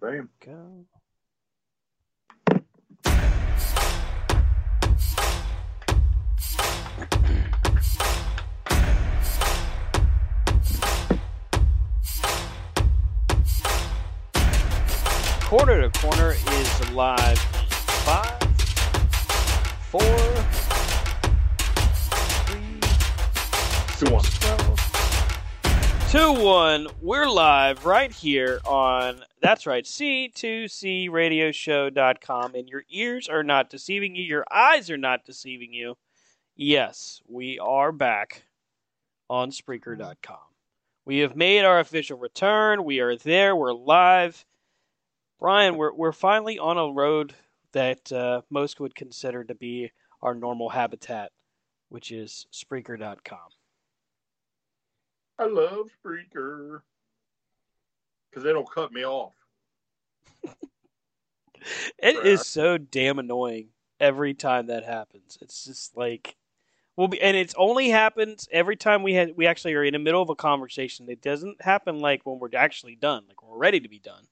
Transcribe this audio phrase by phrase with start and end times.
[0.00, 0.28] Bam.
[0.38, 0.86] Go.
[15.42, 17.38] Corner to corner is live.
[17.38, 17.58] in
[18.04, 18.38] Five,
[19.90, 20.00] four,
[22.46, 22.80] three,
[23.98, 24.67] Two one.
[26.10, 26.86] 2 1.
[27.02, 32.54] We're live right here on, that's right, C2CRadioshow.com.
[32.54, 35.98] And your ears are not deceiving you, your eyes are not deceiving you.
[36.56, 38.44] Yes, we are back
[39.28, 40.38] on Spreaker.com.
[41.04, 42.84] We have made our official return.
[42.84, 43.54] We are there.
[43.54, 44.46] We're live.
[45.38, 47.34] Brian, we're, we're finally on a road
[47.72, 51.32] that uh, most would consider to be our normal habitat,
[51.90, 53.57] which is Spreaker.com.
[55.38, 56.80] I love Spreaker
[58.30, 59.34] because they don't cut me off.
[61.98, 62.24] It Crap.
[62.24, 65.36] is so damn annoying every time that happens.
[65.42, 66.36] It's just like
[66.98, 70.00] well, be, and it's only happens every time we had we actually are in the
[70.00, 71.08] middle of a conversation.
[71.08, 74.24] It doesn't happen like when we're actually done, like we're ready to be done.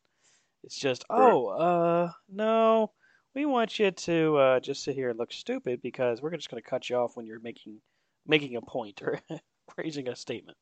[0.65, 2.91] It's just oh, uh, no,
[3.37, 6.61] we want you to uh, just sit here and look stupid because we're just going
[6.61, 7.81] to cut you off when you're making
[8.27, 9.21] making a point or
[9.77, 10.59] raising a statement.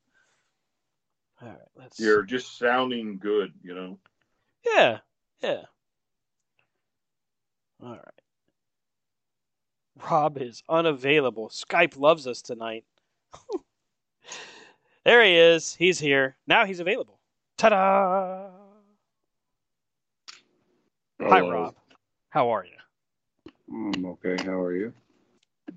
[1.41, 1.99] All right, let's.
[1.99, 3.99] You're just sounding good, you know.
[4.65, 4.99] Yeah,
[5.41, 5.61] yeah.
[7.83, 7.99] All right.
[10.09, 11.49] Rob is unavailable.
[11.49, 12.83] Skype loves us tonight.
[15.05, 15.75] there he is.
[15.75, 16.35] He's here.
[16.47, 17.19] Now he's available.
[17.57, 18.49] Ta da!
[21.21, 21.75] Hi, Rob.
[22.29, 22.71] How are you?
[23.95, 24.35] I'm okay.
[24.43, 24.93] How are you?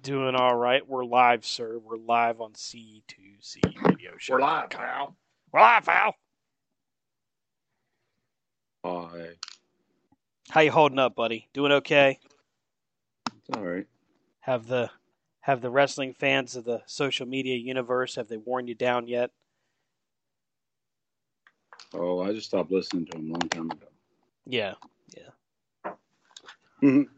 [0.02, 0.86] Doing all right.
[0.86, 1.78] We're live, sir.
[1.78, 4.34] We're live on C2C Radio Show.
[4.34, 5.16] We're live, pal.
[5.53, 6.14] We're live, pal.
[8.84, 9.31] Hi.
[10.50, 11.48] How you holding up, buddy?
[11.53, 12.19] Doing okay?
[13.26, 13.87] It's all right.
[14.41, 14.91] Have the
[15.41, 19.31] have the wrestling fans of the social media universe have they worn you down yet?
[21.94, 23.87] Oh, I just stopped listening to him a long time ago.
[24.47, 24.75] Yeah,
[25.16, 25.92] Yeah.
[26.82, 27.08] Mhm.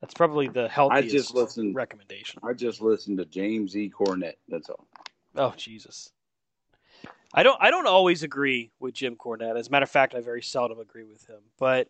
[0.00, 2.40] that's probably the healthiest just listened- recommendation.
[2.42, 3.90] I just listened to James E.
[3.90, 4.36] Cornette.
[4.48, 4.86] That's all.
[5.34, 6.12] Oh Jesus,
[7.34, 9.58] I don't I don't always agree with Jim Cornette.
[9.58, 11.40] As a matter of fact, I very seldom agree with him.
[11.58, 11.88] But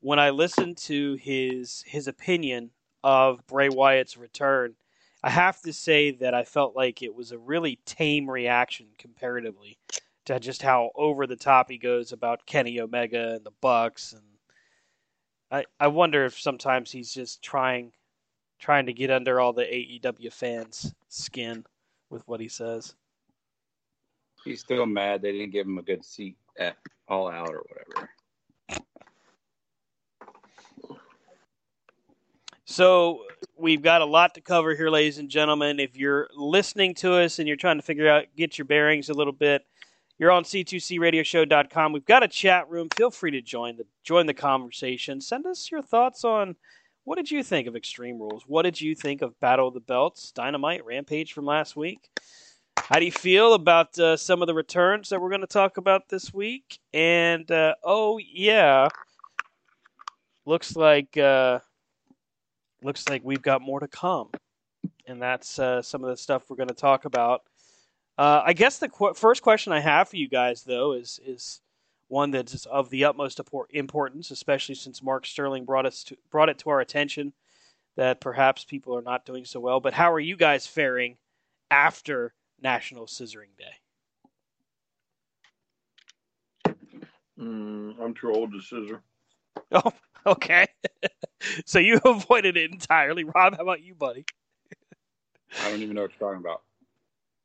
[0.00, 2.70] when I listen to his his opinion
[3.02, 4.74] of Bray Wyatt's return,
[5.22, 9.78] I have to say that I felt like it was a really tame reaction comparatively
[10.26, 14.22] to just how over the top he goes about Kenny Omega and the Bucks and
[15.50, 17.92] I, I wonder if sometimes he's just trying
[18.58, 21.64] trying to get under all the AEW fans' skin
[22.10, 22.94] with what he says.
[24.44, 26.76] He's still mad they didn't give him a good seat at
[27.08, 28.10] All Out or whatever.
[32.64, 33.24] So
[33.56, 35.80] we've got a lot to cover here, ladies and gentlemen.
[35.80, 39.12] If you're listening to us and you're trying to figure out, get your bearings a
[39.12, 39.66] little bit,
[40.18, 41.92] you're on c2cradioshow.com.
[41.92, 42.88] We've got a chat room.
[42.94, 45.20] Feel free to join the join the conversation.
[45.20, 46.56] Send us your thoughts on
[47.04, 48.44] what did you think of Extreme Rules?
[48.46, 52.08] What did you think of Battle of the Belts, Dynamite, Rampage from last week?
[52.90, 55.76] How do you feel about uh, some of the returns that we're going to talk
[55.76, 56.80] about this week?
[56.92, 58.88] And uh, oh yeah,
[60.44, 61.16] looks like.
[61.16, 61.60] Uh,
[62.82, 64.30] looks like we've got more to come.
[65.06, 67.42] And that's uh, some of the stuff we're going to talk about.
[68.18, 71.60] Uh, I guess the qu- first question I have for you guys, though, is is
[72.08, 73.40] one that's of the utmost
[73.70, 77.32] importance, especially since Mark Sterling brought us to, brought it to our attention
[77.96, 79.80] that perhaps people are not doing so well.
[79.80, 81.16] But how are you guys faring
[81.70, 83.74] after National Scissoring Day?
[87.38, 89.02] Mm, I'm too old to scissor.
[89.72, 89.92] Oh,
[90.26, 90.66] okay.
[91.64, 93.56] so you avoided it entirely, Rob.
[93.56, 94.24] How about you, buddy?
[95.60, 96.62] I don't even know what you're talking about.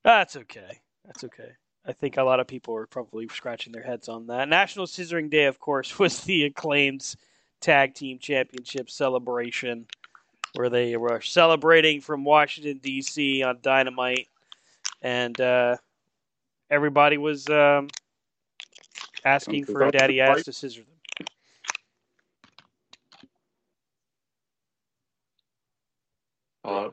[0.03, 0.79] That's okay.
[1.06, 1.51] That's okay.
[1.85, 4.50] I think a lot of people are probably scratching their heads on that.
[4.50, 7.15] National Scissoring Day, of course, was the acclaimed
[7.62, 9.85] tag team championship celebration
[10.53, 13.44] where they were celebrating from Washington D.C.
[13.44, 14.29] on Dynamite,
[15.05, 15.77] and uh,
[16.71, 17.87] everybody was um,
[19.23, 21.27] asking for a daddy ass to scissor them.
[26.65, 26.89] Uh,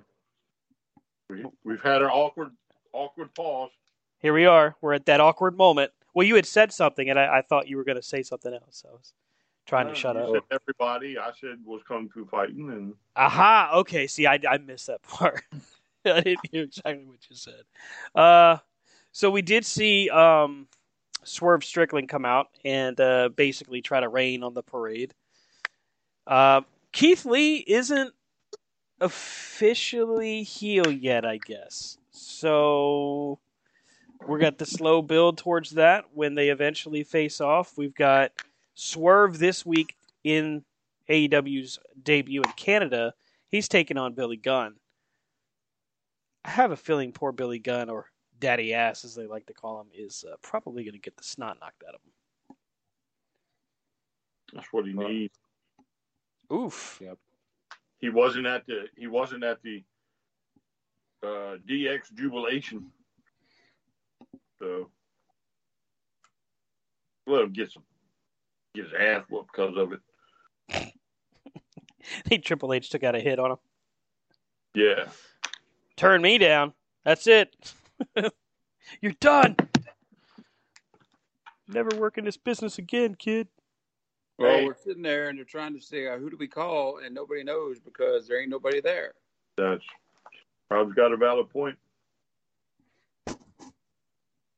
[1.30, 2.50] We, we've had an awkward,
[2.92, 3.70] awkward pause.
[4.18, 4.76] Here we are.
[4.82, 5.92] We're at that awkward moment.
[6.12, 8.52] Well, you had said something, and I, I thought you were going to say something
[8.52, 8.82] else.
[8.82, 9.14] So I was
[9.64, 10.44] trying to Uh, shut you up.
[10.50, 13.70] said everybody, I said was kung fu fighting, and Aha.
[13.76, 14.06] Okay.
[14.06, 15.42] See, I, I missed that part.
[16.06, 17.62] I didn't hear exactly what you said.
[18.14, 18.58] Uh,
[19.12, 20.66] so we did see um,
[21.25, 25.14] Swerve Strickland come out and uh, basically try to rain on the parade.
[26.26, 26.62] Uh,
[26.93, 28.12] Keith Lee isn't
[29.00, 31.99] officially heel yet, I guess.
[32.10, 33.38] So
[34.26, 37.76] we're got the slow build towards that when they eventually face off.
[37.76, 38.32] We've got
[38.75, 40.64] Swerve this week in
[41.08, 43.14] AEW's debut in Canada.
[43.48, 44.76] He's taking on Billy Gunn.
[46.44, 48.06] I have a feeling poor Billy Gunn, or
[48.40, 51.24] Daddy Ass as they like to call him, is uh, probably going to get the
[51.24, 52.56] snot knocked out of him.
[54.52, 55.34] that's what he needs.
[56.52, 57.00] Oof.
[57.02, 57.18] Yep.
[57.98, 59.84] He wasn't at the he wasn't at the
[61.22, 62.90] uh, DX jubilation,
[64.60, 64.90] so
[67.28, 67.84] let him get some
[68.74, 70.00] get his ass whooped because of it.
[72.02, 73.58] I think Triple H took out a hit on him.
[74.74, 75.04] Yeah,
[75.96, 76.72] Turn me down.
[77.04, 77.54] That's it.
[79.00, 79.56] You're done.
[81.68, 83.48] Never work in this business again, kid.
[84.38, 84.66] well, Hey.
[84.66, 86.98] we're sitting there and they're trying to say, uh, who do we call?
[86.98, 89.14] And nobody knows because there ain't nobody there.
[89.56, 89.84] that's
[90.68, 91.76] probably got a valid point.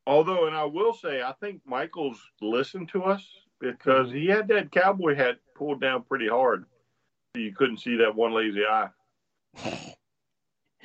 [0.06, 3.24] Although, and I will say, I think Michaels listened to us
[3.60, 6.66] because he had that cowboy hat pulled down pretty hard,
[7.34, 8.88] you couldn't see that one lazy eye.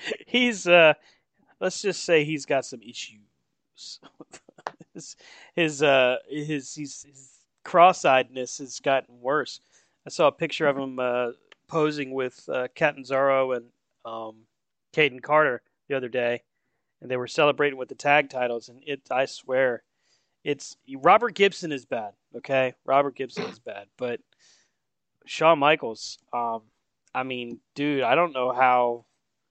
[0.27, 0.93] He's uh
[1.59, 3.19] let's just say he's got some issues.
[4.93, 5.15] his
[5.55, 7.29] his uh his his, his
[7.63, 9.61] cross-eyedness has gotten worse.
[10.05, 11.31] I saw a picture of him uh
[11.67, 13.65] posing with uh Catanzaro and
[14.05, 14.45] um
[14.93, 16.43] Kayden Carter the other day
[17.01, 19.83] and they were celebrating with the tag titles and it I swear
[20.43, 22.73] it's Robert Gibson is bad, okay?
[22.85, 24.19] Robert Gibson is bad, but
[25.25, 26.63] Shawn Michaels um
[27.13, 29.05] I mean, dude, I don't know how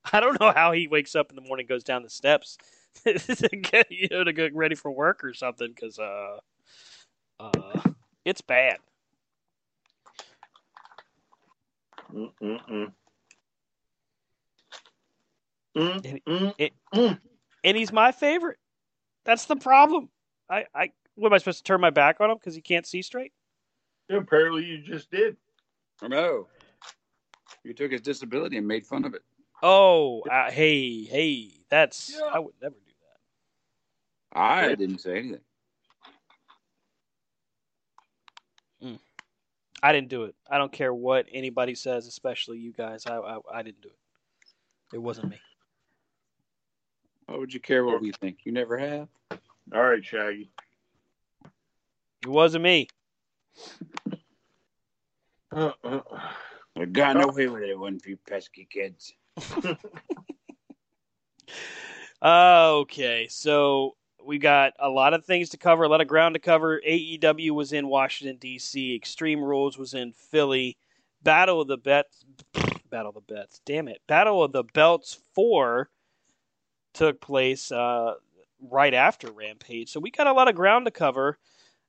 [0.13, 2.57] I don't know how he wakes up in the morning, goes down the steps
[3.05, 6.39] to get you know to get ready for work or something, because uh,
[7.41, 7.81] uh,
[8.25, 8.79] it's bad.
[12.15, 12.93] Mm-mm-mm.
[15.77, 16.55] Mm-mm.
[16.59, 16.73] It-
[17.65, 18.59] And he's my favorite.
[19.25, 20.09] That's the problem.
[20.49, 22.87] I, I what am I supposed to turn my back on him because he can't
[22.87, 23.33] see straight?
[24.09, 25.37] Apparently, you just did.
[26.01, 26.47] I know.
[27.65, 29.23] You took his disability and made fun of it.
[29.63, 32.27] Oh, uh, hey, hey, that's Yeah.
[32.33, 32.93] I would never do
[34.33, 34.41] that.
[34.41, 35.41] I didn't say anything.
[39.83, 40.35] I didn't do it.
[40.51, 43.07] I don't care what anybody says, especially you guys.
[43.07, 44.97] I I, I didn't do it.
[44.97, 45.41] It wasn't me.
[47.27, 48.39] Why would you care what we think?
[48.45, 49.09] You never have.
[49.75, 50.51] All right, Shaggy.
[52.23, 52.89] It wasn't me.
[55.53, 59.13] I got no way with it, one for you pesky kids.
[62.23, 66.41] Okay, so we got a lot of things to cover, a lot of ground to
[66.41, 66.81] cover.
[66.87, 68.95] AEW was in Washington D.C.
[68.95, 70.77] Extreme Rules was in Philly.
[71.23, 72.25] Battle of the Bets,
[72.91, 73.61] Battle of the Bets.
[73.65, 75.91] Damn it, Battle of the Belts four
[76.93, 78.15] took place uh,
[78.61, 79.91] right after Rampage.
[79.91, 81.39] So we got a lot of ground to cover.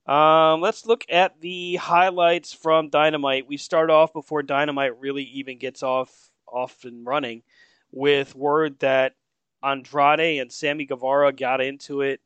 [0.06, 3.48] Um, let's look at the highlights from Dynamite.
[3.48, 7.44] We start off before Dynamite really even gets off off and running
[7.92, 9.14] with word that
[9.64, 12.22] Andrade and Sammy Guevara got into it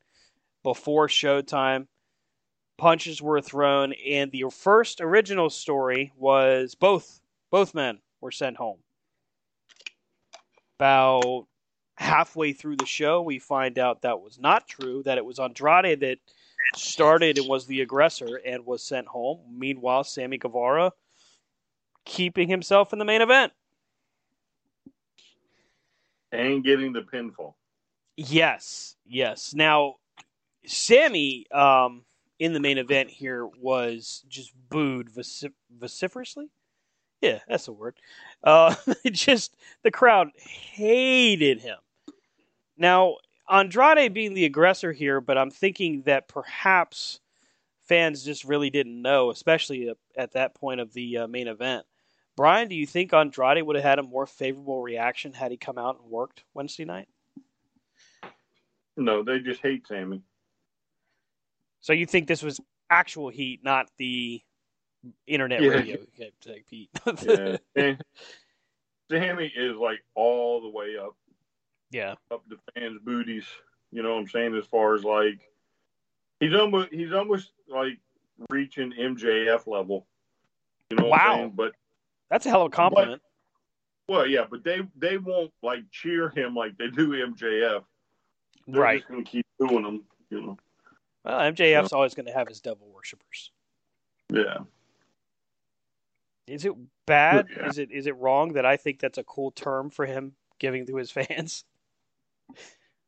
[0.63, 1.87] before showtime.
[2.77, 8.79] Punches were thrown, and the first original story was both both men were sent home.
[10.79, 11.47] About
[11.97, 15.03] halfway through the show, we find out that was not true.
[15.03, 16.17] That it was Andrade that
[16.75, 19.39] started and was the aggressor and was sent home.
[19.51, 20.91] Meanwhile, Sammy Guevara
[22.05, 23.53] keeping himself in the main event.
[26.33, 27.53] And getting the pinfall.
[28.17, 29.53] Yes, yes.
[29.53, 29.95] Now,
[30.65, 32.03] Sammy um,
[32.39, 36.49] in the main event here was just booed vocif- vociferously.
[37.21, 37.95] Yeah, that's a word.
[38.43, 38.75] Uh,
[39.11, 41.77] just the crowd hated him.
[42.77, 43.17] Now,
[43.49, 47.19] Andrade being the aggressor here, but I'm thinking that perhaps
[47.87, 51.85] fans just really didn't know, especially at that point of the uh, main event.
[52.35, 55.77] Brian, do you think Andrade would have had a more favorable reaction had he come
[55.77, 57.07] out and worked Wednesday night?
[58.97, 60.21] No, they just hate Sammy.
[61.81, 62.59] So you think this was
[62.89, 64.41] actual heat, not the
[65.27, 65.69] internet Yeah.
[65.69, 65.97] radio
[66.41, 66.89] type heat.
[67.27, 67.57] Yeah.
[67.75, 68.01] and
[69.11, 71.15] Sammy is like all the way up
[71.91, 72.15] yeah.
[72.31, 73.45] up the fans' booties.
[73.91, 74.55] You know what I'm saying?
[74.55, 75.39] As far as like
[76.39, 77.99] he's almost he's almost like
[78.49, 80.07] reaching MJF level.
[80.89, 81.31] You know what Wow.
[81.33, 81.53] I'm saying?
[81.55, 81.73] But
[82.33, 83.21] That's a hell of a compliment.
[84.09, 87.83] well, yeah, but they they won't like cheer him like they do MJF.
[88.65, 89.01] They're right.
[89.01, 90.03] just gonna keep doing them.
[90.31, 90.57] You know?
[91.23, 93.51] Well, MJF's always going to have his devil worshippers.
[94.33, 94.61] Yeah.
[96.47, 96.73] Is it
[97.05, 97.45] bad?
[97.55, 97.67] Yeah.
[97.67, 100.87] Is it is it wrong that I think that's a cool term for him giving
[100.87, 101.65] to his fans?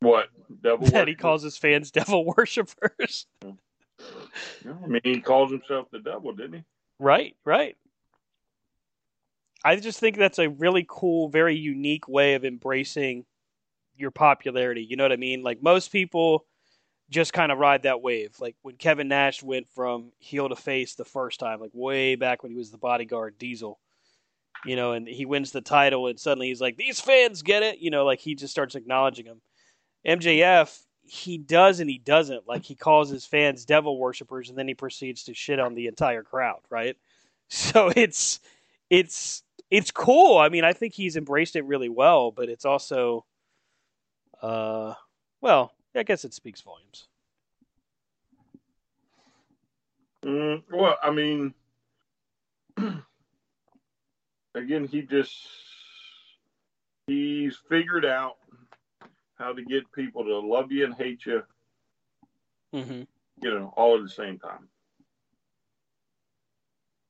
[0.01, 0.27] What
[0.62, 0.86] devil?
[0.86, 3.25] that he calls his fans devil worshippers.
[3.44, 6.63] Yeah, I mean, he calls himself the devil, didn't he?
[7.00, 7.75] Right, right.
[9.65, 13.25] I just think that's a really cool, very unique way of embracing
[13.98, 14.86] your popularity.
[14.88, 15.41] You know what I mean?
[15.41, 16.45] Like most people
[17.10, 18.36] just kind of ride that wave.
[18.39, 22.43] Like when Kevin Nash went from heel to face the first time, like way back
[22.43, 23.79] when he was the bodyguard Diesel.
[24.65, 27.79] You know, and he wins the title and suddenly he's like, These fans get it,
[27.79, 29.41] you know, like he just starts acknowledging them.
[30.05, 32.48] MJF, he does and he doesn't.
[32.48, 35.88] Like he calls his fans devil worshippers and then he proceeds to shit on the
[35.88, 36.95] entire crowd, right?
[37.48, 38.39] So it's
[38.89, 40.38] it's it's cool.
[40.38, 43.25] I mean, I think he's embraced it really well, but it's also
[44.41, 44.93] uh
[45.41, 47.07] well, I guess it speaks volumes.
[50.24, 51.53] Mm, well, I mean,
[54.55, 55.36] again, he just
[57.07, 58.38] he's figured out
[59.36, 61.43] how to get people to love you and hate you,
[62.74, 63.03] Mm-hmm.
[63.41, 64.67] you know, all at the same time.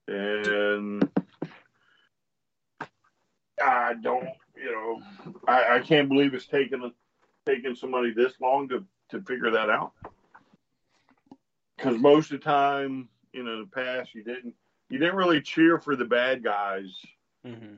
[0.07, 1.09] And
[3.63, 5.01] I don't, you know,
[5.47, 6.91] I, I can't believe it's taken
[7.45, 9.93] taken somebody this long to to figure that out.
[11.77, 14.53] Because most of the time, you know, in the past, you didn't
[14.89, 16.91] you didn't really cheer for the bad guys,
[17.45, 17.75] Mm-hmm.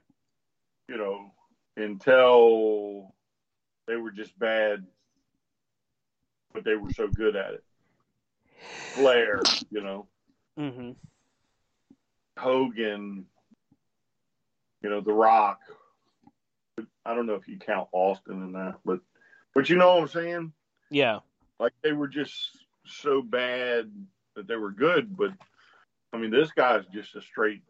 [0.87, 1.31] you know,
[1.75, 3.13] until
[3.87, 4.85] they were just bad,
[6.53, 7.63] but they were so good at it.
[8.93, 9.41] Flair,
[9.71, 10.07] you know,
[10.59, 10.91] Mm-hmm.
[12.37, 13.25] Hogan,
[14.81, 15.59] you know, The Rock.
[17.05, 18.99] I don't know if you count Austin in that, but
[19.55, 20.53] but you know what I'm saying?
[20.91, 21.19] Yeah.
[21.59, 22.35] Like they were just
[22.85, 23.91] so bad
[24.35, 25.31] that they were good, but
[26.13, 27.61] I mean, this guy's just a straight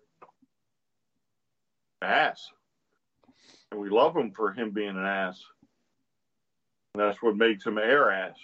[2.02, 2.46] ass,
[3.72, 5.42] and we love him for him being an ass.
[6.94, 8.36] And that's what makes him air ass.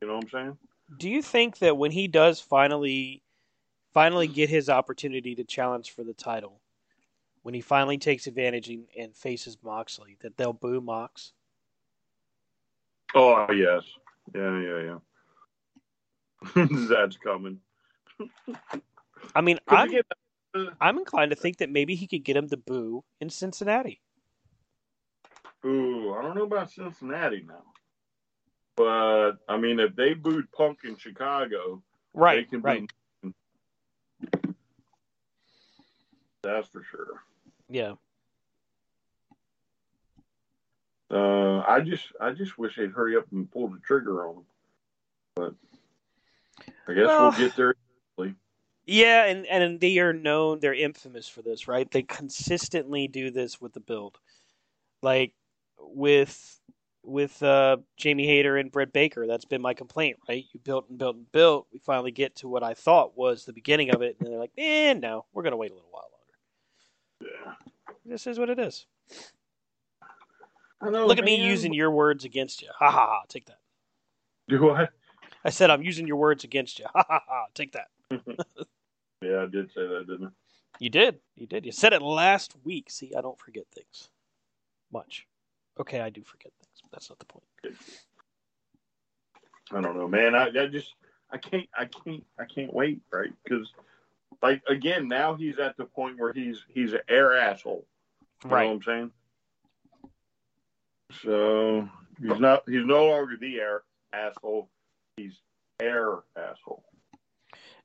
[0.00, 0.58] You know what I'm saying?
[0.98, 3.22] Do you think that when he does finally
[3.92, 6.60] finally get his opportunity to challenge for the title,
[7.44, 11.32] when he finally takes advantage and, and faces Moxley, that they'll boo Mox?
[13.14, 13.82] Oh yes,
[14.34, 14.98] yeah, yeah,
[16.56, 16.66] yeah.
[16.88, 17.60] that's coming.
[19.34, 19.92] I mean, I'm
[20.54, 24.00] uh, I'm inclined to think that maybe he could get him to boo in Cincinnati.
[25.66, 27.62] Ooh, I don't know about Cincinnati now.
[28.76, 31.82] But I mean, if they booed Punk in Chicago,
[32.14, 32.90] Right, they can right.
[33.22, 33.34] boo.
[36.42, 37.22] That's for sure.
[37.74, 37.94] Yeah.
[41.10, 44.44] Uh, I just, I just wish they'd hurry up and pull the trigger on them.
[45.34, 45.54] But
[46.86, 47.74] I guess Well- we'll get there.
[48.86, 51.90] Yeah, and, and they are known, they're infamous for this, right?
[51.90, 54.18] They consistently do this with the build.
[55.02, 55.32] Like
[55.78, 56.60] with
[57.02, 60.44] with uh, Jamie Hayter and Britt Baker, that's been my complaint, right?
[60.52, 61.66] You built and built and built.
[61.72, 64.52] We finally get to what I thought was the beginning of it, and they're like,
[64.58, 66.04] eh, no, we're going to wait a little while.
[68.04, 68.86] This is what it is.
[70.80, 71.06] I know.
[71.06, 72.68] Look at me using your words against you.
[72.78, 73.58] Ha ha ha, take that.
[74.48, 74.88] Do I?
[75.44, 76.86] I said I'm using your words against you.
[76.94, 77.88] Ha ha ha, take that.
[79.22, 80.30] Yeah, I did say that, didn't I?
[80.78, 81.18] You did.
[81.34, 81.64] You did.
[81.64, 82.90] You said it last week.
[82.90, 84.10] See, I don't forget things
[84.92, 85.26] much.
[85.80, 87.44] Okay, I do forget things, but that's not the point.
[89.72, 90.34] I don't know, man.
[90.34, 90.92] I, I just
[91.30, 93.32] I can't I can't I can't wait, right?
[93.42, 93.72] Because
[94.44, 97.86] like again, now he's at the point where he's he's an air asshole.
[98.44, 99.10] You know what I'm saying?
[101.22, 101.88] So
[102.20, 104.68] he's not he's no longer the air asshole.
[105.16, 105.40] He's
[105.80, 106.84] air asshole.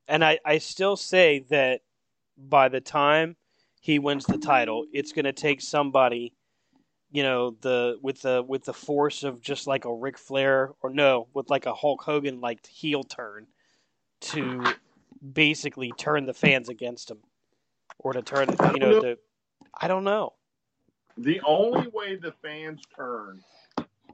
[0.10, 1.80] And I, I still say that
[2.38, 3.38] by the time
[3.80, 6.34] he wins the title, it's going to take somebody,
[7.10, 10.89] you know, the with the with the force of just like a Ric Flair or
[10.89, 13.48] no, with like a Hulk Hogan like heel turn
[14.22, 14.74] to
[15.34, 17.20] basically turn the fans against him
[18.00, 19.18] or to turn, you know, to
[19.80, 20.34] I don't know.
[21.18, 23.42] The only way the fans turn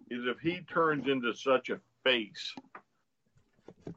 [0.09, 2.53] is if he turns into such a face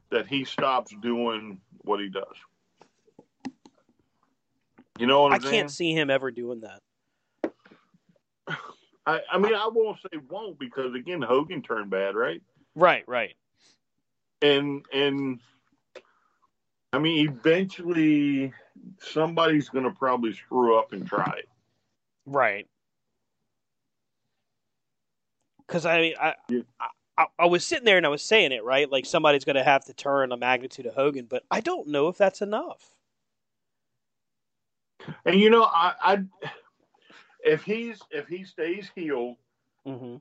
[0.09, 2.25] that he stops doing what he does.
[4.99, 5.53] You know what I I'm saying?
[5.53, 6.81] can't see him ever doing that.
[9.05, 12.41] I, I mean, I won't say won't because again, Hogan turned bad, right?
[12.75, 13.33] Right, right.
[14.41, 15.39] And and
[16.93, 18.53] I mean, eventually
[18.99, 21.49] somebody's going to probably screw up and try it.
[22.25, 22.67] Right.
[25.67, 26.61] Because I mean, I, Yeah.
[27.17, 29.63] I I was sitting there and I was saying it right, like somebody's going to
[29.63, 32.95] have to turn the magnitude of Hogan, but I don't know if that's enough.
[35.25, 36.23] And you know, I, I
[37.43, 39.37] if he's if he stays heel,
[39.87, 40.17] Mm-hmm.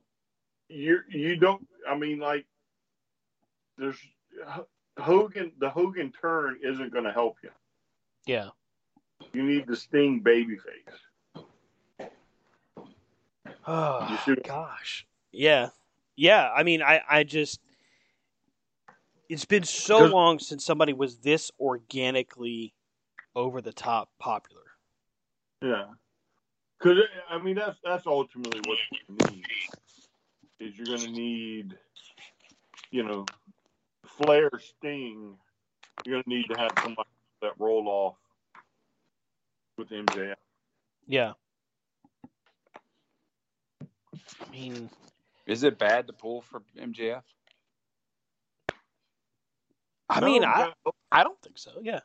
[0.68, 1.66] you you don't.
[1.88, 2.46] I mean, like
[3.76, 3.98] there's
[5.02, 5.52] Hogan.
[5.58, 7.50] The Hogan turn isn't going to help you.
[8.26, 8.48] Yeah.
[9.32, 10.98] You need the Sting babyface.
[13.66, 15.06] Oh gosh.
[15.32, 15.68] Yeah.
[16.16, 16.50] Yeah.
[16.54, 17.60] I mean, I I just
[19.28, 22.72] it's been so long since somebody was this organically
[23.36, 24.62] over the top popular.
[25.62, 25.86] Yeah,
[26.78, 29.44] because I mean that's that's ultimately what you need.
[30.60, 31.76] Is you're going to need,
[32.90, 33.26] you know,
[34.22, 35.36] Flair, Sting.
[36.04, 37.08] You're going to need to have somebody
[37.42, 38.16] that roll off
[39.76, 40.34] with MJF.
[41.06, 41.32] Yeah.
[43.82, 44.90] I mean,
[45.46, 47.22] Is it bad to pull for MJF?
[50.10, 51.72] I No, mean, I but- I don't think so.
[51.82, 52.00] Yeah.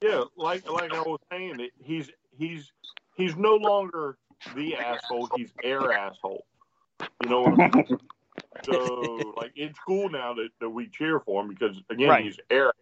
[0.00, 2.72] yeah, like like I was saying, it, he's he's
[3.16, 4.16] he's no longer
[4.54, 5.28] the asshole.
[5.36, 6.44] He's air asshole.
[7.22, 7.98] You know what I mean?
[8.72, 12.24] so like it's cool now that, that we cheer for him because again Right.
[12.24, 12.72] he's air.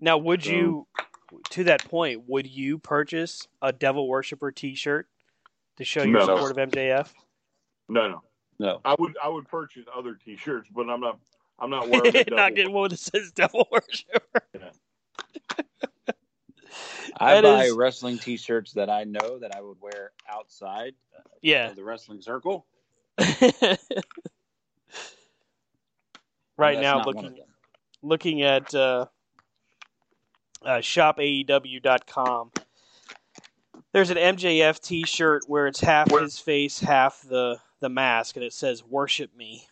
[0.00, 0.86] Now, would So- you,
[1.50, 5.08] to that point, would you purchase a Devil Worshipper T-shirt
[5.76, 6.26] to show your No.
[6.26, 7.12] support of MJF?
[7.88, 8.22] No, no.
[8.58, 8.80] No.
[8.84, 11.18] I would I would purchase other T-shirts, but I'm not
[11.58, 14.42] I'm not wearing the Not getting one that says Devil Worshipper.
[17.20, 20.94] I That buy is- wrestling T-shirts that I know that I would wear outside
[21.42, 21.70] Yeah.
[21.70, 22.66] of the wrestling circle.
[26.56, 27.44] right That's now, not one of looking
[28.02, 29.06] looking at uh,
[30.64, 32.50] uh, shopaew.com.
[33.92, 38.52] There's an MJF T-shirt where it's half his face, half the the mask, and it
[38.52, 39.66] says "Worship Me"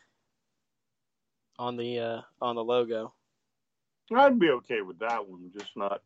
[1.58, 3.14] on the uh, on the logo.
[4.14, 6.02] I'd be okay with that one, just not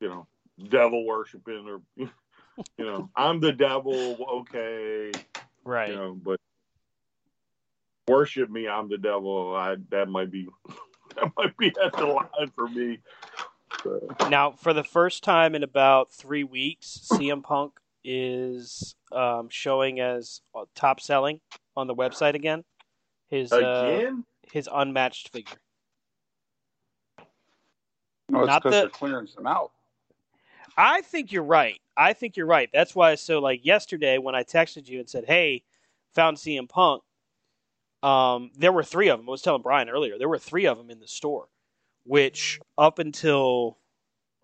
[0.00, 0.26] you know
[0.68, 4.16] devil worshiping or you know I'm the devil.
[4.40, 5.12] Okay,
[5.68, 5.90] Right.
[5.90, 6.40] you know, but
[8.08, 8.66] worship me.
[8.66, 9.54] I'm the devil.
[9.54, 10.48] I that might be
[11.16, 13.00] that might be at the line for me.
[13.82, 20.00] So, Now, for the first time in about three weeks, CM Punk is um, showing
[20.00, 21.40] as uh, top selling
[21.76, 22.64] on the website again.
[23.28, 25.58] His uh, again, his unmatched figure.
[28.30, 29.72] No, it's Not because the- they're clearing some out.
[30.78, 31.80] I think you're right.
[31.96, 32.70] I think you're right.
[32.72, 33.16] That's why.
[33.16, 35.64] So, like yesterday, when I texted you and said, "Hey,
[36.14, 37.02] found CM Punk,"
[38.04, 39.28] um, there were three of them.
[39.28, 40.18] I was telling Brian earlier.
[40.18, 41.48] There were three of them in the store,
[42.04, 43.76] which up until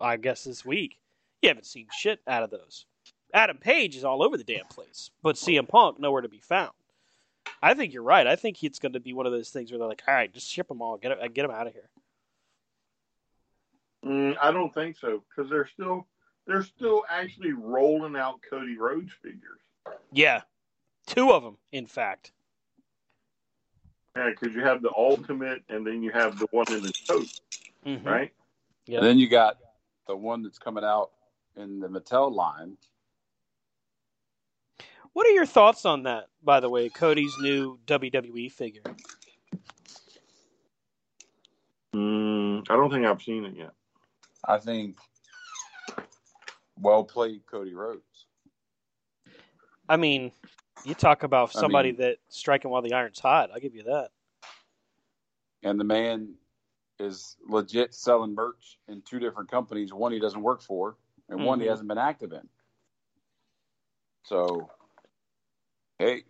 [0.01, 0.99] I guess this week,
[1.41, 2.85] you haven't seen shit out of those.
[3.33, 6.73] Adam Page is all over the damn place, but CM Punk nowhere to be found.
[7.61, 8.27] I think you're right.
[8.27, 10.33] I think it's going to be one of those things where they're like, "All right,
[10.33, 10.97] just ship them all.
[10.97, 11.89] Get get them out of here."
[14.03, 16.05] Mm, I don't think so because they're still
[16.45, 19.59] they're still actually rolling out Cody Rhodes figures.
[20.11, 20.41] Yeah,
[21.07, 22.31] two of them, in fact.
[24.15, 27.39] Yeah, because you have the ultimate and then you have the one in the coat,
[27.85, 28.05] Mhm.
[28.05, 28.33] right?
[28.85, 29.01] Yeah.
[29.01, 29.57] Then you got
[30.07, 31.11] the one that's coming out
[31.55, 32.77] in the Mattel line.
[35.13, 38.83] What are your thoughts on that, by the way, Cody's new WWE figure?
[41.93, 43.71] Mm, I don't think I've seen it yet.
[44.43, 44.97] I think
[46.79, 48.25] well played, Cody Rhodes.
[49.87, 50.31] I mean,
[50.83, 53.51] you talk about I somebody mean- that striking while the iron's hot.
[53.53, 54.09] I'll give you that.
[55.63, 56.35] And the man
[56.99, 59.93] is legit selling merch in two different companies.
[59.93, 60.95] One he doesn't work for,
[61.29, 61.69] and one he Mhm.
[61.69, 62.47] hasn't been active in.
[64.23, 64.69] So,
[65.99, 66.23] hey,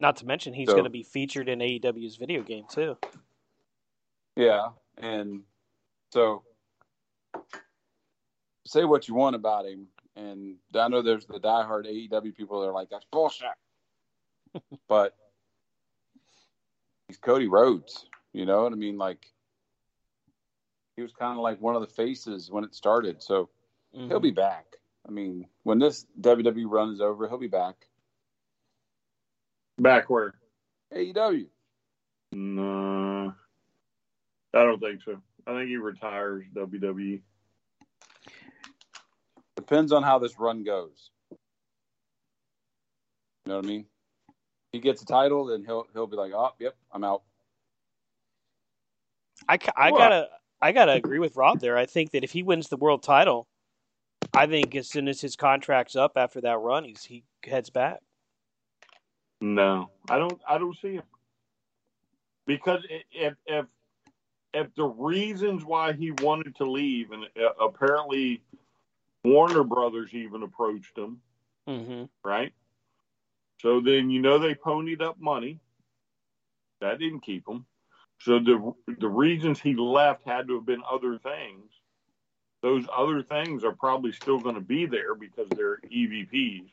[0.00, 2.98] Not to mention he's So- going to be featured in AEW's video game too.
[4.36, 5.44] yeah, and
[6.10, 6.44] so
[8.66, 12.68] say what you want about him, and I know there's the diehard AEW people that
[12.68, 13.48] are like that's bullshit,
[14.88, 15.14] but
[17.08, 18.06] he's Cody Rhodes.
[18.32, 18.98] You know what I mean?
[18.98, 19.26] Like
[20.96, 23.50] he was kind of like one of the faces when it started, so
[23.94, 24.08] Mhm.
[24.08, 24.76] he'll be back.
[25.06, 27.88] I mean, when this WWE run is over, he'll be back.
[29.78, 30.34] Back where?
[30.92, 31.48] AEW.
[32.32, 33.34] No,
[34.52, 35.20] I don't think so.
[35.46, 37.22] I think he retires WWE.
[39.66, 41.10] Depends on how this run goes.
[43.46, 43.86] You know what I mean?
[44.72, 47.22] He gets a title, then he'll he'll be like, "Oh, yep, I'm out."
[49.48, 49.98] I, I What?
[49.98, 50.28] gotta
[50.60, 51.78] I gotta agree with Rob there.
[51.78, 53.46] I think that if he wins the world title,
[54.34, 58.00] I think as soon as his contract's up after that run, he's he heads back.
[59.40, 60.40] No, I don't.
[60.46, 61.02] I don't see him
[62.46, 63.66] because if if
[64.52, 68.42] if the reasons why he wanted to leave, and uh, apparently
[69.24, 71.20] Warner Brothers even approached him,
[71.68, 72.04] Mm-hmm.
[72.22, 72.52] right?
[73.60, 75.60] So then you know they ponied up money.
[76.82, 77.64] That didn't keep him.
[78.20, 81.70] So the the reasons he left had to have been other things.
[82.62, 86.68] Those other things are probably still going to be there because they're EVPs.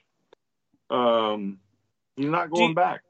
[0.90, 1.60] Um,
[2.16, 3.02] he's not Do going you- back.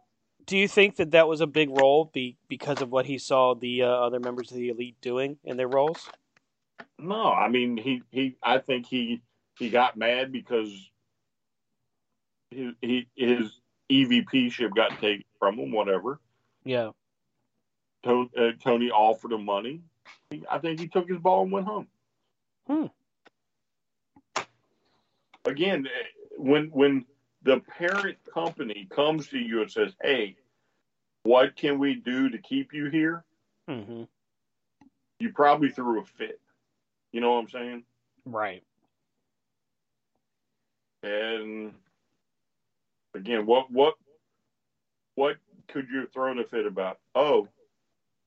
[0.48, 3.54] Do you think that that was a big role be, because of what he saw
[3.54, 6.10] the uh, other members of the elite doing in their roles?
[7.00, 8.36] No, I mean he he.
[8.44, 9.22] I think he
[9.58, 10.70] he got mad because
[12.52, 13.60] his he, his
[13.92, 15.72] EVP ship got taken from him.
[15.72, 16.20] Whatever.
[16.64, 16.92] Yeah.
[18.04, 19.82] Tony, uh, Tony offered him money.
[20.30, 21.88] He, I think he took his ball and went home.
[22.68, 22.86] Hmm.
[25.46, 27.06] Again, eh, when when
[27.44, 30.38] the parent company comes to you and says, "Hey,
[31.24, 33.24] what can we do to keep you here?"
[33.70, 34.04] Mm-hmm.
[35.20, 36.40] You probably threw a fit.
[37.12, 37.84] You know what I'm saying?
[38.26, 38.64] Right.
[41.04, 41.74] And
[43.16, 43.96] again, what what
[45.16, 45.38] what
[45.68, 47.00] could you have thrown a fit about?
[47.16, 47.48] Oh,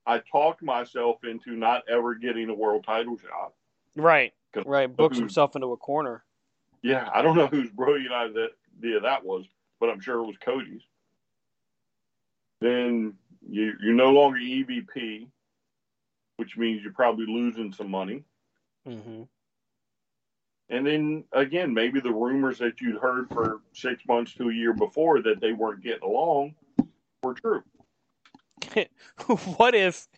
[0.06, 3.52] I talked myself into not ever getting a world title shot.
[3.96, 4.32] Right.
[4.64, 4.94] Right.
[4.94, 6.24] Books himself into a corner.
[6.82, 9.46] Yeah, I don't know whose brilliant idea that was,
[9.80, 10.82] but I'm sure it was Cody's.
[12.60, 13.14] Then
[13.48, 15.26] you, you're no longer EVP,
[16.36, 18.22] which means you're probably losing some money.
[18.86, 19.22] Mm-hmm.
[20.70, 24.72] And then again, maybe the rumors that you'd heard for six months to a year
[24.72, 26.54] before that they weren't getting along
[27.22, 27.62] were true.
[29.56, 30.08] what if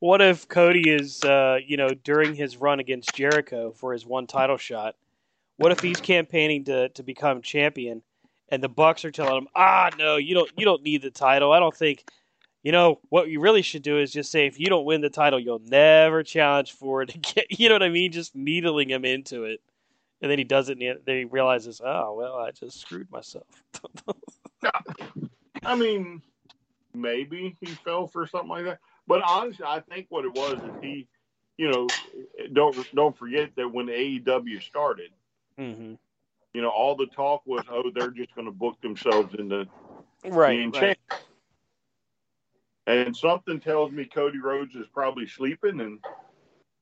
[0.00, 4.26] what if Cody is uh, you know during his run against Jericho for his one
[4.26, 4.96] title shot?
[5.56, 8.02] What if he's campaigning to, to become champion
[8.50, 11.52] and the Bucks are telling him, "Ah, no, you don't you don't need the title.
[11.52, 12.04] I don't think
[12.64, 15.10] you know what you really should do is just say if you don't win the
[15.10, 17.44] title, you'll never challenge for it again.
[17.50, 18.10] You know what I mean?
[18.10, 19.60] Just needling him into it.
[20.22, 23.46] And then he does it and then he realizes, "Oh, well, I just screwed myself."
[25.64, 26.22] I mean,
[26.94, 28.78] maybe he fell for something like that.
[29.06, 31.06] But honestly, I think what it was is he,
[31.58, 31.86] you know,
[32.54, 35.10] don't don't forget that when AEW started,
[35.58, 35.98] mhm.
[36.54, 39.66] you know, all the talk was, oh, they're just going to book themselves into
[40.24, 40.56] Right.
[40.56, 40.96] being right.
[41.10, 41.22] champ.
[42.86, 45.98] And something tells me Cody Rhodes is probably sleeping, and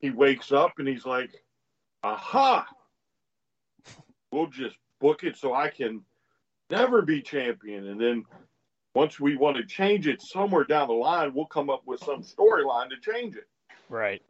[0.00, 1.30] he wakes up and he's like,
[2.02, 2.66] "Aha!
[4.32, 6.04] We'll just book it so I can
[6.70, 8.24] never be champion." And then
[8.94, 12.22] once we want to change it somewhere down the line, we'll come up with some
[12.22, 13.48] storyline to change it.
[13.88, 14.22] Right.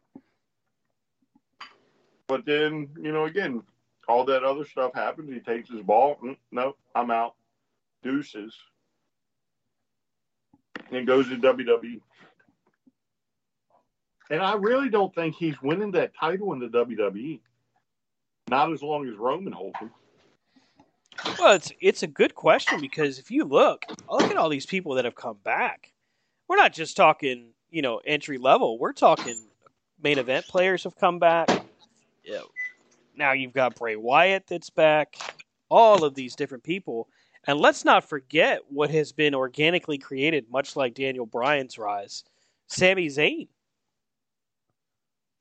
[2.27, 3.63] But then, you know, again,
[4.07, 5.31] all that other stuff happens.
[5.31, 6.17] He takes his ball.
[6.23, 7.35] Mm, no, I'm out.
[8.03, 8.55] Deuces.
[10.91, 12.01] And goes to WWE.
[14.29, 17.39] And I really don't think he's winning that title in the WWE.
[18.49, 19.91] Not as long as Roman holds him.
[21.39, 24.95] Well, it's it's a good question because if you look, look at all these people
[24.95, 25.91] that have come back.
[26.47, 28.79] We're not just talking, you know, entry level.
[28.79, 29.35] We're talking
[30.01, 31.49] main event players have come back.
[32.27, 32.47] Know,
[33.15, 35.15] now you've got Bray Wyatt that's back.
[35.69, 37.07] All of these different people,
[37.45, 42.23] and let's not forget what has been organically created, much like Daniel Bryan's rise.
[42.67, 43.47] Sami Zayn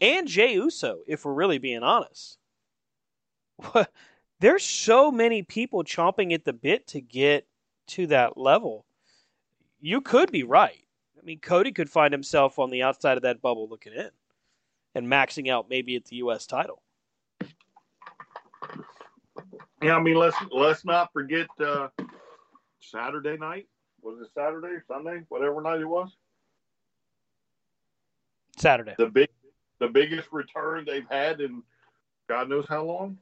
[0.00, 2.38] and Jey Uso, if we're really being honest.
[4.40, 7.46] there's so many people chomping at the bit to get
[7.86, 8.84] to that level.
[9.80, 10.84] You could be right.
[11.16, 14.10] I mean, Cody could find himself on the outside of that bubble looking in
[14.96, 16.46] and maxing out maybe at the U.S.
[16.46, 16.82] title.
[19.82, 21.88] Yeah, I mean, let's let's not forget uh,
[22.80, 23.66] Saturday night.
[24.02, 26.10] Was it Saturday, or Sunday, whatever night it was?
[28.56, 28.94] Saturday.
[28.98, 29.28] The big,
[29.80, 31.62] the biggest return they've had in
[32.28, 33.18] God knows how long.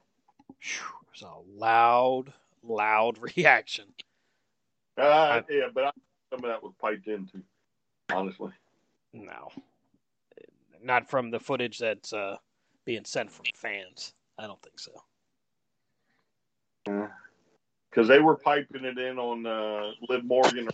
[0.61, 3.87] Phew, There's a loud, loud reaction.
[4.97, 5.91] Uh, yeah, but I,
[6.31, 7.43] some of that was piped into,
[8.13, 8.53] honestly.
[9.13, 9.49] No.
[10.83, 12.37] Not from the footage that's uh,
[12.85, 14.15] being sent from fans.
[14.39, 14.93] I don't think so.
[17.91, 20.69] Because they were piping it in on uh, Liv Morgan.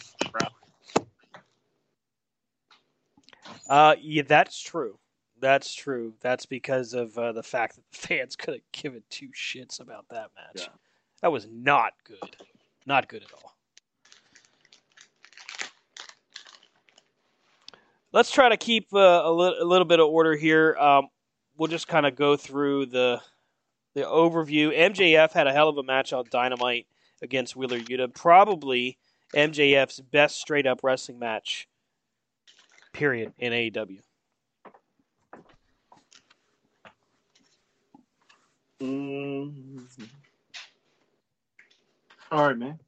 [3.68, 4.98] Uh, yeah, that's true.
[5.40, 6.14] That's true.
[6.20, 10.06] That's because of uh, the fact that the fans could have given two shits about
[10.10, 10.66] that match.
[10.66, 10.74] Yeah.
[11.22, 12.36] That was not good.
[12.86, 13.54] Not good at all.
[18.12, 20.76] Let's try to keep uh, a, li- a little bit of order here.
[20.76, 21.08] Um,
[21.58, 23.20] we'll just kind of go through the
[23.96, 24.78] the overview.
[24.78, 26.86] MJF had a hell of a match on Dynamite
[27.22, 28.12] against Wheeler Yuta.
[28.14, 28.98] Probably
[29.34, 31.66] MJF's best straight up wrestling match,
[32.92, 34.00] period, in AEW.
[38.82, 39.86] Mm.
[42.30, 42.78] All right, man.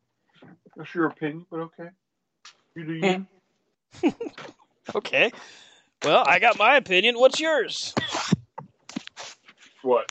[0.76, 1.88] That's your opinion, but okay.
[2.76, 3.26] You do
[4.02, 4.12] you.
[4.94, 5.30] Okay.
[6.02, 7.18] Well, I got my opinion.
[7.18, 7.92] What's yours?
[9.82, 10.10] what?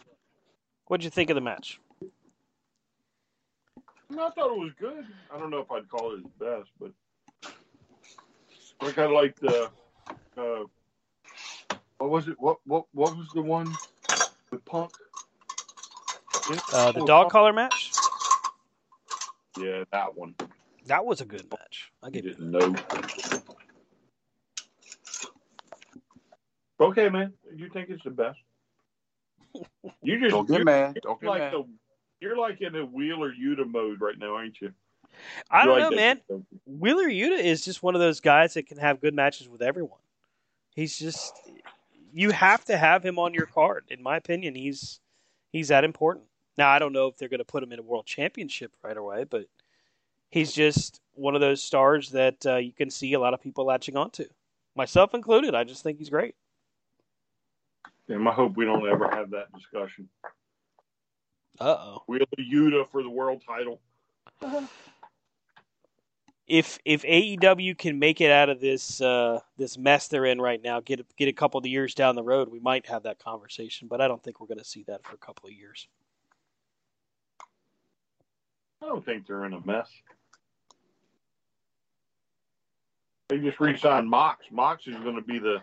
[0.87, 1.79] What'd you think of the match?
[4.09, 5.05] No, I thought it was good.
[5.33, 6.91] I don't know if I'd call it his best, but
[8.81, 9.69] I kind of like the.
[10.37, 10.63] Uh,
[11.97, 12.35] what was it?
[12.39, 13.67] What what what was the one
[14.51, 14.91] The Punk?
[16.49, 17.31] Yeah, Uh, the oh, dog Punk.
[17.33, 17.91] collar match?
[19.59, 20.35] Yeah, that one.
[20.85, 21.91] That was a good match.
[22.01, 22.75] I I give you didn't know.
[26.79, 27.33] Okay, man.
[27.53, 28.37] You think it's the best?
[30.01, 30.99] You just Don't get mad.
[31.01, 31.53] Don't get like mad.
[31.53, 31.65] the,
[32.19, 34.73] you're like in a Wheeler Yuta mode right now, ain't you?
[35.49, 36.21] I don't You know, man.
[36.29, 39.61] that- Wheeler Yuta is just one of those guys that can have good matches with
[39.61, 39.99] everyone.
[40.75, 41.33] He's just
[42.13, 43.85] you have to have him on your card.
[43.89, 44.99] In my opinion, he's
[45.51, 46.25] he's that important.
[46.57, 48.97] Now I don't know if they're going to put him in a world championship right
[48.97, 49.45] away, but
[50.29, 53.65] he's just one of those stars that uh, you can see a lot of people
[53.65, 54.25] latching onto,
[54.75, 55.55] myself included.
[55.55, 56.35] I just think he's great.
[58.09, 60.07] And I hope we don't ever have that discussion.
[61.59, 62.03] Uh oh.
[62.07, 63.81] Wheeler Yuta for the world title.
[66.47, 70.61] if if AEW can make it out of this uh, this mess they're in right
[70.61, 73.87] now, get get a couple of years down the road, we might have that conversation.
[73.87, 75.87] But I don't think we're going to see that for a couple of years.
[78.81, 79.89] I don't think they're in a mess.
[83.29, 84.45] They just re-signed Mox.
[84.51, 85.57] Mox is going to be the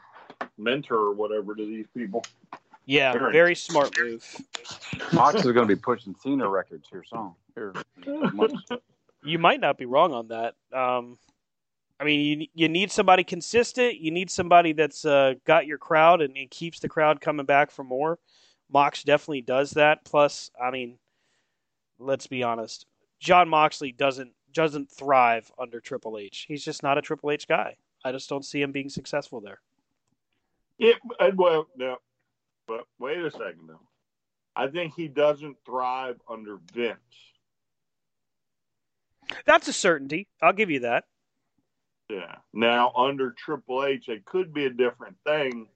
[0.58, 2.24] mentor or whatever to these people.
[2.86, 3.32] Yeah, Very.
[3.32, 4.24] very smart move.
[5.12, 7.32] Mox is going to be pushing Cena records here soon.
[7.54, 7.72] Here.
[9.26, 10.54] You might not be wrong on that.
[10.70, 11.16] Um,
[11.98, 13.96] I mean, you you need somebody consistent.
[13.98, 17.70] You need somebody that's uh, got your crowd and, and keeps the crowd coming back
[17.70, 18.18] for more.
[18.70, 20.04] Mox definitely does that.
[20.04, 20.98] Plus, I mean,
[21.98, 22.84] let's be honest,
[23.18, 26.44] John Moxley doesn't doesn't thrive under Triple H.
[26.46, 27.76] He's just not a Triple H guy.
[28.04, 29.60] I just don't see him being successful there.
[30.78, 31.96] Yeah, and well, no,
[32.66, 33.80] but wait a second though.
[34.56, 36.98] I think he doesn't thrive under Vince.
[39.46, 40.28] That's a certainty.
[40.42, 41.04] I'll give you that.
[42.10, 42.36] Yeah.
[42.52, 45.68] Now under Triple H, it could be a different thing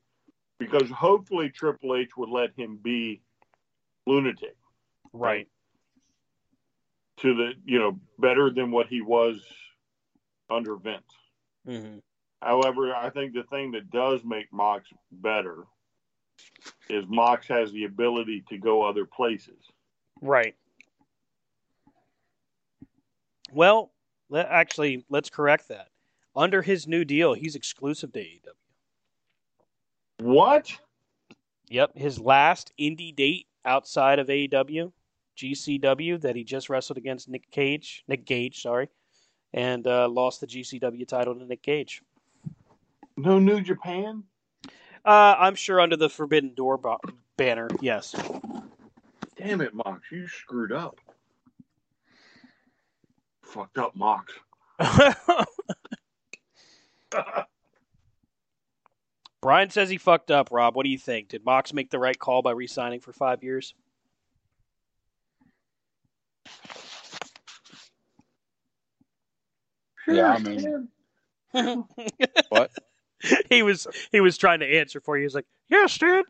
[0.58, 3.22] because hopefully Triple H would let him be
[4.06, 4.56] lunatic
[5.12, 5.48] Right.
[7.18, 9.40] to the you know better than what he was
[10.50, 11.02] under Vince.
[11.66, 11.98] hmm
[12.42, 15.64] However, I think the thing that does make Mox better
[16.88, 19.58] is Mox has the ability to go other places.
[20.20, 20.54] Right.
[23.52, 23.92] Well,
[24.28, 25.88] let, actually, let's correct that.
[26.36, 28.40] Under his new deal, he's exclusive to AEW.
[30.20, 30.70] What?
[31.70, 34.92] Yep, his last indie date outside of AEW,
[35.36, 38.88] GCW, that he just wrestled against Nick Cage, Nick Gage, sorry,
[39.52, 42.02] and uh, lost the GCW title to Nick Gage.
[43.18, 44.22] No New Japan?
[45.04, 46.98] Uh, I'm sure under the Forbidden Door ba-
[47.36, 48.14] banner, yes.
[49.36, 51.00] Damn it, Mox, you screwed up.
[53.42, 54.32] Fucked up, Mox.
[59.40, 60.48] Brian says he fucked up.
[60.52, 61.28] Rob, what do you think?
[61.28, 63.74] Did Mox make the right call by re-signing for five years?
[70.06, 70.88] Yeah, I mean-
[72.48, 72.70] What?
[73.50, 75.24] he was he was trying to answer for you.
[75.24, 76.26] He's like, "Yes, dude."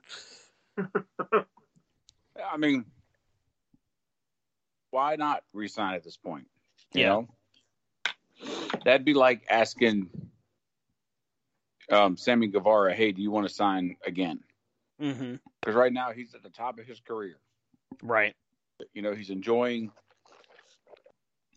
[0.78, 2.84] I mean,
[4.90, 6.46] why not resign at this point?
[6.94, 7.08] You Yeah.
[7.08, 7.28] know,
[8.84, 10.08] that'd be like asking
[11.90, 14.40] um, Sammy Guevara, "Hey, do you want to sign again?"
[15.00, 15.36] Mm-hmm.
[15.60, 17.36] Because right now he's at the top of his career.
[18.02, 18.34] Right.
[18.94, 19.90] You know, he's enjoying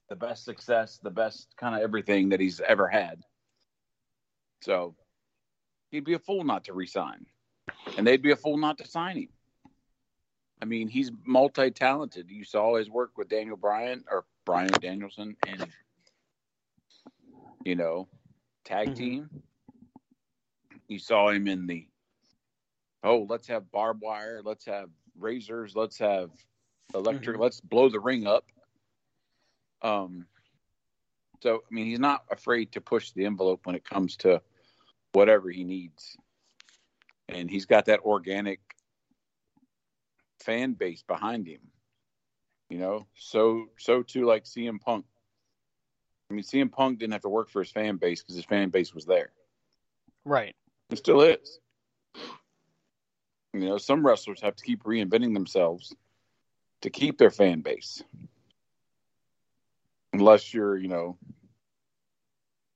[0.10, 3.22] the best success, the best kind of everything that he's ever had.
[4.62, 4.96] So
[5.92, 7.26] he'd be a fool not to resign,
[7.98, 9.30] and they'd be a fool not to sign him.
[10.62, 12.30] I mean, he's multi-talented.
[12.30, 15.68] You saw his work with Daniel Bryan or Brian Danielson, and
[17.66, 18.08] you know,
[18.64, 18.96] tag Mhm.
[18.96, 19.44] team.
[20.88, 21.88] You saw him in the
[23.04, 26.32] oh, let's have barbed wire, let's have razors, let's have
[26.94, 27.42] electric, Mhm.
[27.42, 28.46] let's blow the ring up.
[29.82, 30.28] Um,
[31.42, 34.42] so I mean, he's not afraid to push the envelope when it comes to
[35.14, 36.18] whatever he needs,
[37.30, 38.60] and he's got that organic
[40.40, 41.62] fan base behind him.
[42.70, 45.06] You know, so so too like CM Punk.
[46.30, 48.70] I mean, CM Punk didn't have to work for his fan base because his fan
[48.70, 49.34] base was there.
[50.24, 50.56] Right.
[50.90, 51.60] It still is.
[53.54, 55.94] You know, some wrestlers have to keep reinventing themselves
[56.82, 58.02] to keep their fan base.
[60.14, 61.18] Unless you're, you know,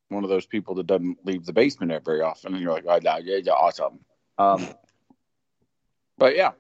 [0.10, 3.00] one of those people that doesn't leave the basement very often, and you're like, oh,
[3.02, 4.00] yeah, yeah, awesome.
[4.38, 4.68] Um,
[6.18, 6.52] but yeah,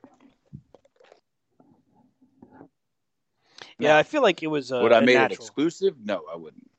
[3.77, 5.95] Yeah, I feel like it was a, would I a make it exclusive?
[6.03, 6.69] No, I wouldn't.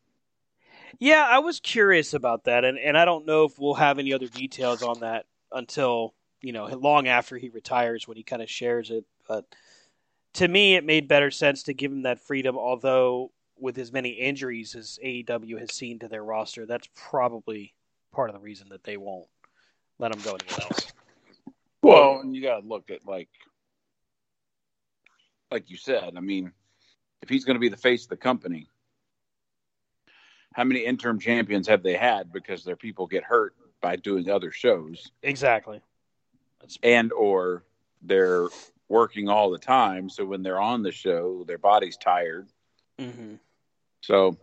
[0.99, 4.15] Yeah, I was curious about that, and, and I don't know if we'll have any
[4.15, 8.49] other details on that until you know long after he retires when he kind of
[8.49, 9.05] shares it.
[9.29, 9.45] But
[10.35, 12.57] to me, it made better sense to give him that freedom.
[12.57, 17.75] Although with as many injuries as AEW has seen to their roster, that's probably
[18.13, 19.27] part of the reason that they won't
[19.99, 20.93] let him go anywhere else.
[21.83, 23.29] Well, and you got to look at like,
[25.51, 26.15] like you said.
[26.17, 26.53] I mean,
[27.23, 28.69] if he's going to be the face of the company,
[30.53, 34.51] how many interim champions have they had because their people get hurt by doing other
[34.51, 35.81] shows, Exactly.
[36.61, 37.63] That's, and or
[38.03, 38.49] they're
[38.89, 42.49] working all the time, so when they're on the show, their body's tired.
[42.99, 43.35] hmm
[44.07, 44.39] So,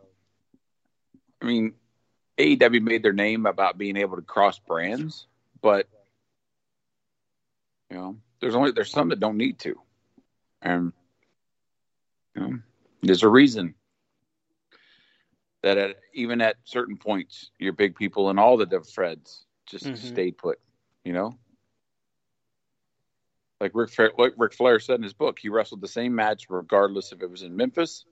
[1.41, 1.73] I mean,
[2.37, 5.25] AEW made their name about being able to cross brands,
[5.61, 5.87] but
[7.89, 9.79] you know, there's only there's some that don't need to,
[10.61, 10.91] and
[12.35, 12.59] you know,
[13.03, 13.73] there's a reason
[15.61, 19.85] that at, even at certain points, your big people and all the different threads just
[19.85, 19.97] Mhm.
[19.97, 20.59] stayed put.
[21.05, 21.39] You know,
[23.61, 26.47] like Ric, Flair, like Ric Flair said in his book, he wrestled the same match
[26.49, 28.05] regardless if it was in Memphis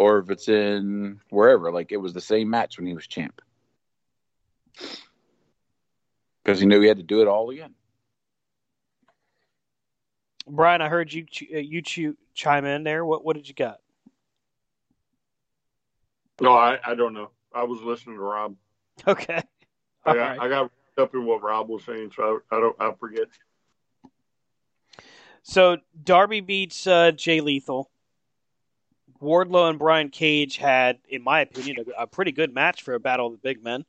[0.00, 1.70] or if it's in wherever.
[1.70, 3.42] Like it was the same match when he was champ
[6.42, 7.74] because he knew he had to do it all again.
[10.48, 13.04] Brian, I heard you ch- uh, you ch- chime in there.
[13.04, 13.80] What what did you got?
[16.40, 17.30] No, I, I don't know.
[17.54, 18.56] I was listening to Rob.
[19.06, 19.42] Okay.
[20.06, 20.40] I got, right.
[20.40, 23.26] I got up in what Rob was saying, so I, I don't I forget.
[25.42, 27.90] So Darby beats uh, Jay Lethal.
[29.22, 33.00] Wardlow and Brian Cage had, in my opinion, a, a pretty good match for a
[33.00, 33.84] battle of the big men.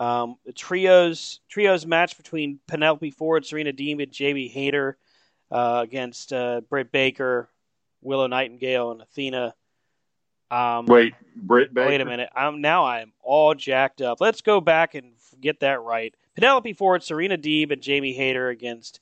[0.00, 4.96] Um, the trios trios match between Penelope Ford, Serena Deeb, and Jamie Hayter
[5.50, 7.48] uh, against uh, Britt Baker,
[8.02, 9.54] Willow Nightingale, and Athena.
[10.50, 11.88] Um, Wait, Britt Baker.
[11.88, 12.28] Wait a minute.
[12.34, 14.20] I'm now I'm all jacked up.
[14.20, 16.14] Let's go back and get that right.
[16.34, 19.00] Penelope Ford, Serena Deeb, and Jamie Hayter against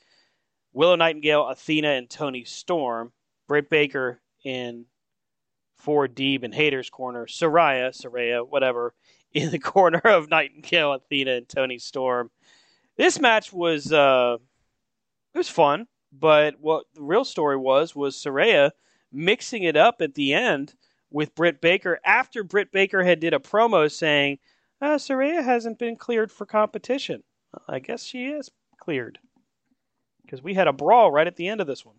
[0.75, 3.13] Willow Nightingale, Athena, and Toni Storm.
[3.49, 4.85] Britt Baker in
[5.83, 7.27] Ford Deeb and Hayter's corner.
[7.27, 8.95] Saraya, Saraya, whatever,
[9.33, 12.31] in the corner of Nightingale, Athena, and Toni Storm.
[12.97, 14.37] This match was uh,
[15.35, 18.71] it was fun, but what the real story was was Saraya
[19.11, 20.75] mixing it up at the end
[21.11, 24.39] with Britt Baker after Britt Baker had did a promo saying,
[24.81, 27.23] uh, Saraya hasn't been cleared for competition.
[27.53, 29.19] Well, I guess she is cleared.
[30.23, 31.97] Because we had a brawl right at the end of this one.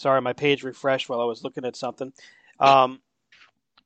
[0.00, 2.10] Sorry, my page refreshed while I was looking at something.
[2.58, 3.02] Um,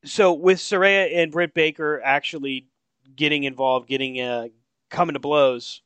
[0.05, 2.69] so with Saraya and Britt Baker actually
[3.17, 4.47] getting involved, getting uh,
[4.91, 5.83] coming to blows,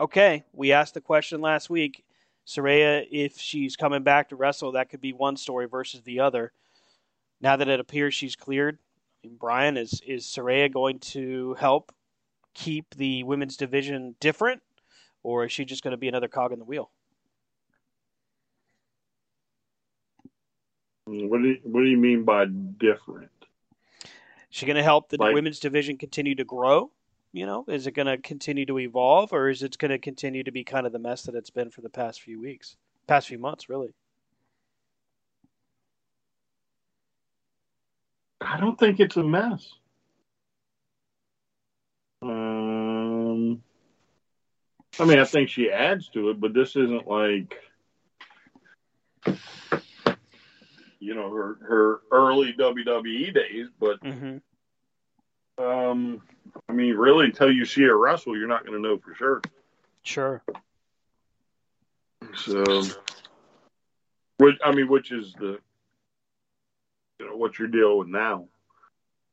[0.00, 2.06] okay, we asked the question last week.
[2.46, 6.52] Saraya, if she's coming back to wrestle, that could be one story versus the other.
[7.42, 8.78] Now that it appears she's cleared,
[9.38, 11.92] Brian, is is Saraya going to help
[12.54, 14.62] keep the women's division different,
[15.22, 16.90] or is she just going to be another cog in the wheel?
[21.08, 23.30] What do you, what do you mean by different?
[24.04, 24.10] Is
[24.50, 26.90] she going to help the Like- women's division continue to grow?
[27.32, 30.42] You know, is it going to continue to evolve, or is it going to continue
[30.44, 33.28] to be kind of the mess that it's been for the past few weeks, past
[33.28, 33.92] few months, really?
[38.40, 39.74] I don't think it's a mess.
[42.22, 43.62] Um,
[44.98, 47.54] I mean, I think she adds to it, but this isn't like,
[51.00, 53.68] you know, her her early WWE days.
[53.78, 54.38] But Mm-hmm.
[55.62, 56.22] um,
[56.68, 59.42] I mean, really, until you see her wrestle, you're not going to know for sure.
[60.02, 60.42] Sure.
[62.34, 62.82] So,
[64.38, 65.58] which I mean, which is the,
[67.18, 68.46] you know what you're dealing with now.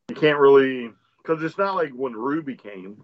[0.08, 0.92] You can't really
[1.22, 3.02] because it's not like when Ruby came.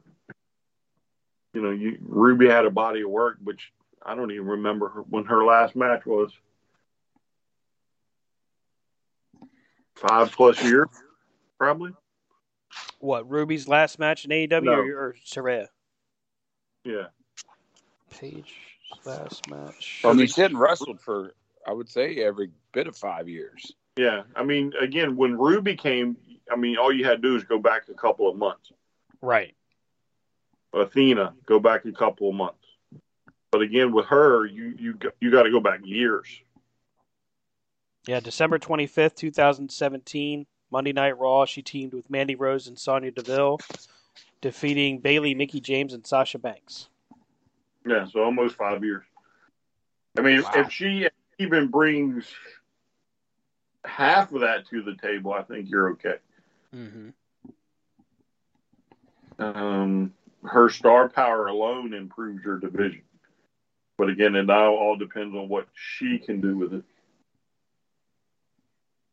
[1.55, 3.73] You know, you Ruby had a body of work, which
[4.05, 6.33] I don't even remember her, when her last match was.
[10.09, 10.89] Five plus years,
[11.59, 11.93] probably.
[12.99, 14.73] What Ruby's last match in AEW No.
[14.73, 15.69] or, or Saraya?
[16.85, 17.07] Yeah.
[18.11, 18.55] Paige
[19.05, 20.01] last match.
[20.05, 21.35] I mean, she hadn't wrestled for,
[21.67, 23.73] I would say, every bit of five years.
[23.97, 24.23] Yeah.
[24.35, 26.17] I mean, again, when Ruby came,
[26.51, 28.73] I mean, all you had to do is go back a couple of months.
[29.21, 29.55] Right.
[30.75, 32.59] Athena, go back a couple of months.
[33.51, 36.27] But again, with her, you you you got to go back years.
[38.07, 41.45] Yeah, December 25th, 2017, Monday Night Raw.
[41.45, 43.61] She teamed with Mandy Rose and Sonya Deville,
[44.41, 46.89] defeating Bayley, Mickie James, and Sasha Banks.
[47.87, 49.05] Yeah, so almost five years.
[50.19, 50.53] I mean, if- Wow.
[50.57, 52.27] if she even brings
[53.85, 56.17] half of that to the table, I think you're okay.
[56.75, 57.09] Mm-hmm.
[59.39, 60.13] Um,
[60.45, 63.03] her star power alone improves your division.
[63.97, 66.85] But again, it now all depends on what she can do with it.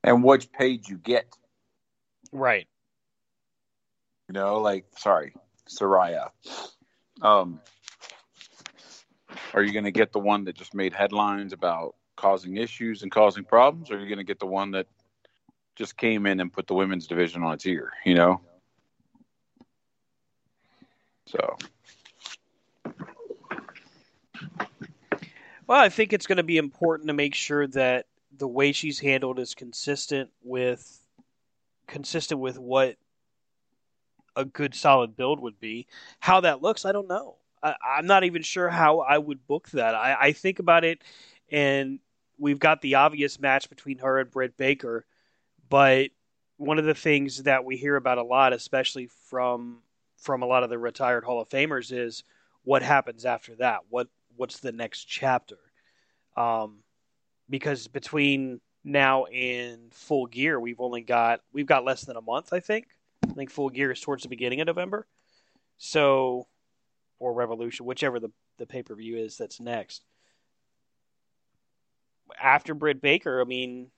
[0.10, 1.28] And which Paige you get.
[2.32, 2.68] Right.
[4.28, 5.36] You know, like, sorry,
[5.70, 6.32] Saraya.
[7.22, 7.60] Um,
[9.54, 13.12] are you going to get the one that just made headlines about causing issues and
[13.12, 14.88] causing problems, or are you going to get the one that
[15.76, 17.92] just came in and put the women's division on its ear?
[18.04, 18.42] You know.
[21.28, 21.56] So
[25.70, 28.08] Well, I think it's going to be important to make sure that
[28.40, 31.00] the way she's handled is consistent with
[31.88, 32.96] consistent with what
[34.36, 35.88] a good solid build would be.
[36.20, 37.36] How that looks, I don't know.
[37.62, 39.94] I, I'm not even sure how I would book that.
[39.94, 41.02] I, I think about it,
[41.52, 42.00] and
[42.38, 45.06] we've got the obvious match between her and Britt Baker,
[45.70, 46.12] but
[46.58, 49.82] one of the things that we hear about a lot, especially from
[50.18, 52.24] from a lot of the retired Hall of Famers, is
[52.64, 53.80] what happens after that.
[53.90, 55.58] What what's the next chapter?
[56.38, 56.80] Um,
[57.50, 62.54] because between now and full gear, we've only got we've got less than a month.
[62.54, 62.88] I think.
[63.24, 65.06] I think full gear is towards the beginning of November.
[65.78, 66.48] So,
[67.20, 70.04] or Revolution, whichever the the pay per view is that's next.
[72.42, 73.90] After Britt Baker, I mean,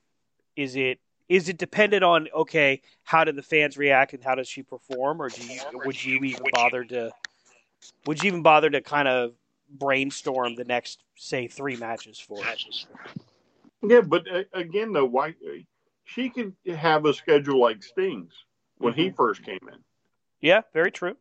[0.55, 4.47] is it is it dependent on okay, how do the fans react and how does
[4.47, 7.11] she perform, or do you would you even bother to
[8.05, 9.33] would you even bother to kind of
[9.69, 12.85] brainstorm the next say three matches for it?
[13.83, 15.33] Yeah, but uh, again, though, why
[16.05, 18.33] she can have a schedule like Sting's
[18.77, 19.79] when he first came in.
[20.39, 21.15] Yeah, very true.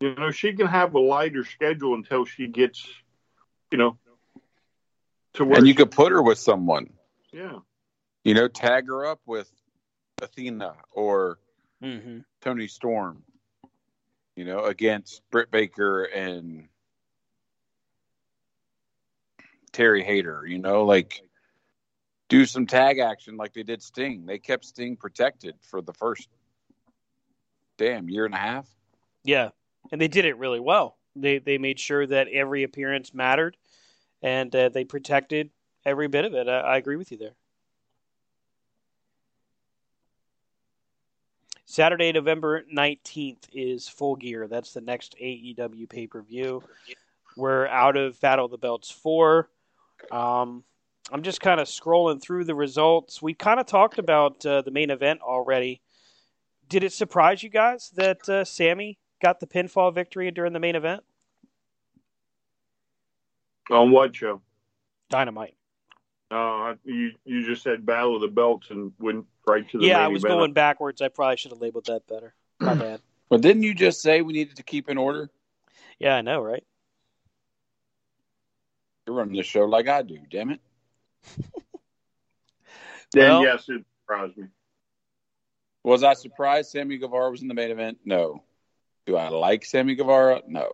[0.00, 2.86] You know, she can have a lighter schedule until she gets,
[3.70, 3.98] you know,
[5.34, 5.58] to where.
[5.58, 6.90] and you could put her with someone.
[7.32, 7.58] yeah,
[8.24, 9.50] You know, tag her up with
[10.22, 11.38] Athena or
[11.82, 12.18] Mm-hmm.
[12.42, 13.22] Toni Storm.
[14.36, 16.68] You know, against Britt Baker and
[19.72, 20.44] Terry Hayter.
[20.46, 21.22] You know, like
[22.30, 24.24] do some tag action like they did Sting.
[24.24, 26.28] They kept Sting protected for the first
[27.76, 28.66] damn year and a half.
[29.24, 29.50] Yeah,
[29.92, 30.96] and they did it really well.
[31.14, 33.56] They they made sure that every appearance mattered,
[34.22, 35.50] and uh, they protected
[35.84, 36.48] every bit of it.
[36.48, 37.34] I, I agree with you there.
[41.66, 44.46] Saturday, November nineteenth is Full Gear.
[44.46, 46.62] That's the next AEW pay per view.
[47.36, 49.48] We're out of Battle of the Belts four.
[50.12, 50.64] Um,
[51.12, 53.20] I'm just kind of scrolling through the results.
[53.20, 55.80] We kind of talked about uh, the main event already.
[56.68, 60.76] Did it surprise you guys that uh, Sammy got the pinfall victory during the main
[60.76, 61.02] event?
[63.70, 64.40] on what show?
[65.10, 65.54] Dynamite.
[66.30, 69.98] Uh, you you just said Battle of the Belts and went right to the Yeah,
[69.98, 70.38] main I was event.
[70.38, 71.00] going backwards.
[71.02, 72.34] I probably should have labeled that better.
[72.60, 73.00] My bad.
[73.28, 75.30] But didn't you just say we needed to keep in order?
[76.00, 76.64] Yeah, I know, right?
[79.06, 80.60] You're running the show like I do, damn it.
[83.12, 84.46] Then Well- yes, it surprised me.
[85.82, 87.98] Was I surprised Sammy Guevara was in the main event?
[88.04, 88.42] No.
[89.06, 90.42] Do I like Sammy Guevara?
[90.46, 90.72] No.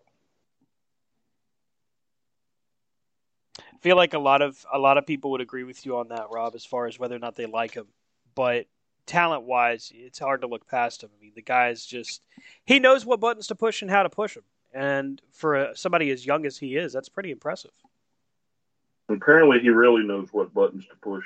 [3.58, 6.08] I feel like a lot of a lot of people would agree with you on
[6.08, 7.86] that, Rob, as far as whether or not they like him.
[8.34, 8.66] But
[9.06, 11.10] talent wise, it's hard to look past him.
[11.16, 12.20] I mean, the guy's just
[12.64, 14.44] he knows what buttons to push and how to push them.
[14.74, 17.70] And for uh somebody as young as he is, that's pretty impressive.
[19.08, 21.24] Apparently, he really knows what buttons to push.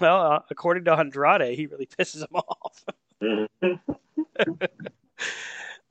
[0.00, 2.84] Well, uh, according to Andrade, he really pisses him off.
[3.22, 3.78] Mhm.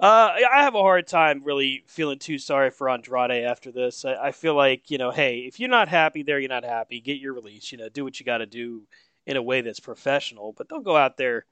[0.01, 4.03] Uh, I have a hard time really feeling too sorry for Andrade after this.
[4.03, 6.99] I, I, feel like you know, hey, if you're not happy there, you're not happy.
[6.99, 7.71] Get your release.
[7.71, 8.81] You know, do what you got to do
[9.27, 10.53] in a way that's professional.
[10.53, 11.45] But don't go out there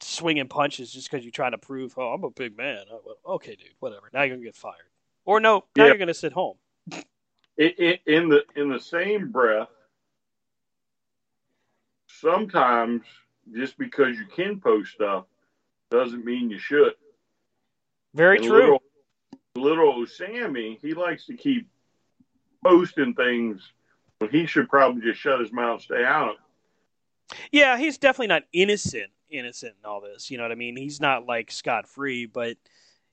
[0.00, 2.84] swinging punches just because you're trying to prove, oh, I'm a big man.
[2.92, 4.10] Oh, well, okay, dude, whatever.
[4.12, 4.89] Now you're gonna get fired,
[5.30, 5.86] or no, now yeah.
[5.86, 6.56] you're gonna sit home.
[7.56, 9.68] in the in the same breath,
[12.08, 13.02] sometimes
[13.54, 15.24] just because you can post stuff
[15.90, 16.94] doesn't mean you should.
[18.14, 18.78] Very and true.
[19.56, 21.68] Little, little Sammy, he likes to keep
[22.64, 23.72] posting things
[24.20, 26.36] but he should probably just shut his mouth, stay out.
[27.30, 27.36] Of.
[27.50, 30.30] Yeah, he's definitely not innocent, innocent in all this.
[30.30, 30.76] You know what I mean?
[30.76, 32.56] He's not like scot free, but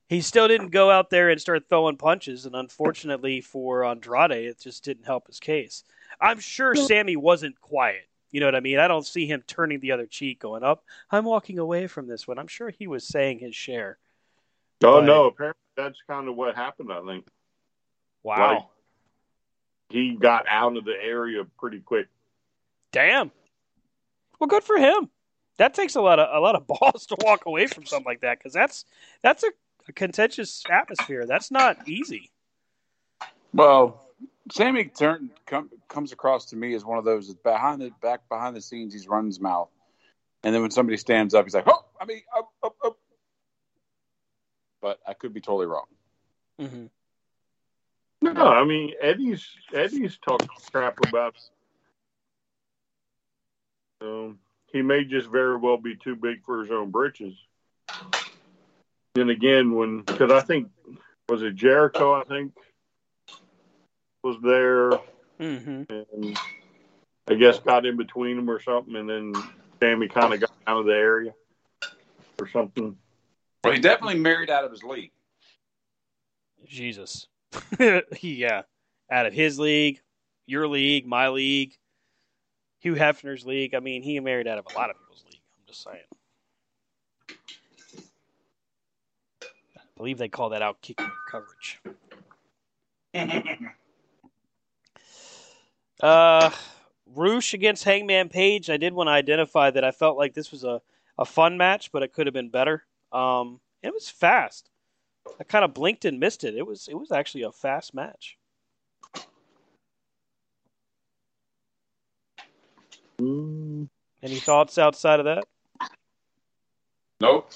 [0.08, 2.46] he still didn't go out there and start throwing punches.
[2.46, 5.84] And unfortunately for Andrade, it just didn't help his case.
[6.20, 8.08] I'm sure Sammy wasn't quiet.
[8.30, 8.78] You know what I mean?
[8.78, 10.84] I don't see him turning the other cheek, going up.
[11.10, 12.38] I'm walking away from this one.
[12.38, 13.98] I'm sure he was saying his share.
[14.82, 15.04] Oh but...
[15.04, 15.26] no!
[15.26, 16.92] Apparently, that's kind of what happened.
[16.92, 17.26] I think.
[18.22, 18.54] Wow.
[18.54, 18.62] Like,
[19.90, 22.08] he got out of the area pretty quick.
[22.92, 23.30] Damn.
[24.38, 25.08] Well, good for him.
[25.56, 28.20] That takes a lot of a lot of balls to walk away from something like
[28.20, 28.84] that because that's
[29.22, 29.48] that's a,
[29.88, 31.26] a contentious atmosphere.
[31.26, 32.30] That's not easy.
[33.52, 34.04] Well,
[34.52, 38.54] Sammy turn, com, comes across to me as one of those behind the back behind
[38.54, 38.92] the scenes.
[38.92, 39.70] He's running his mouth,
[40.42, 42.96] and then when somebody stands up, he's like, "Oh, I mean, oh, oh, oh.
[44.80, 45.86] but I could be totally wrong.
[46.60, 46.86] Mm-hmm.
[48.20, 51.36] No, I mean Eddie's Eddie's talking crap about.
[54.00, 57.34] Um, he may just very well be too big for his own britches.
[59.18, 60.68] Then again, when because I think
[61.28, 62.14] was it Jericho?
[62.14, 62.52] I think
[64.22, 64.92] was there,
[65.40, 65.82] mm-hmm.
[65.90, 66.38] and
[67.28, 69.32] I guess got in between them or something, and then
[69.80, 71.34] Sammy kind of got out of the area
[72.40, 72.96] or something.
[73.64, 75.10] Well, he definitely married out of his league.
[76.64, 77.26] Jesus.
[78.20, 78.62] yeah,
[79.10, 80.00] out of his league,
[80.46, 81.74] your league, my league,
[82.78, 83.74] Hugh Hefner's league.
[83.74, 85.40] I mean, he married out of a lot of people's league.
[85.56, 85.98] I'm just saying.
[89.98, 91.82] Believe they call that out kicking coverage.
[96.02, 96.50] uh,
[97.14, 98.70] Rush against Hangman Page.
[98.70, 100.80] I did want to identify that I felt like this was a,
[101.18, 102.84] a fun match, but it could have been better.
[103.12, 104.70] Um, it was fast.
[105.38, 106.54] I kind of blinked and missed it.
[106.54, 108.38] It was it was actually a fast match.
[113.20, 113.88] Mm.
[114.22, 115.44] Any thoughts outside of that?
[117.20, 117.52] Nope.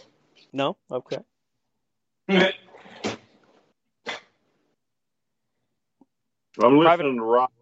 [0.52, 0.76] No.
[0.90, 1.18] Okay.
[6.62, 7.02] I'm listening Private...
[7.02, 7.52] to rock.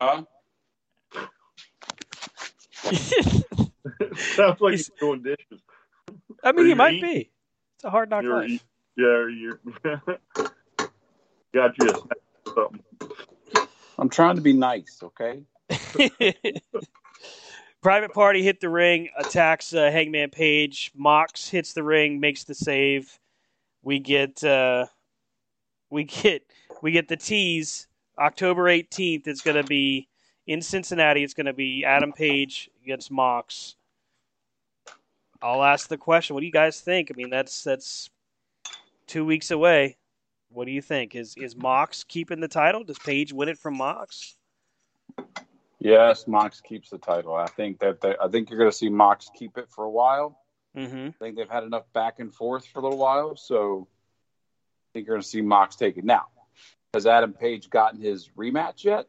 [0.00, 0.24] Huh?
[4.16, 5.62] Sounds like he's, he's doing dishes.
[6.42, 7.30] I mean, he might be.
[7.76, 8.64] It's a hard knock you're, life.
[8.96, 9.58] Yeah, you
[11.54, 11.88] got you
[12.54, 12.84] something.
[13.98, 15.42] I'm trying to be nice, okay?
[17.84, 20.90] Private Party hit the ring, attacks uh, Hangman Page.
[20.96, 23.20] Mox hits the ring, makes the save.
[23.82, 24.86] We get uh,
[25.90, 26.44] we get
[26.80, 27.86] we get the tease.
[28.18, 29.26] October 18th.
[29.26, 30.08] It's going to be
[30.46, 31.22] in Cincinnati.
[31.22, 33.76] It's going to be Adam Page against Mox.
[35.42, 36.32] I'll ask the question.
[36.32, 37.10] What do you guys think?
[37.10, 38.08] I mean, that's that's
[39.06, 39.98] two weeks away.
[40.48, 41.14] What do you think?
[41.14, 42.82] Is is Mox keeping the title?
[42.82, 44.36] Does Page win it from Mox?
[45.84, 47.34] Yes, Mox keeps the title.
[47.34, 49.90] I think that they, I think you're going to see Mox keep it for a
[49.90, 50.40] while.
[50.74, 51.08] Mm-hmm.
[51.08, 55.06] I think they've had enough back and forth for a little while, so I think
[55.06, 56.28] you're going to see Mox take it now.
[56.94, 59.08] Has Adam Page gotten his rematch yet?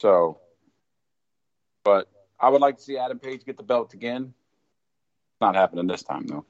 [0.00, 0.40] So,
[1.84, 2.10] but
[2.40, 4.34] I would like to see Adam Page get the belt again
[5.40, 6.44] not happening this time, though.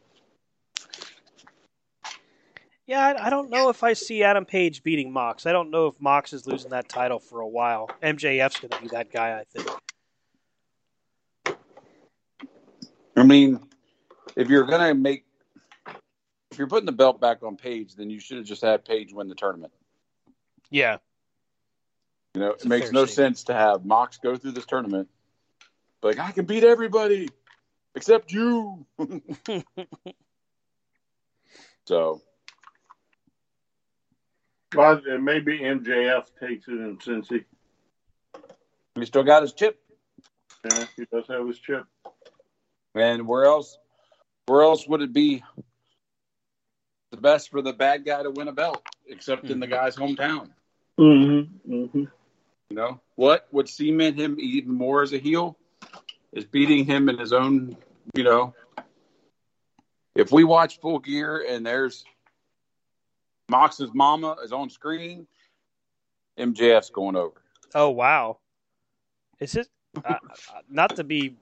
[2.87, 5.47] Yeah, I, don't know if I see Adam Page beating Mox.
[5.47, 7.89] I don't know if Mox is losing that title for a while.
[8.03, 9.71] MJF's going to be that guy, I think.
[13.17, 13.61] I mean,
[14.37, 15.25] if you're going to make,
[16.51, 19.15] if you're putting the belt back on Page, then you should have just had Page
[19.15, 19.73] win the tournament.
[20.71, 20.99] Yeah.
[22.35, 25.09] You know, it makes no sense to have Mox go through this tournament,
[26.03, 27.31] like I can beat everybody
[27.95, 28.85] except you.
[31.87, 32.21] so.
[34.75, 37.45] Well, maybe MJF takes it in Cincy.
[38.95, 39.81] He still got his chip.
[40.65, 41.85] Yeah, he does have his chip.
[42.95, 43.79] And where else?
[44.47, 45.43] Where else would it be
[47.11, 49.53] the best for the bad guy to win a belt, except mm-hmm.
[49.53, 49.75] in the mm-hmm.
[49.75, 50.51] guy's hometown?
[50.99, 51.73] Mm-hmm.
[51.73, 52.05] Mm-hmm.
[52.71, 55.57] You know what would cement him even more as a heel
[56.33, 57.77] is beating him in his own,
[58.15, 58.55] you know,
[60.15, 62.05] if we watch Full Gear and there's
[63.49, 65.27] Mox's mama is on screen,
[66.39, 67.43] MJF's going over.
[67.75, 68.39] Oh wow,
[69.41, 69.69] is it?
[70.05, 70.17] uh,
[70.69, 71.37] not to be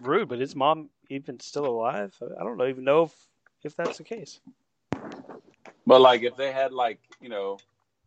[0.00, 2.14] rude, but is mom even still alive?
[2.40, 3.14] I don't even know if
[3.62, 4.40] if that's the case.
[5.86, 7.58] But like, if they had like you know,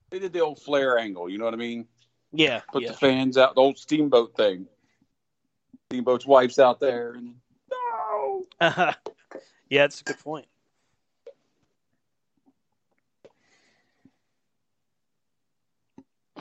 [0.10, 1.30] they did the old Flair angle.
[1.30, 1.88] You know what I mean?
[2.32, 2.62] Yeah.
[2.72, 2.92] Put yeah.
[2.92, 4.68] the fans out, the old steamboat thing.
[5.90, 7.36] Steamboat's wife's out there, and
[7.72, 8.46] no.
[8.62, 8.94] yeah,
[9.70, 10.48] that's a good point.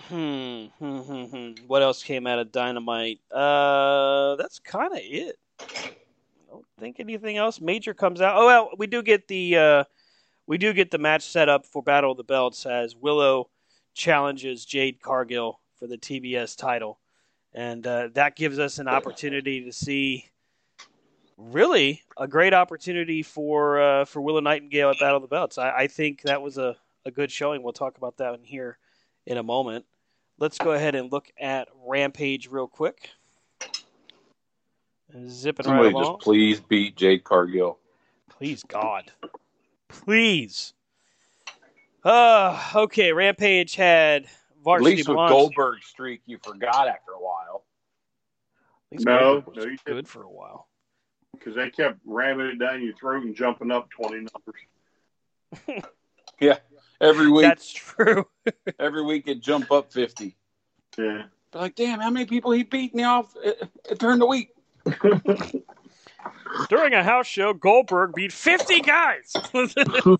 [0.08, 1.50] Hmm, hmm, hmm, hmm.
[1.66, 3.20] What else came out of Dynamite?
[3.30, 5.36] Uh, that's kind of it.
[5.60, 5.64] I
[6.50, 8.36] don't think anything else major comes out.
[8.36, 9.84] Oh well, we do get the uh,
[10.46, 13.48] we do get the match set up for Battle of the Belts as Willow
[13.94, 16.98] challenges Jade Cargill for the TBS title,
[17.54, 20.28] and uh, that gives us an opportunity to see
[21.38, 25.56] really a great opportunity for uh, for Willow Nightingale at Battle of the Belts.
[25.56, 26.76] I, I think that was a,
[27.06, 27.62] a good showing.
[27.62, 28.78] We'll talk about that in here
[29.26, 29.86] in a moment.
[30.38, 33.10] Let's go ahead and look at Rampage real quick.
[35.28, 36.14] Zipping Somebody right along.
[36.16, 37.78] just please beat Jade Cargill.
[38.28, 39.12] Please, God.
[39.88, 40.74] Please.
[42.02, 44.30] Uh, okay, Rampage had At
[44.64, 45.32] Varsity least with Blondes.
[45.32, 47.64] Goldberg's streak, you forgot after a while.
[48.92, 50.08] At No, Goldberg was no, you good didn't.
[50.08, 50.68] for a while.
[51.32, 55.84] because they kept ramming it down your throat and jumping up twenty numbers.
[56.40, 56.58] Yeah,
[57.04, 58.26] every week, That's true.
[58.78, 60.36] every week it jump up fifty.
[60.98, 61.24] Yeah.
[61.50, 63.52] But like, damn, how many people he beat in the off uh,
[63.90, 64.50] uh, during the week?
[66.68, 69.32] During a house show, Goldberg beat 50 guys.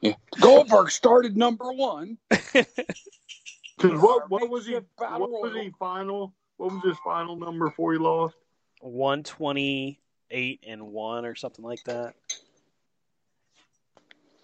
[0.00, 0.14] Yeah.
[0.40, 2.18] Goldberg started number one.
[2.28, 4.74] Because what what was he?
[4.96, 6.34] What was he final?
[6.56, 8.34] What was his final number before he lost?
[8.80, 12.14] 128 and 1 or something like that.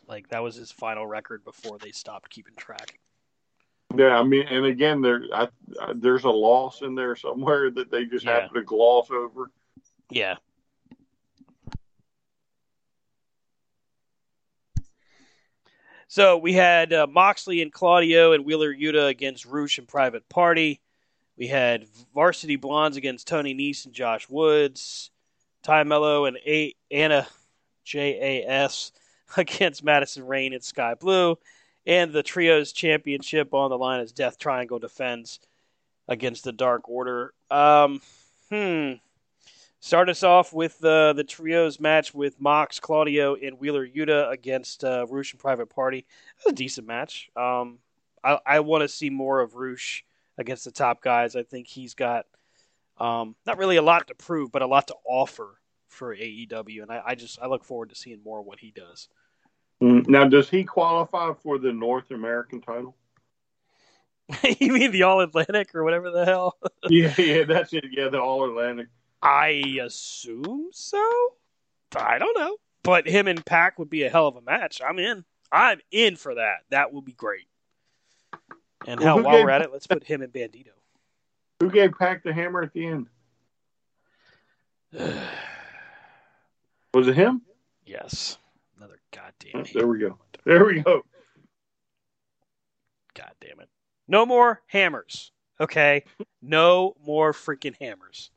[0.09, 2.99] Like that was his final record before they stopped keeping track.
[3.97, 5.49] Yeah, I mean, and again, there I,
[5.81, 8.41] I, there's a loss in there somewhere that they just Yeah.
[8.41, 9.51] happen to gloss over.
[10.11, 10.37] Yeah.
[16.09, 20.81] So we had uh, Moxley and Claudio and Wheeler Yuta against Roosh and Private Party.
[21.37, 25.11] We had Varsity Blondes against Tony Nese and Josh Woods.
[25.63, 27.27] Ty Melo and A- Anna
[27.85, 28.93] JAS
[29.37, 31.39] against Madison Rayne and Sky Blue.
[31.87, 35.41] And the Trios Championship on the line as Death Triangle defends
[36.07, 37.33] against the Dark Order.
[37.51, 38.01] Um,
[38.51, 38.93] hmm.
[39.81, 44.83] Start us off with uh, the trios match with Mox, Claudio, and Wheeler Yuta against
[44.83, 45.99] uh, Roosh and Private Party.
[45.99, 47.31] It was a decent match.
[47.37, 47.79] Um,
[48.25, 50.03] I, I want to see more of Roosh
[50.37, 51.37] against the top guys.
[51.37, 52.27] I think he's got
[52.99, 56.91] um, not really a lot to prove, but a lot to offer for AEW, and
[56.91, 59.09] I, I just I look forward to seeing more of what he does.
[59.83, 62.97] Mm, now, does he qualify for the North American title?
[64.61, 66.59] you mean the All Atlantic or whatever the hell?
[66.89, 67.85] yeah, yeah, that's it.
[67.91, 68.89] Yeah, the All Atlantic.
[69.23, 71.03] I assume so.
[71.97, 72.57] I don't know.
[72.83, 74.81] But him and PAC would be a hell of a match.
[74.87, 75.25] I'm in.
[75.51, 76.59] I'm in for that.
[76.71, 77.47] That would be great.
[78.87, 80.69] And Well, hell, while gave- we're at it, let's put him and Bandito.
[81.61, 83.07] Who gave PAC the hammer at the end?
[86.95, 87.43] Was it him?
[87.85, 88.39] yes.
[89.15, 89.75] Another it.
[89.75, 90.19] There we go.
[90.45, 91.03] There we go.
[93.15, 93.69] God damn it.
[94.07, 95.33] No more hammers.
[95.61, 96.05] Okay?
[96.41, 98.31] No more freaking hammers.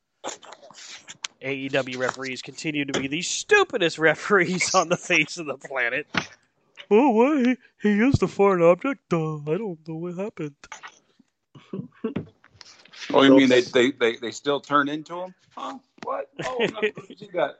[1.43, 6.07] AEW referees continue to be the stupidest referees on the face of the planet.
[6.89, 7.57] Oh, why?
[7.81, 9.13] He used a foreign object?
[9.13, 10.55] Uh, I don't know what happened.
[13.13, 15.35] Oh, you mean they, they, they, they still turn into him?
[15.55, 15.79] Huh?
[16.03, 16.29] What?
[16.45, 17.55] Oh, I'm not supposed to see that.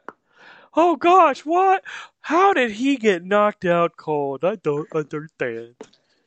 [0.74, 1.84] Oh gosh, what?
[2.22, 4.43] How did he get knocked out cold?
[4.45, 5.76] I don't understand.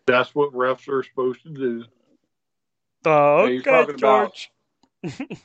[0.06, 1.84] That's what refs are supposed to do.
[3.06, 4.46] Oh, you're okay, talking about-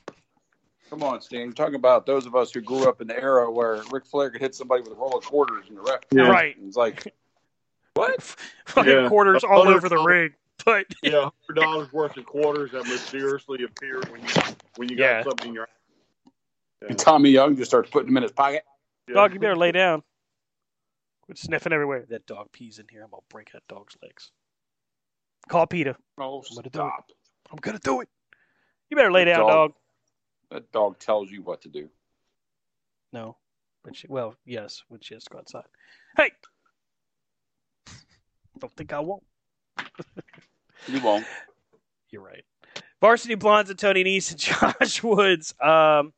[0.90, 1.42] Come on, Stan.
[1.42, 4.32] You're talking about those of us who grew up in the era where Ric Flair
[4.32, 6.00] could hit somebody with a roll of quarters and the ref.
[6.12, 6.24] Yeah.
[6.24, 6.56] Right.
[6.66, 7.14] It's like,
[7.94, 8.22] what?
[8.66, 9.08] Fucking Yeah.
[9.08, 10.32] quarters all over the ring.
[10.66, 14.28] But Yeah, hundred dollars worth of quarters that mysteriously appeared when you
[14.78, 15.24] when you got Yeah.
[15.24, 15.68] something in your.
[16.88, 18.64] And Tommy Young just starts putting them in his pocket.
[19.10, 19.16] Yeah.
[19.16, 20.04] dog, you better lay down.
[21.22, 22.06] Quit sniffing everywhere.
[22.10, 23.04] That dog pees in here.
[23.04, 24.32] I'm gonna break that dog's legs.
[25.48, 25.96] Call Peter.
[26.18, 27.12] Oh, I'm gonna do stop.
[27.52, 28.10] I'm gonna do it.
[28.90, 29.50] You better lay Good down, dog.
[29.50, 29.74] dog.
[30.52, 31.90] That dog tells you what to do.
[33.14, 33.38] No.
[33.84, 35.64] But she, well, yes, when she has to go outside.
[36.18, 36.32] Hey!
[38.60, 39.24] Don't think I won't.
[40.88, 41.26] You won't.
[42.10, 42.44] You're right.
[43.02, 44.40] Varsity Blondes and Tony Nese and
[44.80, 45.54] Josh Woods.
[45.62, 46.14] Um,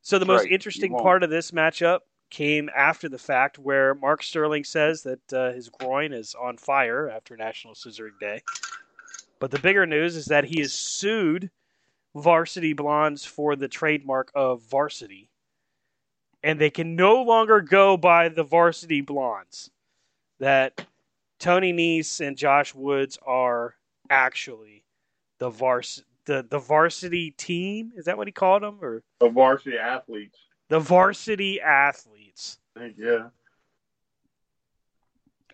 [0.00, 0.52] so the That's most right.
[0.52, 2.00] interesting part of this matchup
[2.30, 7.08] came after the fact, where Mark Sterling says that uh, his groin is on fire
[7.08, 8.42] after National Scissoring Day.
[9.40, 11.50] But the bigger news is that he has sued
[12.14, 15.30] Varsity Blondes for the trademark of varsity.
[16.42, 19.70] And they can no longer go by the Varsity Blondes.
[20.40, 20.86] That
[21.40, 23.74] Tony Nese and Josh Woods are
[24.10, 24.84] actually
[25.38, 27.92] the vars the, the varsity team.
[27.96, 28.78] Is that what he called them?
[28.82, 30.38] Or The varsity athletes.
[30.68, 32.17] the varsity athletes.
[32.96, 33.28] Yeah.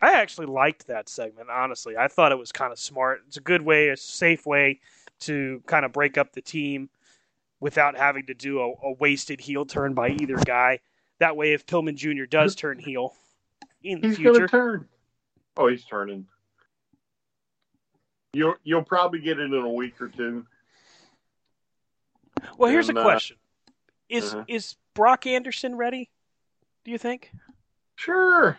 [0.03, 1.97] I actually liked that segment, honestly.
[1.97, 3.23] I thought it was kind of smart.
[3.27, 4.81] It's a good way, a safe way
[5.21, 6.91] to kind of break up the team
[7.61, 10.81] without having to do a, a wasted heel turn by either guy.
[11.21, 12.25] That way, if Pillman Jr.
[12.25, 13.15] does turn heel
[13.83, 14.89] in the He's going future, to turn.
[15.57, 16.27] Oh, he's turning.
[18.35, 20.45] You'll you'll probably get it in a week or two.
[22.59, 23.37] well, here's and, a uh, question:
[24.09, 24.45] Is uh-huh.
[24.49, 26.11] is Brock Anderson ready?
[26.85, 27.31] Do you think?
[27.97, 28.59] Sure.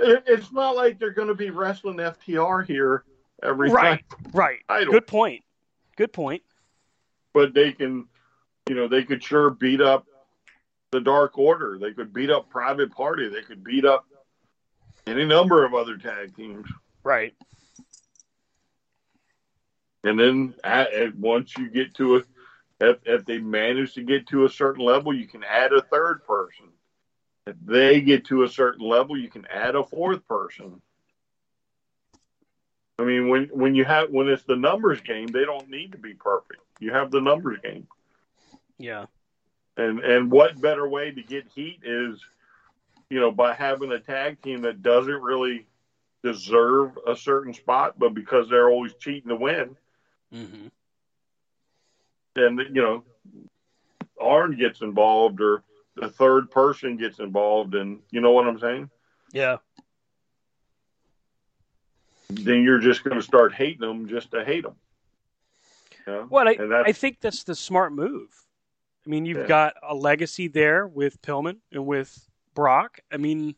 [0.00, 3.04] It, it's not like they're going to be wrestling FTR here
[3.42, 4.04] every Right.
[4.10, 4.58] time, Right.
[4.68, 4.92] Title.
[4.92, 5.42] Good point.
[5.96, 6.42] Good point.
[7.32, 8.06] but they can,
[8.68, 10.06] you know, they could sure beat up
[10.92, 11.78] the Dark Order.
[11.80, 13.28] They could beat up Private Party.
[13.28, 14.06] They could beat up
[15.06, 16.66] any number of other tag teams.
[17.02, 17.34] Right.
[20.04, 22.22] And then at, at once you get to a,
[22.90, 26.24] if, if they manage to get to a certain level, you can add a third
[26.24, 26.66] person.
[27.46, 30.80] If they get to a certain level, you can add a fourth person.
[32.98, 35.98] I mean, when when you have when it's the numbers game, they don't need to
[35.98, 36.60] be perfect.
[36.80, 37.86] You have the numbers game,
[38.78, 39.06] Yeah.
[39.76, 42.24] and and what better way to get heat is,
[43.10, 45.66] you know, by having a tag team that doesn't really
[46.22, 49.76] deserve a certain spot, but because they're always cheating to win,
[50.32, 50.68] Mm-hmm.
[52.34, 53.04] Then you know
[54.20, 55.62] Arn gets involved or
[55.96, 58.90] the third person gets involved and you know what I'm saying?
[59.32, 59.58] Yeah.
[62.30, 64.74] Then you're just going to start hating them just to hate them.
[66.06, 66.26] You know?
[66.28, 66.56] Well, I,
[66.86, 68.28] I think that's the smart move.
[69.06, 69.46] I mean, you've Yeah.
[69.46, 73.00] got a legacy there with Pillman and with Brock.
[73.12, 73.54] I mean,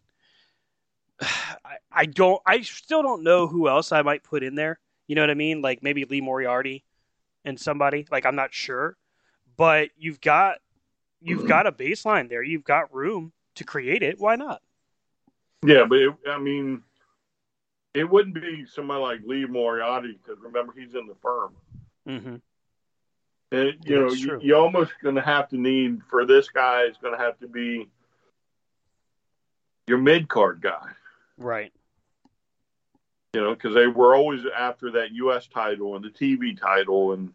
[1.21, 4.79] I, I don't, I still don't know who else I might put in there.
[5.07, 5.63] You know what I mean?
[5.63, 6.85] Like maybe Lee Moriarty
[7.47, 8.07] and somebody.
[8.11, 8.99] Like I'm not sure,
[9.57, 10.59] but you've got
[11.23, 12.43] you've got a baseline there.
[12.43, 14.21] You've got room to create it.
[14.21, 14.61] Why not?
[15.65, 16.83] Yeah, but it, I mean,
[17.95, 21.55] it wouldn't be somebody like Lee Moriarty because remember he's in the firm.
[22.07, 22.37] Mm-hmm.
[23.53, 26.83] And you know, you, you almost going to have to need for this guy.
[26.83, 27.89] is going to have to be
[29.87, 30.89] your mid card guy.
[31.39, 31.73] Right.
[33.37, 35.47] You know, because they were always after that U.S.
[35.47, 37.35] title and the TV title, and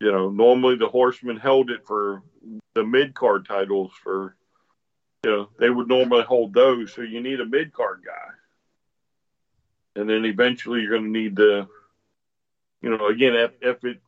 [0.00, 2.22] you know, normally the Horsemen held it for
[2.72, 4.36] the mid card titles for,
[5.22, 6.94] you know, they would normally hold those.
[6.94, 11.68] So you need a mid card guy, and then eventually you're going to need the,
[12.80, 14.00] you know, again if if it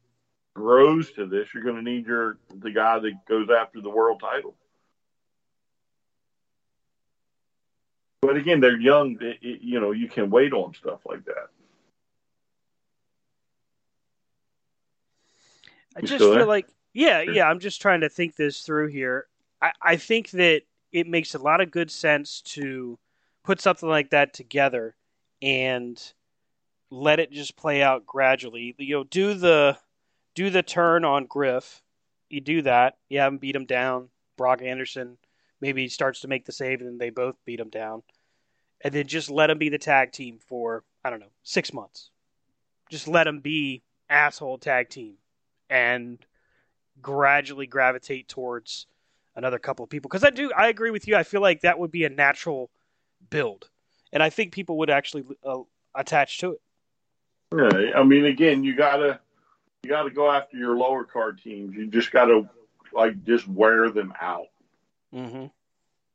[0.55, 4.21] grows to this, you're going to need your the guy that goes after the world
[4.21, 4.55] title.
[8.23, 9.17] But again, they're young.
[9.21, 11.49] It, it- you know, you can wait on stuff like that.
[15.97, 16.47] I You just feel there?
[16.47, 17.49] like, yeah, yeah.
[17.49, 19.27] I'm just trying to think this through here.
[19.61, 20.63] I, I think that
[20.93, 22.99] it makes a lot of good sense to
[23.45, 24.95] put something like that together
[25.43, 26.01] and
[26.91, 28.75] let it just play out gradually.
[28.79, 29.79] You know, do the
[30.35, 31.83] do the turn on Griff.
[32.29, 32.99] You do that.
[33.09, 34.09] You have him beat him down.
[34.37, 35.19] Brock Anderson
[35.61, 38.03] maybe starts to make the save, and then they both beat him down.
[38.83, 42.11] And then just let him be the tag team for I don't know six months.
[42.91, 45.15] Just let him be asshole tag team
[45.69, 46.19] and
[47.01, 48.87] gradually gravitate towards
[49.37, 51.79] another couple of people because I do I agree with you I feel like that
[51.79, 52.71] would be a natural
[53.31, 53.71] build
[54.13, 55.61] and I think people would actually uh,
[55.95, 56.61] attach to it
[57.57, 59.21] Yeah, I mean, again, you gotta
[59.83, 61.75] you gotta go after your lower card teams.
[61.75, 62.49] You just gotta
[62.93, 64.47] like just wear them out,
[65.15, 65.47] mm-hmm.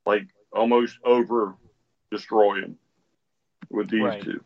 [0.06, 1.56] like almost over
[2.12, 2.78] destroy them
[3.70, 4.22] with these Right.
[4.24, 4.44] two.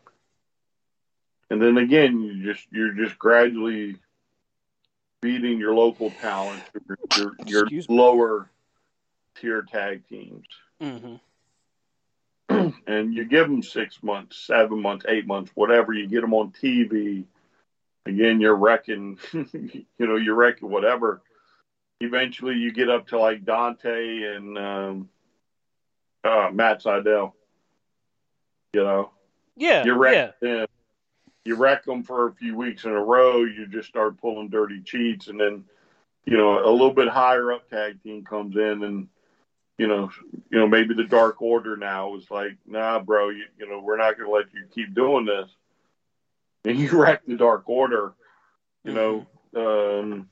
[1.50, 3.96] And then again, you just you're just gradually
[5.20, 6.62] beating your local talent,
[7.16, 8.50] your your, your lower
[9.36, 10.46] tier tag teams.
[10.80, 11.16] Mm-hmm.
[12.86, 15.92] and you give them six months, seven months, eight months, whatever.
[15.92, 17.24] You get them on TV.
[18.06, 21.20] Again, you're wrecking, you know, you're wrecking whatever.
[22.00, 25.08] Eventually, you get up to like Dante and um,
[26.24, 27.32] uh, Matt Sydal.
[28.72, 29.10] You know,
[29.56, 30.66] yeah you yeah wreck them.
[31.44, 33.44] You wreck them for a few weeks in a row.
[33.44, 35.64] You just start pulling dirty cheats, and then
[36.24, 39.08] you know, a little bit higher up tag team comes in and
[39.78, 40.10] you know,
[40.50, 43.96] you know, maybe the Dark Order now is like, nah, bro, you, you know, we're
[43.96, 45.48] not going to let you keep doing this.
[46.66, 48.12] And you wreck the Dark Order,
[48.84, 49.26] you know,
[49.56, 50.28] um,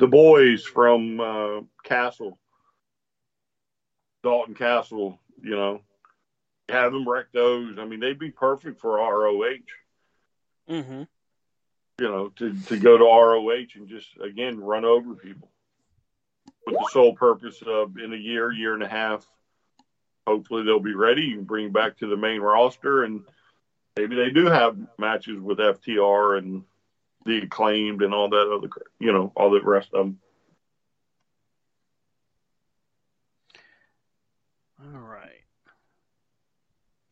[0.00, 2.38] the boys from uh, Castle,
[4.24, 5.82] Dalton Castle, you know,
[6.68, 7.78] have them wreck those.
[7.78, 9.58] I mean, they'd be perfect for ROH.
[10.68, 11.02] Mm-hmm.
[11.98, 15.50] You know, to, to go to ROH and just again run over people
[16.66, 19.26] with the sole purpose of in a year, year and a half,
[20.26, 21.22] hopefully they'll be ready.
[21.22, 23.22] You can bring back to the main roster, and
[23.98, 26.64] maybe they do have matches with FTR and
[27.24, 28.68] the acclaimed and all that other,
[28.98, 30.18] you know, all the rest of them.
[34.82, 35.44] All right.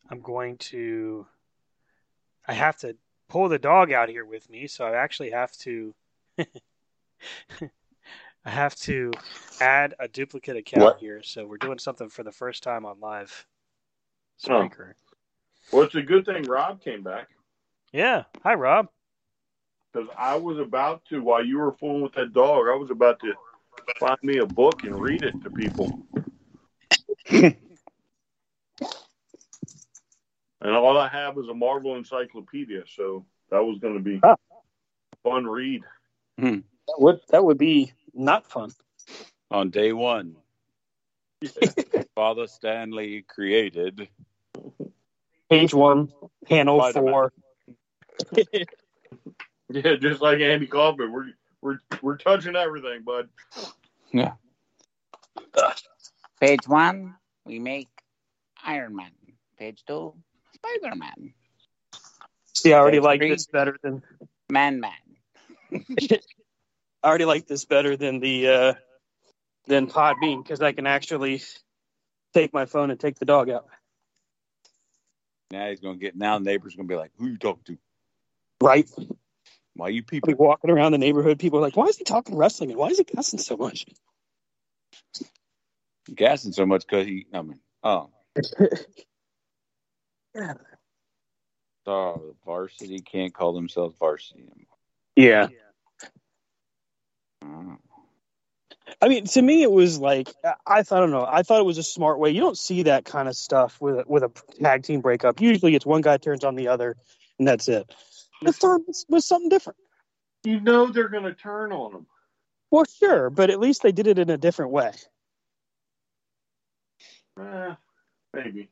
[0.09, 1.27] I'm going to.
[2.47, 2.95] I have to
[3.27, 5.93] pull the dog out here with me, so I actually have to.
[8.45, 9.11] I have to
[9.61, 10.99] add a duplicate account What?
[10.99, 13.45] here, so we're doing something for the first time on live.
[14.47, 14.49] Oh.
[14.49, 14.93] Spreaker.
[15.71, 17.27] Well, it's a good thing Rob came back
[17.91, 18.23] Yeah.
[18.43, 18.87] Hi, Rob.
[19.91, 23.19] Because I was about to, while you were fooling with that dog, I was about
[23.21, 23.33] to
[23.99, 26.05] find me a book and read it to people.
[27.31, 27.55] and
[30.61, 34.35] all I have is a Marvel encyclopedia, so that was going to be a
[35.23, 35.83] fun read.
[36.37, 36.59] Hmm.
[36.87, 38.71] That would that would be not fun.
[39.51, 40.35] On day one,
[42.15, 44.07] Father Stanley created.
[45.49, 46.09] Page one,
[46.45, 47.11] panel Spider-Man.
[47.11, 47.33] four.
[49.69, 51.27] Yeah, just like Andy Kaufman, we're
[51.61, 53.29] we're we're touching everything, bud.
[54.11, 54.33] Yeah.
[56.41, 57.15] Page one,
[57.45, 57.87] we make
[58.63, 59.11] Iron Man.
[59.57, 60.15] Page two,
[60.55, 61.33] Spider Man.
[62.55, 63.29] See, I already Page like three.
[63.29, 64.01] this better than
[64.49, 64.91] Man Man.
[67.01, 68.73] I already like this better than the uh
[69.67, 71.43] than Podbean because I can actually
[72.33, 73.67] take my phone and take the dog out.
[75.51, 76.15] Now he's gonna get.
[76.15, 77.77] Now the neighbor's gonna be like, "Who you talking to?
[78.61, 78.89] Right?
[79.79, 81.39] Why you people?" walking around the neighborhood.
[81.39, 82.71] People are like, "Why is he talking wrestling?
[82.71, 83.85] And why is he cussing so much?"
[86.13, 87.25] gassing so much because he.
[87.33, 88.09] I mean, oh,
[90.35, 90.53] yeah.
[91.85, 94.77] oh, varsity can't call themselves varsity anymore.
[95.15, 95.47] Yeah.
[97.43, 97.77] Oh.
[99.01, 100.97] I mean, to me, it was like I- I thought.
[100.97, 101.25] I don't know.
[101.25, 102.31] I thought it was a smart way.
[102.31, 105.39] You don't see that kind of stuff with a, with a tag team breakup.
[105.41, 106.95] Usually, it's one guy turns on the other,
[107.37, 107.93] and that's it.
[108.41, 109.77] This time it was something different.
[110.43, 112.07] You know they're going to turn on them.
[112.71, 114.91] Well, sure, but at least they did it in a different way.
[117.39, 117.75] Eh,
[118.33, 118.69] maybe.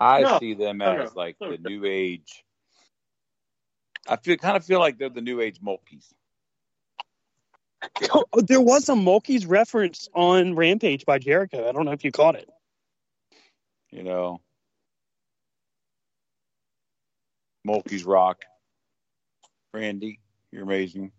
[0.00, 1.56] I No, see them no, as no, like no.
[1.56, 2.44] the new age.
[4.08, 6.12] I feel kind of feel like they're the new age Mulkeys.
[8.12, 11.68] Oh, there was a Mulkey's reference on Rampage by Jericho.
[11.68, 12.48] I don't know if you caught it.
[13.90, 14.40] You know,
[17.66, 18.44] Mulkeys rock.
[19.72, 20.20] Randy,
[20.50, 21.12] you're amazing.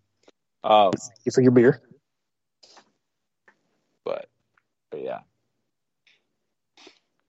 [0.62, 0.92] Um,
[1.24, 1.82] You for your beer.
[4.04, 4.28] but,
[4.90, 5.20] but yeah.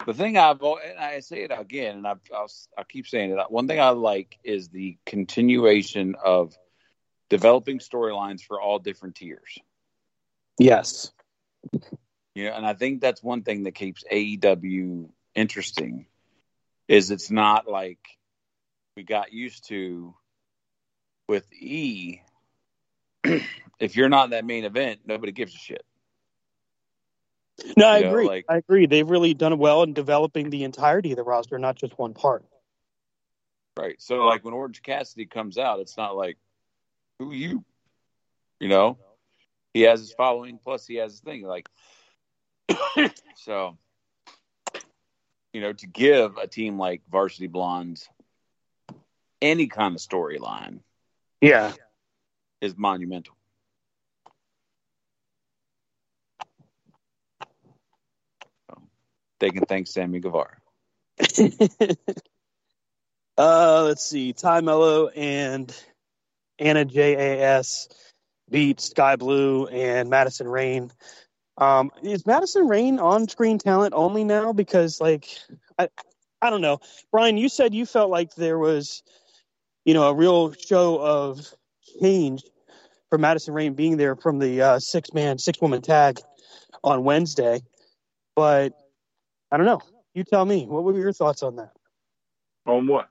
[0.06, 3.40] The thing I've and I say it again, and I've, I'll, I keep saying it.
[3.50, 6.56] One thing I like is the continuation of
[7.30, 9.58] developing storylines for all different tiers.
[10.60, 11.12] Yes.
[12.36, 16.06] You know, and I think that's one thing that keeps AEW interesting
[16.88, 18.00] is it's not like
[18.96, 20.14] we got used to
[21.28, 22.22] with E.
[23.80, 25.86] if you're not in that main event, nobody gives a shit.
[27.78, 28.28] No, I You know, agree.
[28.28, 28.86] like- I agree.
[28.86, 32.46] They've really done well in developing the entirety of the roster, not just one part.
[33.78, 34.02] Right.
[34.02, 36.38] So like when Orange Cassidy comes out, it's not like
[37.20, 37.66] who are you?
[38.60, 38.98] You know?
[39.74, 41.42] He has his following plus he has his thing.
[41.44, 41.68] Like
[43.36, 43.78] so
[45.52, 48.08] you know, to give a team like Varsity Blondes
[49.42, 50.80] any kind of storyline
[51.46, 51.74] Yeah.
[52.62, 53.36] is monumental.
[58.72, 58.82] So,
[59.40, 60.58] they can thank Sammy Guevara.
[63.38, 64.34] uh, let's see.
[64.34, 65.76] Ty Melo and
[66.60, 67.90] Anna JAS
[68.50, 70.92] beat Sky Blue and Madison Rayne.
[71.58, 74.54] Um, is Madison Rayne on screen talent only now?
[74.54, 75.28] Because, like,
[75.80, 75.90] I,
[76.42, 76.80] I don't know.
[77.12, 79.04] Brian, you said you felt like there was,
[79.86, 81.48] you know, a real show of
[82.02, 82.44] change
[83.10, 86.20] for Madison Rayne being there from the uh, six man, six woman tag
[86.84, 87.62] on Wednesday.
[88.36, 88.74] But
[89.52, 89.80] I don't know.
[90.14, 90.66] You tell me.
[90.66, 91.72] What were your thoughts on that?
[92.66, 93.10] On what?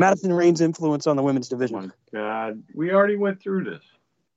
[0.00, 1.76] Madison Rayne's influence on the women's Oh division.
[1.76, 3.82] my God, we already went through this.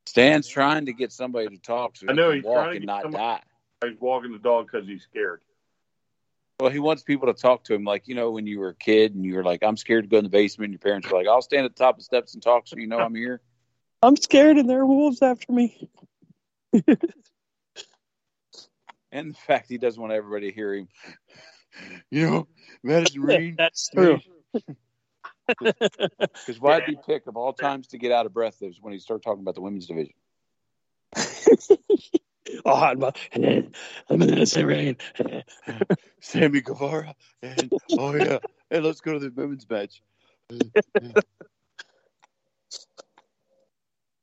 [0.07, 2.07] Stan's trying to get somebody to talk to.
[2.09, 3.41] I know, he's walk trying to and get not somebody- die.
[3.87, 5.41] He's walking the dog because he's scared.
[6.61, 8.75] Well, he wants people to talk to him, like you know, when you were a
[8.75, 11.09] kid and you were like, "I'm scared to go in the basement." And your parents
[11.09, 12.99] were like, "I'll stand at the top of the steps and talk, so you know
[12.99, 13.41] I'm here."
[14.03, 15.89] I'm scared and there are wolves after me.
[19.13, 20.87] And the fact he doesn't want everybody to hear him.
[22.11, 22.47] You know.
[23.57, 24.19] That's true.
[25.57, 28.99] Because why'd he pick of all times to get out of breath is when he
[28.99, 30.13] started talking about the women's division.
[32.65, 33.13] Oh, I'm, a,
[34.09, 34.97] I'm an innocent rain.
[36.21, 37.15] Sammy Guevara.
[37.41, 38.39] And oh yeah.
[38.69, 40.01] Hey, let's go to the women's match.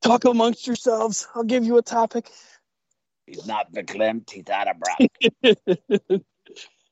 [0.03, 1.27] Talk amongst yourselves.
[1.35, 2.31] I'll give you a topic.
[3.27, 4.31] He's not verklempt.
[4.31, 6.23] He's out of breath.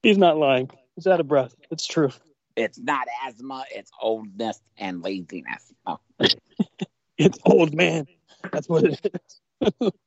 [0.03, 0.70] He's not lying.
[0.95, 1.55] He's out of breath.
[1.70, 2.11] It's true.
[2.57, 3.64] It's not asthma.
[3.70, 5.72] It's oldness and laziness.
[5.87, 5.99] Oh,
[7.18, 8.07] It's old man.
[8.53, 9.20] That's what it
[9.62, 9.70] is.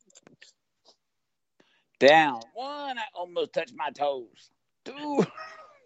[1.99, 2.41] down.
[2.53, 4.49] One, I almost touched my toes.
[4.85, 5.25] Two,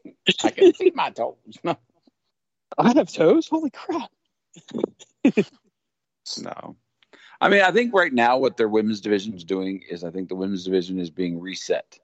[0.44, 1.36] I can see my toes.
[1.64, 1.78] No.
[2.78, 3.48] I have toes.
[3.48, 4.10] Holy crap!
[6.42, 6.76] No.
[7.40, 10.30] I mean, I think right now what their women's division is doing is I think
[10.30, 12.00] the women's division is being reset.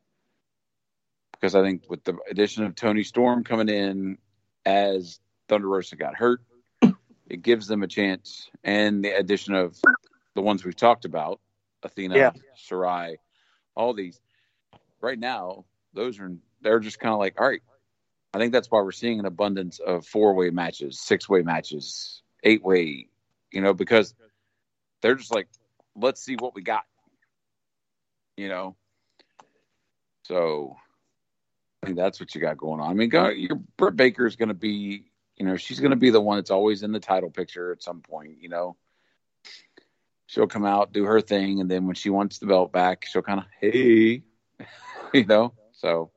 [1.32, 4.18] Because I think with the addition of Toni Storm coming in
[4.66, 6.42] as Thunder Rosa got hurt,
[7.30, 8.50] it gives them a chance.
[8.64, 9.80] And the addition of
[10.36, 11.40] the ones we've talked about,
[11.82, 12.32] Athena, Yeah.
[12.58, 13.16] Saraya,
[13.80, 14.20] all these.
[15.02, 17.62] Right now, those are they're just kind of like, all right.
[18.34, 22.22] I think that's why we're seeing an abundance of four way matches, six way matches,
[22.44, 23.08] eight way,
[23.52, 24.14] you know, because
[25.02, 25.48] they're just like,
[25.96, 26.84] let's see what we got.
[28.38, 28.76] You know?
[30.26, 30.76] So
[31.82, 32.92] I think that's what you got going on.
[32.92, 35.06] I mean, go, your Britt Baker is going to be,
[35.38, 37.82] you know, she's going to be the one that's always in the title picture at
[37.82, 38.76] some point, you know.
[40.30, 43.24] She'll come out, do her thing, and then when she wants the belt back, she'll
[43.24, 44.22] kind of, hey,
[45.14, 45.56] you know.
[45.72, 46.12] So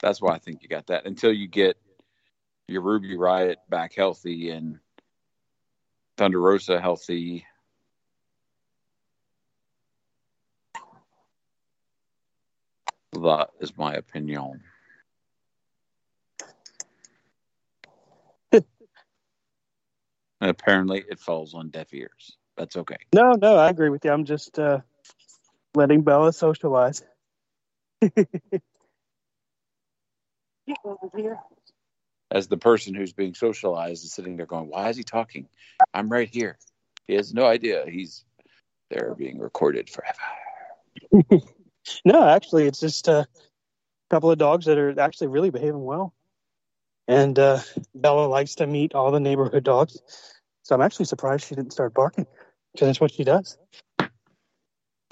[0.00, 1.76] that's why I think you got that until you get
[2.68, 4.78] your Ruby Riott back healthy and
[6.16, 7.44] Thunder Rosa healthy.
[13.12, 14.60] That is my opinion.
[20.40, 22.36] And apparently, it falls on deaf ears.
[22.56, 22.96] That's okay.
[23.14, 24.10] No, no, I agree with you.
[24.10, 24.80] I'm just uh,
[25.74, 27.02] letting Bella socialize.
[32.30, 35.48] As the person who's being socialized is sitting there going, "Why is he talking?
[35.94, 36.58] I'm right here."
[37.06, 38.24] He has no idea he's
[38.90, 40.18] there being recorded forever.
[42.04, 43.26] No, actually, it's just a
[44.10, 46.12] couple of dogs that are actually really behaving well.
[47.08, 47.60] And uh,
[47.94, 49.98] Bella likes to meet all the neighborhood dogs.
[50.62, 52.26] So I'm actually surprised she didn't start barking
[52.72, 53.56] because that's what she does.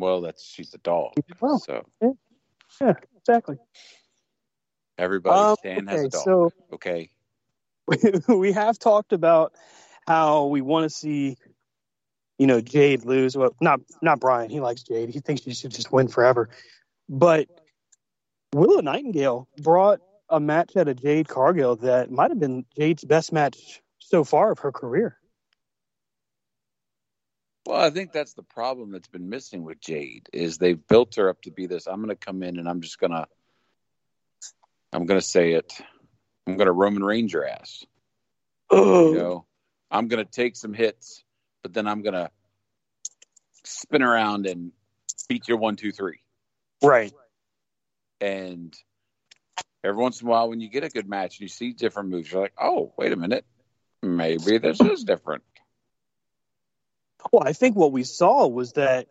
[0.01, 1.87] Well, that's she's a dog, Well, so
[2.81, 3.59] yeah, exactly.
[4.99, 6.25] everybody Um, Stan has a dog.
[6.25, 7.11] so okay,
[8.29, 9.53] we have talked about
[10.07, 11.37] how we want to see,
[12.39, 13.37] you know, Jade lose.
[13.37, 14.51] Well, not not Brian.
[14.51, 15.11] He likes Jade.
[15.11, 16.49] He thinks she should just win forever.
[17.09, 17.49] But
[18.53, 23.33] Willow Nightingale brought a match at a Jade Cargill that might have been Jade's best
[23.33, 25.19] match so far of her career.
[27.67, 31.31] Well, I think that's the problem that's been missing with Jade is they've built her
[31.31, 31.87] up to be this.
[31.87, 33.27] I'm going to come in and I'm just going to,
[34.93, 35.73] I'm going to say it.
[36.47, 37.87] I'm going to Roman Reigns your ass.
[38.71, 39.47] Oh, You know,
[39.91, 41.25] I'm going to take some hits,
[41.63, 42.31] but then I'm going to
[43.65, 44.73] spin around and
[45.29, 46.21] beat you one, two, three.
[46.83, 47.13] right.
[48.21, 48.75] And
[49.85, 52.09] every once in a while, when you get a good match and you see different
[52.09, 53.45] moves, you're like, oh, wait a minute,
[54.03, 55.45] maybe this is different.
[57.31, 59.09] Well, I think what we saw was that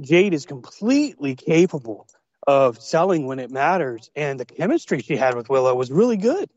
[0.00, 2.06] Jade is completely capable
[2.46, 6.50] of selling when it matters, and the chemistry she had with Willow was really good.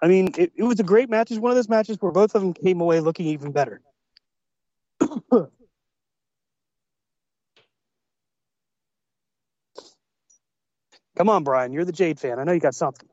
[0.00, 1.30] I mean, it, it was a great match.
[1.30, 3.80] It's one of those matches where both of them came away looking even better.
[11.16, 11.72] Come on, Brian.
[11.72, 12.38] You're the Jade fan.
[12.38, 13.08] I know you got something.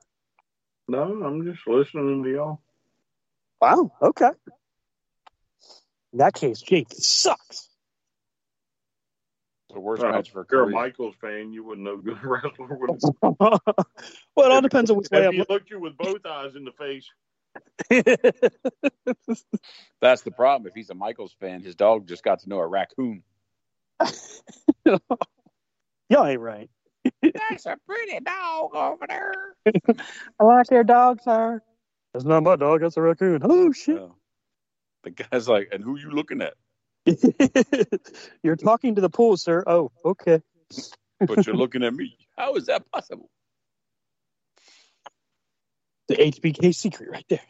[0.88, 2.62] No, I'm just listening to y'all.
[3.62, 3.91] Wow.
[4.02, 4.32] Okay.
[6.14, 7.70] In that case, Jade sucks.
[9.72, 12.76] The worst Well, match for if you're a Michaels fan, you wouldn't know good wrestler.
[12.76, 13.00] Would
[13.39, 13.60] well,
[14.38, 16.66] it all depends on which way if I'm he looked you with both eyes in
[16.66, 17.06] the face.
[20.02, 20.68] That's the problem.
[20.68, 23.22] If he's a Michaels fan, his dog just got to know a raccoon.
[26.10, 26.70] Y'all ain't right.
[27.22, 29.55] That's a pretty dog over there.
[30.39, 31.61] I like their dog, sir.
[32.13, 32.82] That's not my dog.
[32.82, 33.41] That's a raccoon.
[33.43, 33.97] Oh shit.
[33.97, 34.07] Yeah.
[35.03, 36.53] The guy's like, and who you looking at?
[38.43, 39.63] You're talking to the pool, sir.
[39.65, 40.41] Oh, okay.
[41.20, 42.17] But you're looking at me.
[42.38, 43.30] How is that possible?
[46.07, 47.41] The HBK secret right there.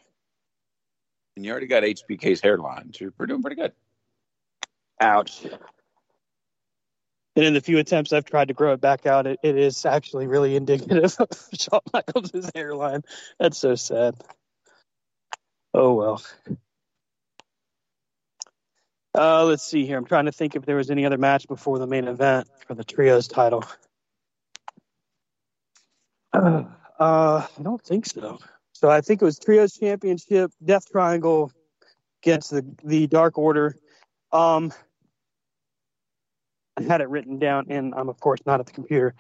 [1.36, 3.74] And you already got HBK's hairline, so you're doing pretty good.
[5.00, 5.46] Ouch.
[7.40, 9.86] And in the few attempts I've tried to grow it back out, it, it is
[9.86, 13.04] actually really indicative of Shawn Michaels' hairline.
[13.40, 14.16] That's so sad.
[15.74, 16.22] Oh well.
[19.18, 19.98] Uh, let's see here.
[19.98, 22.74] I'm trying to think if there was any other match before the main event for
[22.74, 23.64] the trios title.
[26.34, 26.64] Uh,
[27.00, 28.40] uh, I don't think so.
[28.74, 31.54] So I think it was trios championship, Death Triangle
[32.22, 33.78] against the the Dark Order.
[34.34, 34.74] Um,
[36.80, 39.14] I had it written down, and I'm of course not at the computer.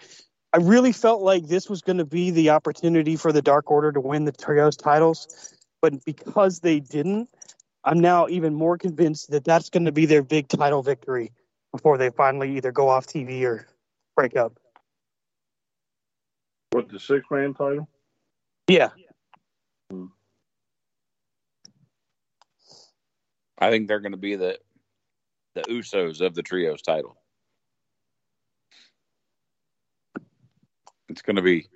[0.53, 3.91] I really felt like this was going to be the opportunity for the Dark Order
[3.91, 7.29] to win the trios titles, but because they didn't,
[7.83, 11.31] I'm now even more convinced that that's going to be their big title victory
[11.71, 13.67] before they finally either go off TV or
[14.15, 14.57] break up.
[16.71, 17.89] What the six man title?
[18.67, 18.89] Yeah,
[19.91, 20.05] hmm.
[23.57, 24.59] I think they're going to be the
[25.55, 27.18] the Usos of the trios title.
[31.09, 31.67] It's going to be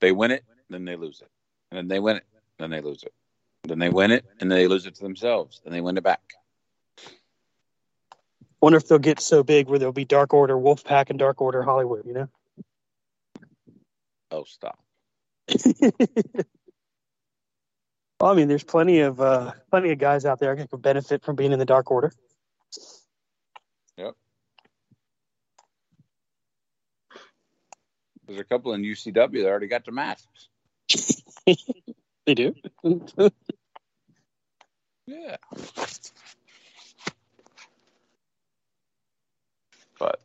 [0.00, 1.28] they win it, then they lose it,
[1.70, 2.24] and then they win it,
[2.58, 3.12] then they lose it,
[3.64, 6.04] then they win it, and then they lose it to themselves, then they win it
[6.04, 6.22] back.
[8.60, 11.62] wonder if they'll get so big where there'll be Dark Order Wolfpack and Dark Order
[11.62, 12.06] Hollywood.
[12.06, 12.28] You know.
[14.30, 14.78] Oh, stop!
[18.20, 21.22] Well, I mean, there's plenty of uh, plenty of guys out there that could benefit
[21.22, 22.12] from being in the Dark Order.
[28.26, 30.48] There's a couple in UCW that already got the masks.
[32.26, 32.54] They do.
[35.08, 35.36] Yeah.
[40.00, 40.20] But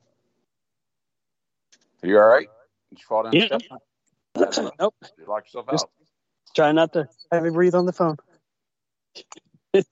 [2.02, 2.48] are you all right?
[2.90, 3.46] Did you fall down Yeah.
[3.46, 3.68] steps?
[4.80, 4.96] nope.
[5.20, 5.92] You lock yourself Just- out.
[6.56, 8.18] Try not to have me breathe on the phone.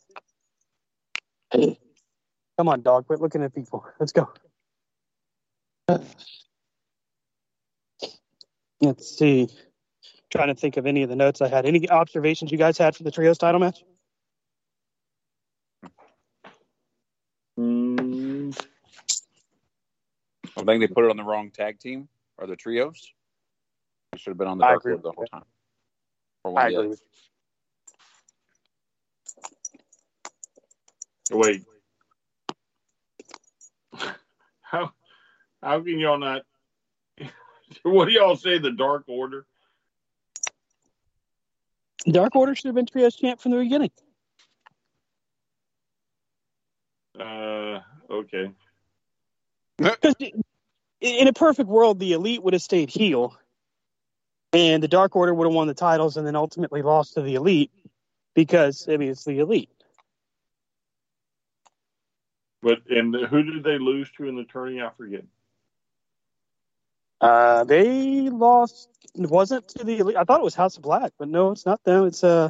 [1.54, 3.06] Come on, dog.
[3.08, 3.86] Quit looking at people.
[4.00, 4.28] Let's go.
[8.82, 9.50] Let's see.
[10.32, 11.66] Trying to think of any of the notes I had.
[11.66, 13.84] Any observations you guys had for the trios title match?
[17.60, 18.58] Mm,
[20.58, 22.08] I think they put it on the wrong tag team
[22.38, 23.12] or the trios.
[24.14, 25.32] It should have been on the I dark the whole that.
[25.32, 25.44] time.
[26.44, 26.86] Or one I agree.
[26.88, 27.02] others.
[31.32, 31.64] wait.
[34.62, 34.94] How
[35.62, 36.44] how can y'all not?
[37.84, 38.58] What do y'all say?
[38.58, 39.46] The Dark Order?
[42.10, 43.92] Dark Order should have been trios champ from the beginning.
[47.20, 48.52] Uh, okay.
[49.78, 50.16] Because
[51.02, 53.38] in a perfect world, the Elite would have stayed heel,
[54.54, 57.36] and the Dark Order would have won the titles, and then ultimately lost to the
[57.36, 57.72] Elite
[58.34, 59.70] because I mean it's the Elite.
[62.62, 64.82] But and who did they lose to in the tourney?
[64.82, 65.24] I forget.
[67.22, 68.90] Uh, they lost.
[69.16, 70.16] It wasn't to the Elite.
[70.16, 72.06] I thought it was House of Black, but no, it's not them.
[72.06, 72.50] It's uh,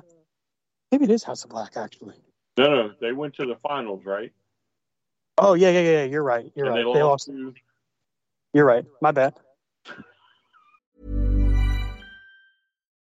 [0.92, 2.16] maybe it is House of Black actually.
[2.58, 4.32] No, no, they went to the finals, right?
[5.38, 6.04] Oh yeah, yeah, yeah.
[6.04, 6.52] You're right.
[6.56, 6.86] You're and right.
[6.86, 7.38] they They lost lost.
[7.38, 7.54] to.
[8.54, 8.86] You're right.
[9.02, 9.34] My bad.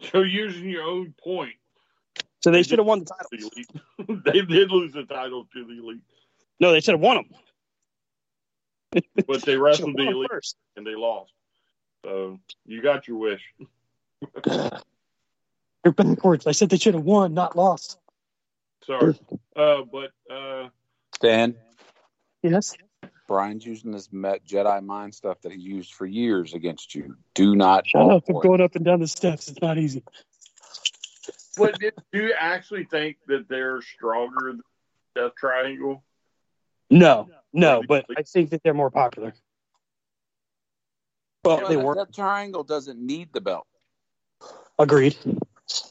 [0.12, 1.54] So using your own point,
[2.40, 3.50] So they should have won the title.
[3.98, 6.02] the they did lose the title to the elite,
[6.60, 9.02] No, they should have won them.
[9.26, 10.56] but they Should wrestled the elite first.
[10.76, 11.32] and they lost.
[12.04, 13.42] So you got your wish.
[15.84, 16.46] You're backwards.
[16.46, 17.98] I said they should have won, not lost.
[18.86, 19.18] Sorry,
[19.56, 20.68] uh, but uh,
[21.16, 21.56] Stan,
[22.42, 22.76] Yes.
[23.28, 27.14] Brian's using this Met Jedi mind stuff that he used for years against you.
[27.34, 28.24] Do not Shut up.
[28.28, 29.48] I'm going up and down the steps.
[29.48, 30.02] It's not easy.
[31.56, 34.62] but do you actually think that they're stronger than
[35.14, 36.02] Death Triangle?
[36.90, 39.34] No, no, but I think that they're more popular.
[41.44, 41.94] Well, You they were.
[41.94, 43.66] that, that triangle doesn't need the belt.
[44.78, 45.16] Agreed.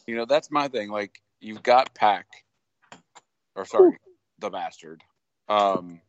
[0.08, 0.90] You know, that's my thing.
[0.90, 2.26] Like, you've got PAC,
[3.56, 3.98] or sorry,
[4.40, 5.04] the bastard.
[5.48, 6.02] Um,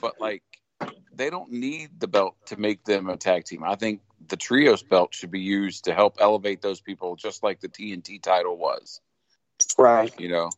[0.00, 0.42] but like,
[1.14, 3.64] they don't need the belt to make them a tag team.
[3.64, 7.60] I think the trios belt should be used to help elevate those people, just like
[7.60, 9.00] the TNT title was.
[9.76, 10.12] Right.
[10.20, 10.50] You know,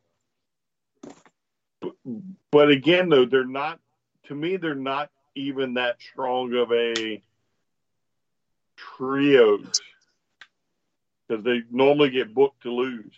[2.50, 3.80] But again, though, they're not.
[4.24, 7.22] To me, they're not even that strong of a
[8.76, 9.58] trio
[11.26, 13.14] because they normally get booked to lose.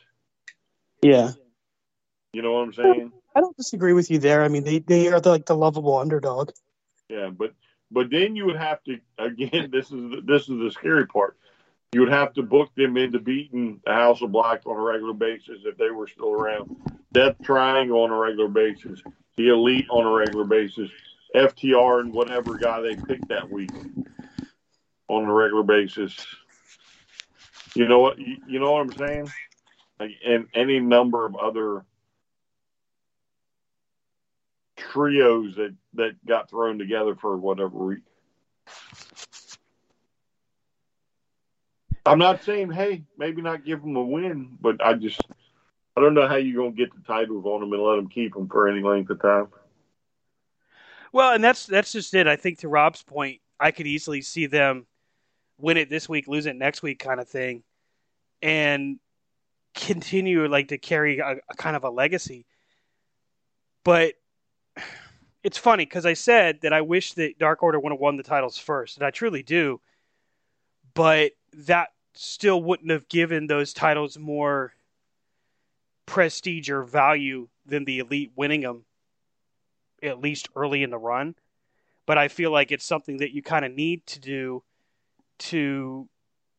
[1.02, 1.32] Yeah.
[2.32, 3.12] You know what I'm saying?
[3.34, 4.42] I don't disagree with you there.
[4.42, 6.50] I mean, they, they are the, like the lovable underdog.
[7.08, 7.54] Yeah, but
[7.90, 9.70] but then you would have to again.
[9.70, 11.36] This is the, this is the scary part.
[11.92, 15.12] You would have to book them into beating the House of Black on a regular
[15.12, 16.74] basis if they were still around.
[17.12, 19.02] Death Triangle on a regular basis.
[19.36, 20.90] The Elite on a regular basis.
[21.34, 23.70] FTR and whatever guy they picked that week
[25.08, 26.16] on a regular basis.
[27.74, 28.18] You know what?
[28.18, 29.30] You, you know what I'm saying?
[30.00, 31.84] Like, and any number of other
[34.90, 38.04] trios that that got thrown together for whatever reason.
[42.04, 45.20] I'm not saying, hey, maybe not give them a win, but I just
[45.96, 48.34] I don't know how you're gonna get the titles on them and let them keep
[48.34, 49.48] them for any length of time.
[51.12, 52.26] Well, and that's that's just it.
[52.26, 54.86] I think to Rob's point, I could easily see them
[55.58, 57.62] win it this week, lose it next week, kind of thing,
[58.40, 58.98] and
[59.74, 62.46] continue like to carry a, a kind of a legacy.
[63.84, 64.14] But
[65.44, 68.22] it's funny because I said that I wish that Dark Order would have won the
[68.22, 69.80] titles first, and I truly do.
[70.94, 74.74] But that still wouldn't have given those titles more
[76.06, 78.84] prestige or value than the Elite winning them
[80.02, 81.34] at least early in the run.
[82.06, 84.62] But I feel like it's something that you kind of need to do
[85.38, 86.08] to,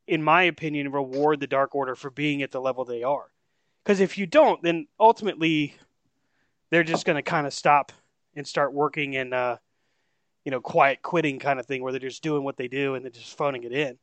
[0.07, 3.31] in my opinion, reward the Dark Order for being at the level they are.
[3.83, 5.75] Because if you don't, then ultimately
[6.69, 7.91] they're just going to kind of stop
[8.35, 9.57] and start working in, uh,
[10.45, 13.03] you know, quiet quitting kind of thing where they're just doing what they do and
[13.03, 13.97] they're just phoning it in.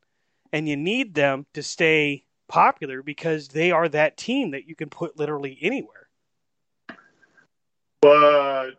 [0.52, 4.88] And you need them to stay popular because they are that team that you can
[4.88, 6.08] put literally anywhere.
[8.02, 8.72] But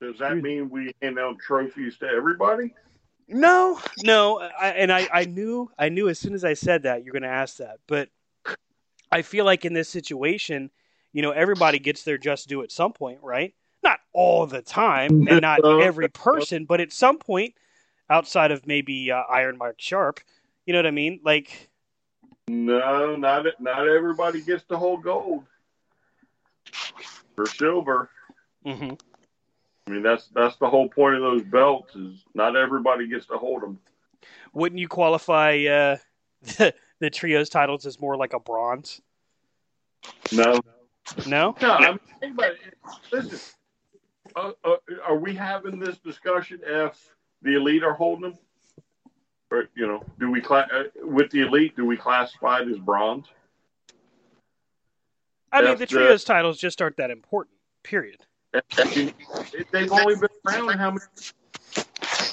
[0.00, 2.74] does that mean we hand out trophies to everybody?
[3.26, 7.04] No, no, I, and I, I knew, I knew as soon as I said that
[7.04, 8.10] you're going to ask that, but
[9.10, 10.70] I feel like in this situation,
[11.12, 13.54] you know, everybody gets their just due at some point, right?
[13.84, 17.54] Not all the time, and not every person, but at some point,
[18.10, 20.20] outside of maybe uh, Iron Mark Sharp,
[20.66, 21.20] you know what I mean?
[21.22, 21.68] Like,
[22.48, 25.44] No, not not everybody gets the whole gold
[27.36, 28.08] or silver.
[28.64, 28.98] mhm.
[29.86, 33.36] I mean, that's that's the whole point of those belts is not everybody gets to
[33.36, 33.78] hold them.
[34.54, 35.96] wouldn't you qualify uh,
[36.42, 39.02] the, the trios titles as more like a bronze?
[40.32, 40.58] No,
[41.26, 41.70] No, no.
[41.70, 42.36] I mean.
[43.12, 43.38] Listen,
[44.36, 48.38] uh, uh, are we having this discussion if the elite are holding them?
[49.50, 51.76] Or you know, do we cla- uh, with the elite?
[51.76, 53.26] Do we classify it as bronze?
[55.52, 57.56] I mean That's the the- trios titles just aren't that important.
[57.82, 58.20] Period.
[58.76, 61.04] They've only been around how many?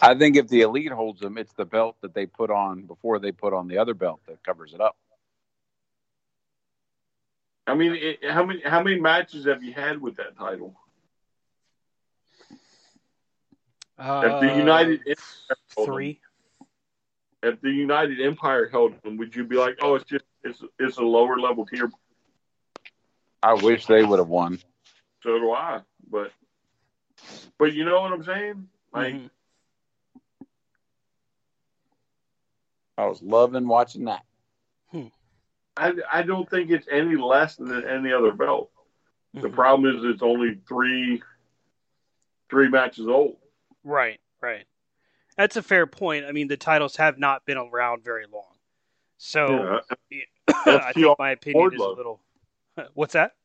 [0.03, 3.19] I think if the elite holds them, it's the belt that they put on before
[3.19, 4.95] they put on the other belt that covers it up.
[7.67, 10.75] I mean, it, how many how many matches have you had with that title?
[14.01, 15.15] If the United Empire
[15.49, 16.21] held them- Uh, three.
[17.43, 20.97] if the United Empire held them, would you be like, oh, it's just it's it's
[20.97, 21.91] a lower level tier?
[23.43, 24.57] I wish they would have won.
[25.23, 26.31] So do I, but
[27.57, 28.69] but you know what I'm saying?
[28.91, 29.29] Like, Mhm.
[32.97, 34.25] I was loving watching that.
[35.77, 38.71] I I don't think it's any less than any other belt.
[39.33, 39.53] The Mhm.
[39.53, 41.21] problem is it's only three
[42.49, 43.37] three matches old.
[43.83, 44.65] Right, right.
[45.37, 46.25] That's a fair point.
[46.25, 48.55] I mean, the titles have not been around very long,
[49.17, 50.21] so Yeah.
[50.65, 52.21] I think my opinion is a little.
[52.93, 53.35] What's that?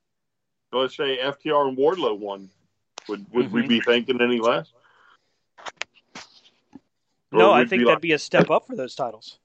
[0.73, 2.51] Let's say FTR and Wardlow won.
[3.09, 3.69] Would would we Mhm.
[3.69, 4.73] be thinking any less?
[7.33, 9.39] Or No, I think that'd like, be a step up for those titles.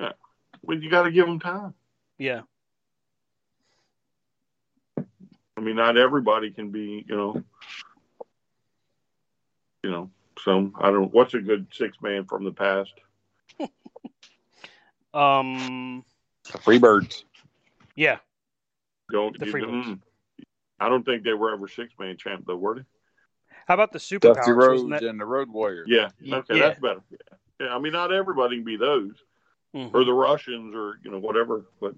[0.00, 0.12] Yeah,
[0.62, 1.74] well, you got to give them time.
[2.18, 2.42] Yeah.
[4.96, 7.44] I mean, not everybody can be, you know,
[9.82, 10.10] you know.
[10.44, 11.12] So I don't.
[11.12, 12.92] What's a good six man from the past?
[15.14, 16.04] Um,
[16.50, 17.24] The Freebirds.
[17.96, 18.16] yeah,
[19.10, 19.84] Don't The Freebirds.
[19.84, 20.00] mm.
[20.80, 22.84] I don't think they were ever six man champ though, were they?
[23.68, 24.56] how about the Dusty superpowers?
[24.56, 25.02] Rhodes that?
[25.02, 25.86] and the Road Warriors.
[25.88, 26.08] Yeah.
[26.32, 26.68] Okay, yeah.
[26.68, 27.00] that's better.
[27.10, 27.16] Yeah.
[27.66, 27.74] yeah.
[27.74, 29.12] I mean, not everybody can be those
[29.76, 29.92] Mhm.
[29.94, 31.94] or the Russians or you know whatever, but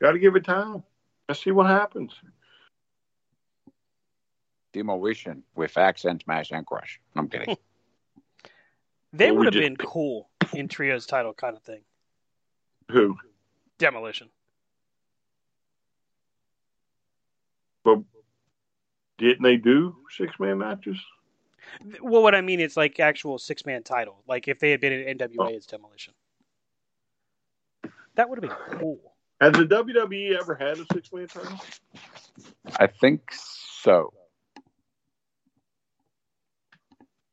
[0.00, 0.82] got to give it time.
[1.28, 2.12] Let's see what happens.
[4.72, 7.00] Demolition with accent, smash, and crush.
[7.16, 7.56] I'm kidding.
[9.12, 11.80] They would have just- been cool in trios title kind of thing.
[12.92, 13.16] Who?
[13.76, 14.28] Demolition.
[17.84, 17.98] But
[19.18, 20.96] didn't they do six man matches?
[22.00, 24.22] Well, what I mean is like actual six man title.
[24.28, 25.56] Like if they had been in NWA Oh.
[25.56, 26.14] as Demolition.
[28.14, 29.00] That would have been cool.
[29.40, 31.58] Has the WWE ever had a six man title?
[32.78, 34.12] I think so.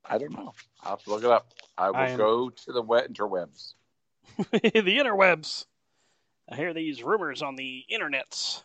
[0.09, 0.53] I don't know.
[0.83, 1.47] I'll have to look it up.
[1.77, 3.73] I will I am- go to the wet interwebs.
[4.51, 5.65] the interwebs.
[6.49, 8.63] I hear these rumors on the internets.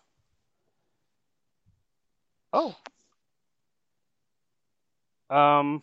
[2.53, 2.77] Oh.
[5.31, 5.83] Um.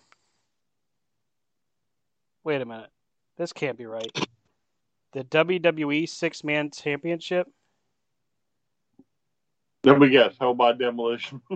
[2.43, 2.89] Wait a minute.
[3.37, 4.27] This can't be right.
[5.13, 7.47] The WWE Six Man Championship?
[9.83, 10.35] Let me guess.
[10.39, 11.41] How about demolition?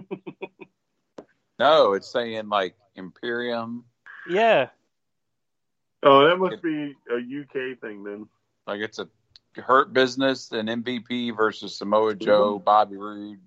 [1.60, 3.86] No, it's saying like Imperium.
[4.28, 4.70] Yeah.
[6.04, 8.28] oh, that must be a UK thing then.
[8.68, 9.08] Like it's a
[9.56, 13.40] Hurt Business and MVP versus Samoa Joe, Bobby Roode.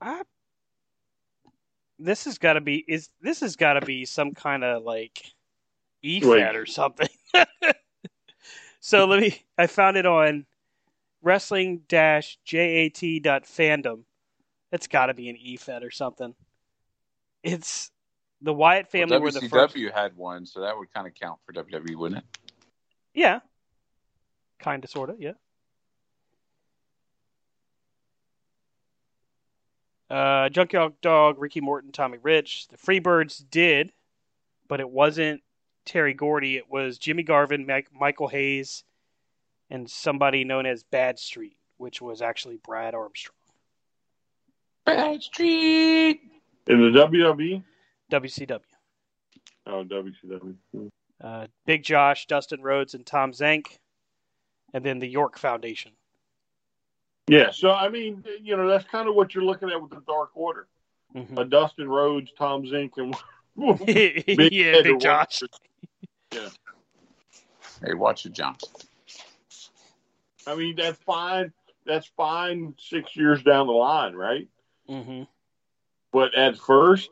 [0.00, 0.22] I,
[1.98, 5.34] this has got to be is this has got to be some kind of like
[6.02, 6.54] E Wait.
[6.54, 7.08] Or something.
[8.80, 9.42] so let me.
[9.56, 10.46] I found it on
[11.22, 14.02] wrestling dash jat dot fandom.
[14.70, 16.34] It's got to be an E EFAT or something.
[17.44, 17.90] It's
[18.40, 19.94] the Wyatt family Well, were the WCW first.
[19.94, 22.38] had one, so that would kind of count for WWE, wouldn't it?
[23.12, 23.40] Yeah,
[24.58, 25.32] kind of, sort of, yeah.
[30.10, 32.68] Uh, Junkyard Dog, Ricky Morton, Tommy Rich.
[32.68, 33.92] The Freebirds did,
[34.68, 35.42] but it wasn't
[35.84, 36.56] Terry Gordy.
[36.56, 38.84] It was Jimmy Garvin, Mike, Michael Hayes,
[39.70, 43.36] and somebody known as Bad Street, which was actually Brad Armstrong.
[44.86, 46.20] Bad Street.
[46.66, 47.62] In the WWE?
[48.10, 48.60] WCW.
[49.66, 50.54] Oh, WCW.
[51.22, 53.78] Uh, Big Josh, Dustin Rhodes, and Tom Zenk,
[54.72, 55.92] and then the York Foundation.
[57.26, 60.02] Yeah, so I mean, you know, that's kind of what you're looking at with the
[60.06, 60.66] Dark Order.
[61.14, 61.38] Mhm.
[61.38, 63.14] Uh, Dustin Rhodes, Tom Zenk, and
[63.88, 65.42] yeah, Head Big or Josh.
[66.30, 68.56] Hey, watch it, John.
[70.46, 71.52] I mean, that's fine.
[71.86, 74.48] That's fine six years down the line, right?
[74.86, 75.22] hmm
[76.14, 77.10] But at first,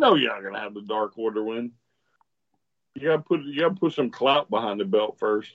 [0.00, 1.72] no, you're not gonna have the Dark Order win.
[2.94, 5.54] You gotta put you gotta put some clout behind the belt first.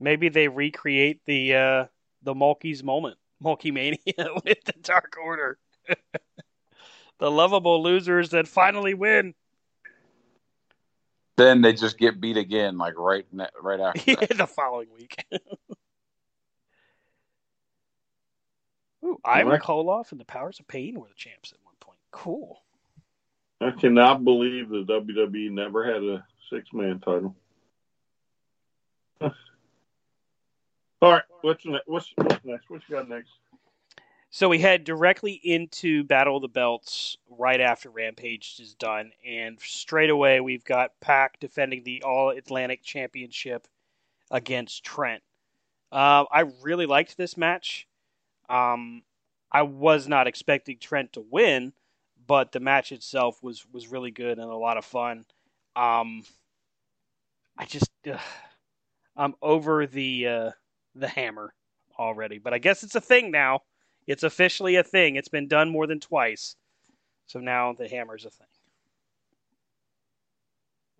[0.00, 1.84] Maybe they recreate the uh,
[2.22, 3.98] the Mulkey's moment, Mulkey Mania
[4.44, 5.58] with the Dark Order.
[7.18, 9.34] the lovable losers that finally win.
[11.36, 14.16] Then they just get beat again, like right ne- right after.
[14.16, 14.38] that.
[14.38, 15.14] the following week.
[19.06, 19.60] Ooh, Ivan Right.
[19.60, 21.65] Koloff and the Powers of Pain were the champs at one point.
[22.16, 22.62] Cool.
[23.60, 27.36] I cannot believe the WWE never had a six man title.
[29.20, 29.32] All
[31.02, 31.86] right, what's next?
[31.86, 32.70] What's, what's next?
[32.70, 33.28] What you got next?
[34.30, 39.60] So we head directly into Battle of the Belts right after Rampage is done, and
[39.60, 43.68] straight away we've got Pac defending the All Atlantic Championship
[44.30, 45.22] against Trent.
[45.92, 47.86] Uh, I really liked this match.
[48.48, 49.02] Um,
[49.52, 51.74] I was not expecting Trent to win,
[52.26, 55.24] but the match itself was was really good and a lot of fun.
[55.74, 56.24] Um,
[57.58, 58.20] I just ugh,
[59.16, 60.50] I'm over the uh,
[60.94, 61.54] the hammer
[61.98, 63.62] already, but I guess it's a thing now.
[64.06, 65.16] It's officially a thing.
[65.16, 66.54] It's been done more than twice.
[67.26, 68.46] So now the hammer's a thing.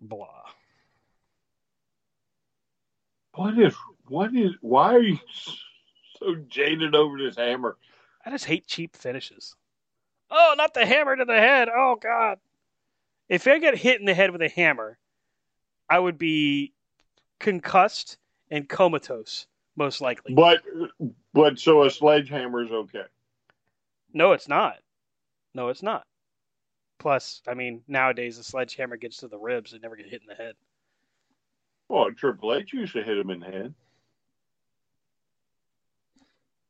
[0.01, 0.43] Blah.
[3.33, 3.75] What is
[4.07, 5.17] what is why are you
[6.19, 7.77] so jaded over this hammer?
[8.25, 9.55] I just hate cheap finishes.
[10.29, 11.69] Oh, not the hammer to the head.
[11.69, 12.39] Oh god.
[13.29, 14.97] If I get hit in the head with a hammer,
[15.89, 16.73] I would be
[17.39, 18.17] concussed
[18.49, 20.33] and comatose, most likely.
[20.33, 20.63] But
[21.33, 23.03] but so a sledgehammer is okay.
[24.13, 24.77] No, it's not.
[25.53, 26.05] No, it's not.
[26.99, 30.27] Plus, I mean, nowadays a sledgehammer gets to the ribs and never get hit in
[30.27, 30.55] the head.
[31.89, 33.73] Well, Triple H used to hit him in the head.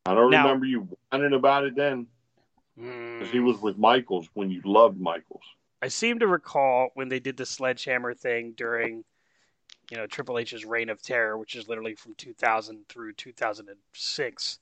[0.06, 2.06] I don't Now- remember you whining about it then,
[2.78, 5.42] because he was with Michaels when you loved Michaels.
[5.82, 9.04] I seem to recall when they did the sledgehammer thing during,
[9.90, 14.58] you know, Triple H's reign of terror, which is literally from 2000 through 2006.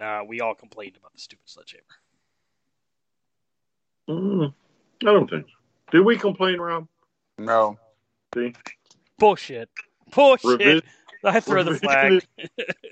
[0.00, 1.84] Uh, we all complained about the stupid sledgehammer.
[4.08, 4.54] Mm,
[5.02, 5.52] I don't think so.
[5.90, 6.86] Did we complain, Rob?
[7.38, 7.78] No.
[8.34, 8.52] See,
[9.18, 9.68] Bullshit.
[10.14, 10.60] Bullshit.
[10.60, 10.82] Revi-
[11.24, 12.24] I throw the flag.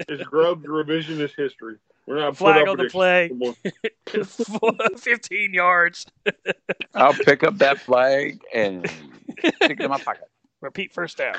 [0.09, 1.77] it's Grubb's revisionist history.
[2.07, 3.31] We're not Flag put on the play.
[4.99, 6.07] 15 yards.
[6.95, 10.29] I'll pick up that flag and stick it in my pocket.
[10.61, 11.37] Repeat first down.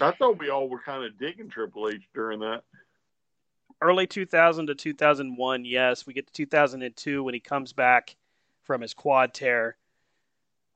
[0.00, 2.62] I thought we all were kind of digging Triple H during that.
[3.80, 6.06] Early 2000 to 2001, yes.
[6.06, 8.16] We get to 2002 when he comes back
[8.64, 9.76] from his quad tear.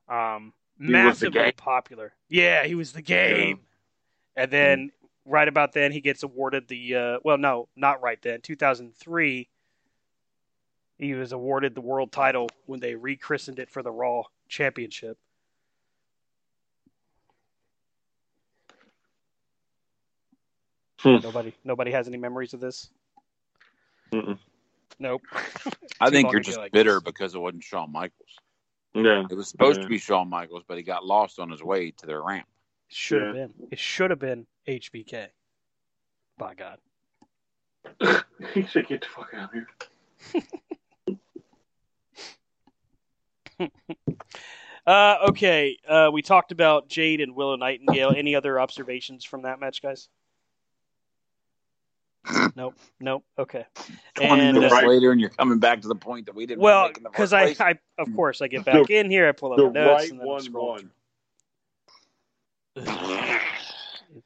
[0.09, 2.13] Um, was massively popular.
[2.29, 3.61] Yeah, he was the game.
[4.37, 4.91] And then
[5.25, 8.41] right about then he gets awarded the uh, well, no, not right then.
[8.41, 9.49] 2003,
[10.99, 15.19] he was awarded the world title when they rechristened it for the Raw Championship.
[21.01, 21.17] Hmm.
[21.23, 22.91] Nobody, nobody has any memories of this.
[24.13, 24.39] Mm-mm.
[24.99, 25.23] Nope.
[26.01, 26.73] I think you're just I guess.
[26.73, 28.39] bitter because it wasn't Shawn Michaels.
[28.95, 29.85] Yeah, It was supposed Yeah.
[29.85, 32.47] to be Shawn Michaels, but he got lost on his way to their ramp.
[32.93, 33.53] Should have been.
[33.71, 35.29] It should have been HBK.
[36.39, 36.79] By God.
[38.55, 39.69] he said, "Get the fuck out of here."
[44.85, 45.79] Uh, okay.
[45.89, 48.13] Uh, we talked about Jade and Willow Nightingale.
[48.17, 50.09] Any other observations from that match, guys?
[52.57, 52.75] nope.
[53.01, 53.25] Nope.
[53.39, 53.65] Okay.
[54.15, 56.61] Twenty And, minutes uh, later, and you're coming back to the point that we didn't
[56.63, 57.55] Well, make in the because I.
[57.61, 59.29] I, of course, I get back in here.
[59.29, 60.81] I pull up The notes right and then one scroll won.
[60.81, 60.91] through.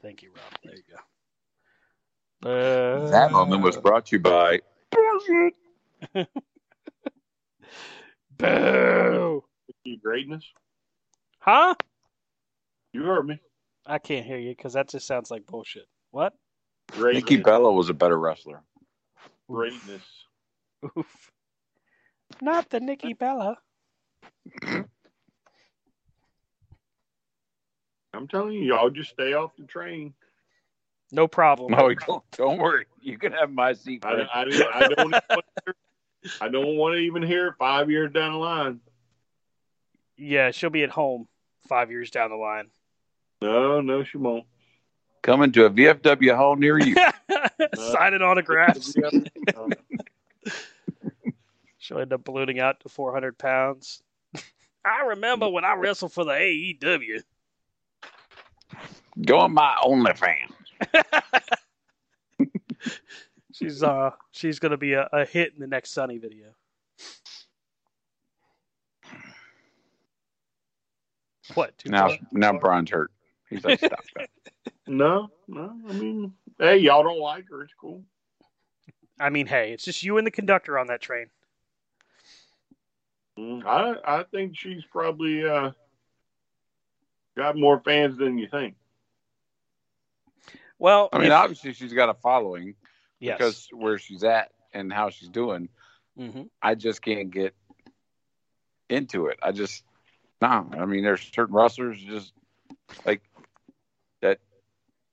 [0.02, 0.52] Thank you, Rob.
[0.62, 2.48] There you go.
[2.48, 4.60] Uh, that moment was brought to you by.
[8.38, 9.42] Boo.
[10.02, 10.44] Greatness.
[11.38, 11.74] Huh?
[12.92, 13.40] You heard me.
[13.86, 15.86] I can't hear you because that just sounds like bullshit.
[16.10, 16.34] What?
[16.92, 17.24] Greatness.
[17.24, 18.62] Nikki Bella was a better wrestler.
[19.48, 20.02] Greatness.
[20.96, 21.30] Oof.
[22.40, 23.58] Not the Nikki Bella.
[28.16, 30.14] I'm telling you, y'all just stay off the train.
[31.12, 31.72] No problem.
[31.72, 32.86] No, don't, don't worry.
[33.00, 34.04] You can have my seat.
[34.04, 34.44] I, I, I
[34.88, 34.98] don't.
[34.98, 35.22] want to
[35.64, 35.74] hear-
[36.40, 38.80] I don't want to even hear it five years down the line.
[40.16, 41.28] Yeah, she'll be at home
[41.68, 42.68] five years down the line.
[43.40, 44.44] No, no, she won't.
[45.22, 46.96] Coming to a VFW hall near you.
[47.76, 48.96] Signing autographs.
[51.78, 54.02] She'll end up ballooning out to 400 pounds.
[54.84, 57.22] I remember when I wrestled for the AEW.
[59.24, 60.52] Go on my OnlyFans.
[63.52, 66.48] She's uh she's gonna be a, a hit in the next Sunny video.
[71.54, 71.76] What?
[71.78, 72.18] too Now, far?
[72.32, 73.10] now Brian's hurt.
[73.48, 74.28] He's like, stop that.
[74.86, 75.72] no, no.
[75.88, 77.62] I mean, hey, y'all don't like her.
[77.62, 78.02] It's cool.
[79.18, 81.26] I mean, hey, it's just you and the conductor on that train.
[83.38, 85.70] Mm, I I think she's probably uh,
[87.36, 88.74] got more fans than you think.
[90.78, 92.74] Well, I mean, if- obviously she's got a following
[93.18, 93.38] yes.
[93.38, 95.68] because where she's at and how she's doing.
[96.16, 97.54] hmm I just can't get
[98.88, 99.38] into it.
[99.42, 99.84] I just
[100.40, 100.68] no.
[100.72, 102.32] I mean, there's certain wrestlers just
[103.04, 103.22] like
[104.20, 104.38] that.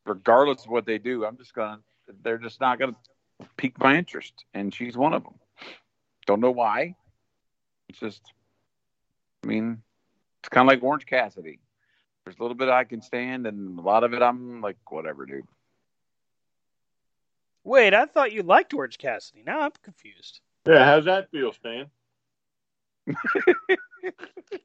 [0.05, 1.79] Regardless of what they do, I'm just gonna.
[2.23, 2.95] They're just not gonna
[3.57, 5.35] pique my interest, and she's one of them.
[6.25, 6.95] Don't know why.
[7.89, 8.21] It's just.
[9.43, 9.81] I mean,
[10.41, 11.59] it's kind of like Orange Cassidy.
[12.23, 15.25] There's a little bit I can stand, and a lot of it I'm like, whatever,
[15.25, 15.45] dude.
[17.65, 19.43] Wait, I thought you liked Orange Cassidy.
[19.45, 20.41] Now I'm confused.
[20.65, 21.89] Yeah, how's that feel, Stan?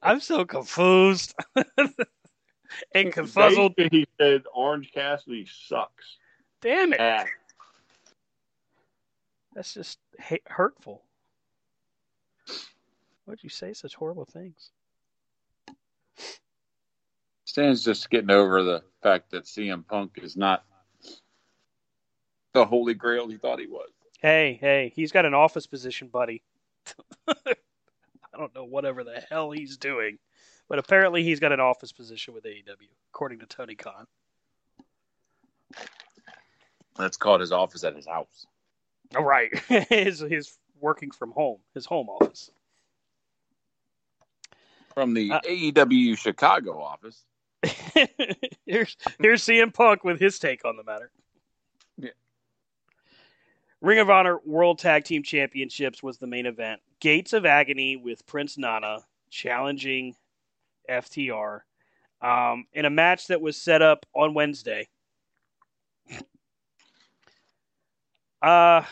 [0.01, 3.75] I'm so confused and confuzzled.
[3.75, 6.17] Basically, He said Orange Cassidy sucks.
[6.61, 6.99] Damn it!
[6.99, 7.27] Ass.
[9.53, 11.03] That's just ha- hurtful.
[13.25, 14.71] Why'd you say such horrible things?
[17.49, 20.63] Stan's just getting over the fact that CM Punk is not
[22.53, 23.89] the holy grail he thought he was.
[24.21, 26.43] Hey, hey, he's got an office position, buddy.
[27.27, 27.55] I
[28.37, 30.19] don't know whatever the hell he's doing,
[30.67, 34.05] but apparently he's got an office position with AEW, according to Tony Khan.
[36.97, 38.45] That's called his office at his house.
[39.15, 39.57] All right,
[39.89, 42.51] his his working from home, his home office.
[44.93, 47.25] From the Uh, AEW Chicago office.
[48.65, 51.11] here's here's CM Punk with his take on the matter.
[51.97, 52.11] Yeah.
[53.81, 56.81] Ring of Honor World Tag Team Championships was the main event.
[56.99, 58.99] Gates of Agony with Prince Nana
[59.29, 60.15] challenging
[60.89, 61.61] FTR
[62.21, 64.87] um, in a match that was set up on Wednesday.
[68.41, 68.83] Uh,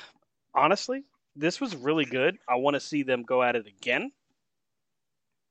[0.53, 2.37] honestly, this was really good.
[2.47, 4.11] I want to see them go at it again.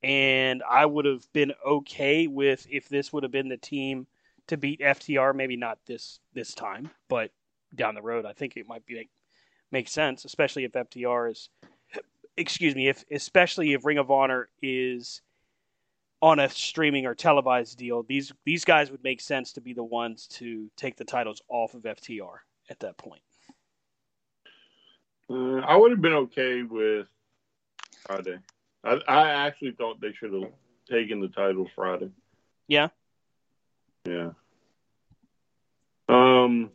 [0.02, 4.06] And I would have been okay with if this would have been the team
[4.46, 5.34] to beat FTR.
[5.34, 7.30] Maybe not this this time, but
[7.74, 9.10] down the road, I think it might be like,
[9.72, 11.48] make sense, especially if FTR is,
[12.36, 15.22] excuse me, if especially if Ring of Honor is
[16.22, 18.02] on a streaming or televised deal.
[18.02, 21.74] These these guys would make sense to be the ones to take the titles off
[21.74, 22.38] of FTR
[22.70, 23.22] at that point.
[25.28, 27.06] Uh, I would have been okay with
[28.06, 28.38] Friday.
[28.86, 30.52] I, I actually thought they should have
[30.88, 32.10] taken the title Friday.
[32.68, 32.88] Yeah.
[34.04, 34.30] Yeah.
[36.08, 36.70] Um.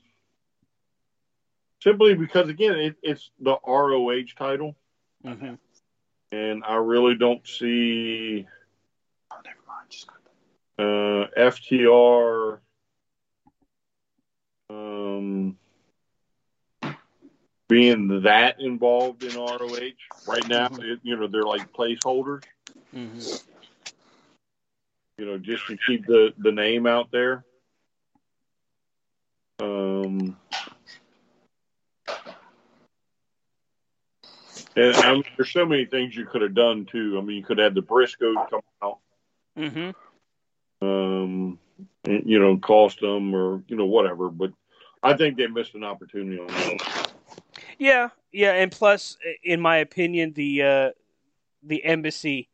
[1.82, 4.76] Simply because again, it, it's the ROH title,
[5.26, 5.54] Mm-hmm.
[6.32, 8.46] and I really don't see
[9.32, 9.90] Oh, never mind.
[9.90, 10.18] Just got.
[10.86, 12.60] uh, FTR.
[14.70, 15.58] Um,
[17.72, 19.94] being that involved in ROH
[20.28, 20.84] right now, Mhm.
[20.84, 22.44] it, you know, they're like placeholders.
[22.94, 23.38] Mm-hmm.
[25.18, 27.46] you know, just to keep the, the name out there.
[29.62, 30.36] Um,
[34.76, 37.18] and I mean, there's so many things you could have done too.
[37.18, 38.98] I mean, you could have had the Briscoes come out,
[39.58, 39.92] Mm-hmm.
[40.86, 41.60] um,
[42.06, 44.30] and, you know, cost them or you know whatever.
[44.30, 44.52] But
[45.04, 47.01] I think they missed an opportunity on that.
[47.82, 50.90] Yeah, yeah, and plus, in my opinion, the uh,
[51.64, 52.48] the embassy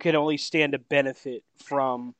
[0.00, 2.14] can only stand to benefit from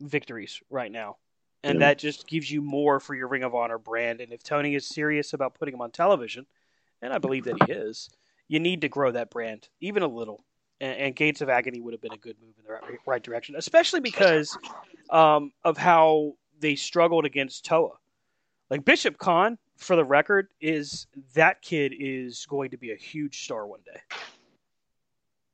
[0.00, 1.18] victories right now,
[1.62, 1.88] and Yeah.
[1.88, 4.22] that just gives you more for your Ring of Honor brand.
[4.22, 6.46] And if Tony is serious about putting him on television,
[7.02, 8.08] and I believe that he is,
[8.48, 10.46] you need to grow that brand even a little.
[10.80, 13.22] And, and Gates of Agony would have been a good move in the right, right
[13.22, 14.56] direction, especially because
[15.10, 17.98] um, of how they struggled against Toa.
[18.70, 23.44] Like Bishop Kaun, for the record, is that kid is going to be a huge
[23.44, 24.00] star one day.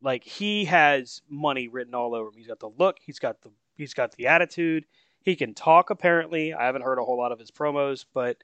[0.00, 2.34] Like he has money written all over him.
[2.36, 2.98] He's got the look.
[3.00, 4.84] He's got the he's got the attitude.
[5.22, 5.90] He can talk.
[5.90, 8.36] Apparently, I haven't heard a whole lot of his promos, but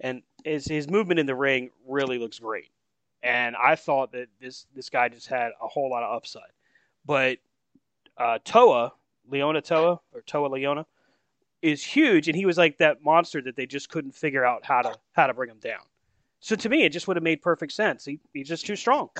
[0.00, 2.70] and his his movement in the ring really looks great.
[3.22, 6.52] And I thought that this this guy just had a whole lot of upside.
[7.04, 7.38] But
[8.16, 8.92] uh, Toa,
[9.30, 10.86] Liona Toa or Toa Liona,
[11.62, 14.82] is huge, and he was like that monster that they just couldn't figure out how
[14.82, 15.80] to how to bring him down.
[16.40, 18.04] So to me, it just would have made perfect sense.
[18.04, 19.10] He, he's just too strong.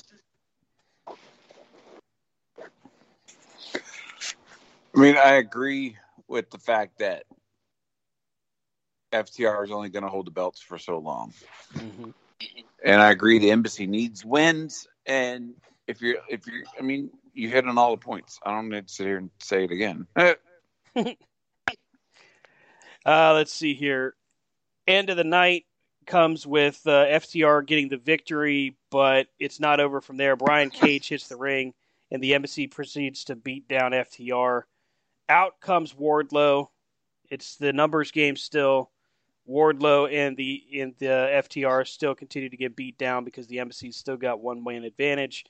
[4.96, 5.96] I mean, I agree
[6.28, 7.24] with the fact that
[9.12, 11.32] FTR is only going to hold the belts for so long,
[11.74, 12.10] Mm-hmm.
[12.84, 14.88] and I agree the embassy needs wins.
[15.06, 15.54] And
[15.86, 18.38] if you're, if you're, I mean, you hit on all the points.
[18.44, 20.06] I don't need to sit here and say it again.
[23.04, 24.14] Uh, let's see here.
[24.86, 25.64] End of the night
[26.06, 30.36] comes with uh, FTR getting the victory, but it's not over from there.
[30.36, 31.74] Brian Cage hits the ring,
[32.10, 34.62] and the embassy proceeds to beat down FTR.
[35.28, 36.68] Out comes Wardlow.
[37.30, 38.90] It's the numbers game still.
[39.48, 43.96] Wardlow and the and the FTR still continue to get beat down because the embassy's
[43.96, 45.44] still got one win advantage.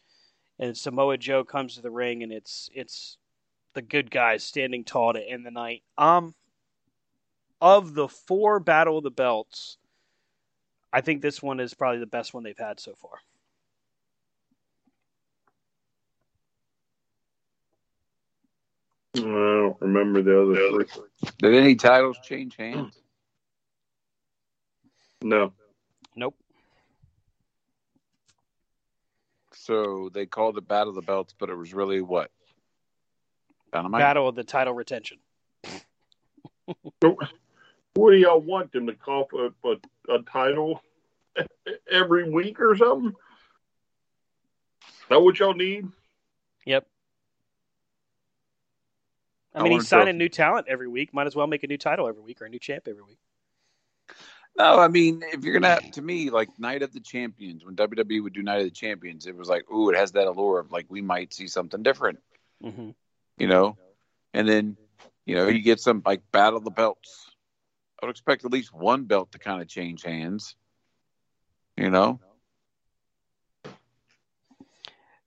[0.59, 3.19] And Samoa Joe comes to the ring, and it's it's
[3.75, 5.83] the good guys standing tall to end the night.
[5.99, 6.35] Um,
[7.61, 9.79] of the four Battle of the Belts,
[10.93, 13.13] I think this one is probably the best one they've had so far.
[19.17, 21.31] I don't remember the other three.
[21.39, 22.95] Did any titles change hands?
[25.23, 25.53] No.
[26.17, 26.37] Nope.
[29.53, 32.31] So they called it Battle of the Belts, but it was really what?
[33.73, 34.01] Dynamite.
[34.01, 35.19] Battle of the title retention.
[37.97, 40.83] So, what do y'all want them to call for a, a, a title
[41.91, 43.13] every week or something?
[44.83, 45.89] Is that what y'all need?
[46.67, 46.87] Yep.
[49.55, 51.13] I I mean, he's signing new talent every week.
[51.13, 53.19] Might as well make a new title every week or a new champ every week.
[54.57, 58.23] No, I mean, if you're gonna, to me, like Night of the Champions, when WWE
[58.23, 60.71] would do Night of the Champions, it was like, ooh, it has that allure of
[60.71, 62.19] like we might see something different,
[62.63, 62.91] Mm-hmm.
[63.39, 63.77] you know.
[64.35, 64.77] And then,
[65.25, 67.30] you know, you get some like Battle of the Belts.
[68.01, 70.57] I would expect at least one belt to kind of change hands,
[71.77, 72.19] you know.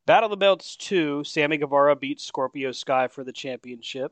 [0.06, 4.12] Battle of the Belts 2, Sammy Guevara beats Scorpio Sky for the championship.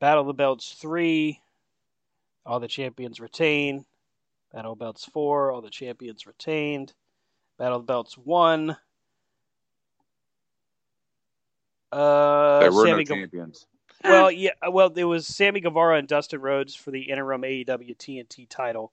[0.00, 1.40] Battle of the Belts 3,
[2.46, 3.84] all the champions retain.
[4.52, 6.92] Battle of Belts 4, all the champions retained.
[7.58, 8.76] Battle of the Belts one.
[11.90, 13.66] Uh, there were Sammy no champions.
[14.04, 18.48] Well, yeah, well, it was Sammy Guevara and Dustin Rhodes for the interim AEW TNT
[18.48, 18.92] title.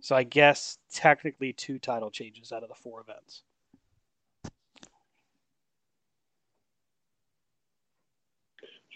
[0.00, 3.42] So I guess technically two title changes out of the four events.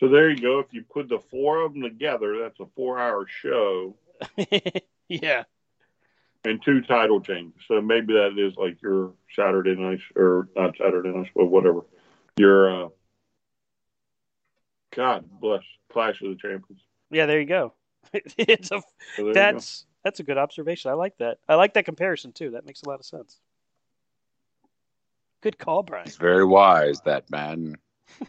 [0.02, 0.58] So there you go.
[0.58, 3.94] If you put the four of them together, that's a four-hour show
[5.08, 5.44] yeah.
[6.44, 7.60] and two title changes.
[7.68, 11.82] So maybe that is like your Saturday night, or not Saturday night, but whatever.
[12.36, 12.88] Your uh,
[14.94, 16.82] God bless Clash of the Champions.
[17.10, 17.72] Yeah, there you go.
[18.14, 18.84] it's a So
[19.16, 20.90] there you that's that's a good observation.
[20.90, 21.38] I like that.
[21.48, 22.50] I like that comparison too.
[22.50, 23.40] That makes a lot of sense.
[25.42, 26.04] Good call, Brian.
[26.04, 27.76] He's very wise, that man.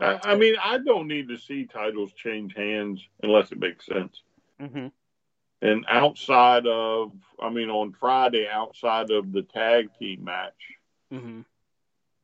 [0.00, 4.22] I, I mean, I don't need to see titles change hands unless it makes sense.
[4.60, 4.88] Mm-hmm.
[5.62, 10.52] And outside of, I mean, on Friday, outside of the tag team match,
[11.10, 11.40] hmm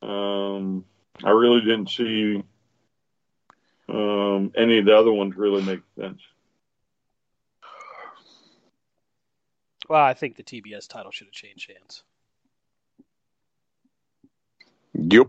[0.02, 0.84] um,
[1.24, 2.42] I really didn't see
[3.88, 6.20] um, any of the other ones really make sense.
[9.88, 12.02] Well, I think the TBS title should have changed hands.
[14.94, 15.28] Yep.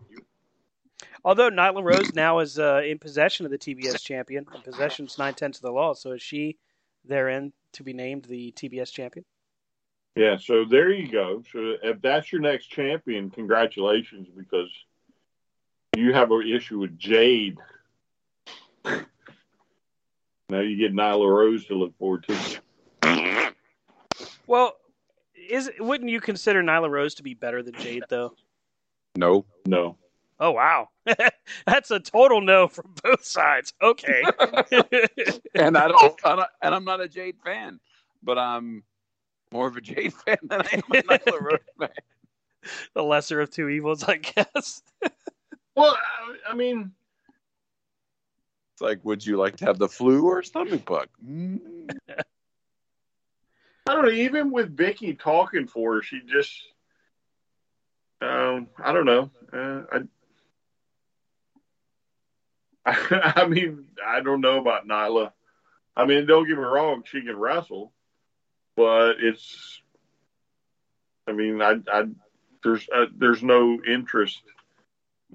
[1.26, 5.34] Although Nyla Rose now is uh, in possession of the TBS champion, and possession's nine
[5.34, 5.94] tenths of the law.
[5.94, 6.58] So is she
[7.06, 9.26] therein to be named the TBS champion?
[10.16, 11.44] Yeah, so there you go.
[11.52, 14.70] So if that's your next champion, congratulations, because
[15.96, 17.58] you have an issue with Jade.
[18.86, 23.54] now you get Nyla Rose to look forward to.
[24.46, 24.76] Well,
[25.50, 28.36] is wouldn't you consider Nyla Rose to be better than Jade though?
[29.16, 29.46] No.
[29.66, 29.98] No.
[30.40, 30.90] Oh wow,
[31.66, 33.74] that's a total no from both sides.
[33.82, 34.24] Okay.
[35.56, 37.80] And I don't, I don't and I'm not a Jade fan,
[38.24, 38.84] but I'm
[39.54, 41.90] more of a Jade fan than I am a Nyla Rose fan.
[42.94, 44.82] the lesser of two evils, I guess.
[45.76, 46.92] Well, I, I mean,
[48.74, 51.08] It's like, would you like to have the flu or a stomach bug?
[51.28, 51.90] Mm.
[53.88, 54.12] I don't know.
[54.12, 56.52] Even with Vickie talking for her, she just,
[58.22, 59.32] um, I don't know.
[59.52, 59.82] Uh,
[62.86, 65.32] I, I mean, I don't know about Nyla.
[65.98, 67.94] I mean, don't get me wrong, she can wrestle,
[68.76, 69.82] but it's.
[71.28, 72.04] I mean, I, I
[72.64, 74.42] there's uh, there's no interest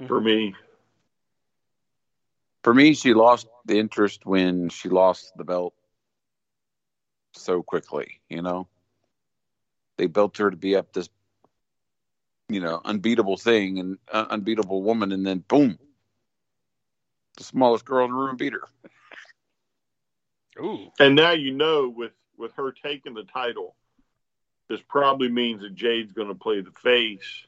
[0.06, 0.55] for me.
[2.62, 5.74] For me, she lost the interest when she lost the belt
[7.35, 8.20] so quickly.
[8.28, 8.69] You know,
[9.97, 11.09] they built her to be up this,
[12.48, 15.78] you know, unbeatable thing and uh, unbeatable woman, and then boom,
[17.36, 18.69] the smallest girl in the room beat her.
[20.60, 20.90] Ooh.
[20.98, 23.74] And now you know with with her taking the title,
[24.69, 27.44] this probably means that Jade's going to play the face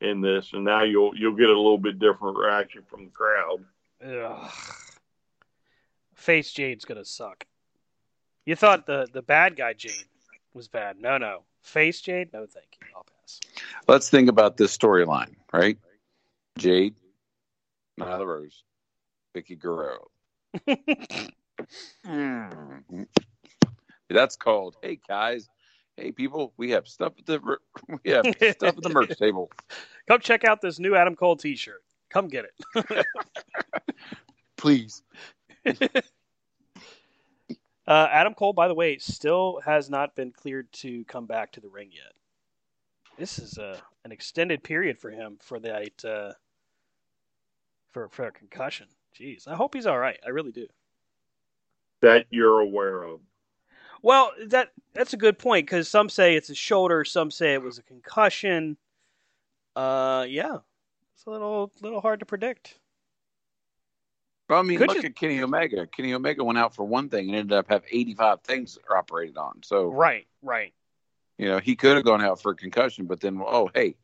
[0.00, 3.64] in this, and now you'll you'll get a little bit different reaction from the crowd.
[4.04, 4.50] Ugh.
[6.14, 7.46] Face Jade's gonna suck.
[8.44, 10.04] You thought the the bad guy Jade
[10.52, 11.00] was bad.
[11.00, 11.42] No, no.
[11.62, 12.86] Face Jade, no thank you.
[12.94, 13.40] I'll pass.
[13.88, 15.78] Let's think about this storyline, right?
[16.58, 16.94] Jade,
[17.98, 18.62] Nyla Rose,
[19.34, 20.08] Vickie Guerrero.
[22.06, 23.06] Mm.
[24.10, 25.48] That's called, hey guys,
[25.96, 27.40] hey people, we have stuff at the
[28.04, 29.50] we have stuff at the merch table.
[30.08, 31.82] Come check out this new Adam Cole T-shirt.
[32.10, 33.06] Come get it.
[34.56, 35.02] Please.
[37.88, 41.60] Uh, Adam Cole, by the way, still has not been cleared to come back to
[41.60, 42.12] the ring yet.
[43.16, 46.32] This is uh, an extended period for him for that uh,
[47.92, 48.88] for for a concussion.
[49.18, 50.18] Jeez, I hope he's all right.
[50.26, 50.66] I really do.
[52.02, 53.20] That you're aware of.
[54.06, 57.62] Well, that that's a good point because some say it's a shoulder, some say it
[57.62, 58.76] was a concussion.
[59.74, 60.58] Uh, yeah,
[61.16, 62.78] it's a little little hard to predict.
[64.48, 65.88] Well, I mean, Could look you- at Kenny Omega.
[65.88, 69.64] Kenny Omega went out for one thing and ended up have 85 things operated on.
[69.64, 70.72] So, Right, right.
[71.36, 73.96] you know, he could have gone out for a concussion, but then, oh, hey,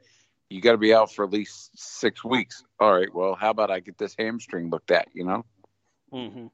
[0.50, 2.64] you got to be out for at least six weeks.
[2.80, 5.44] All right, well, how about I get this hamstring looked at, you know?
[6.10, 6.48] hmm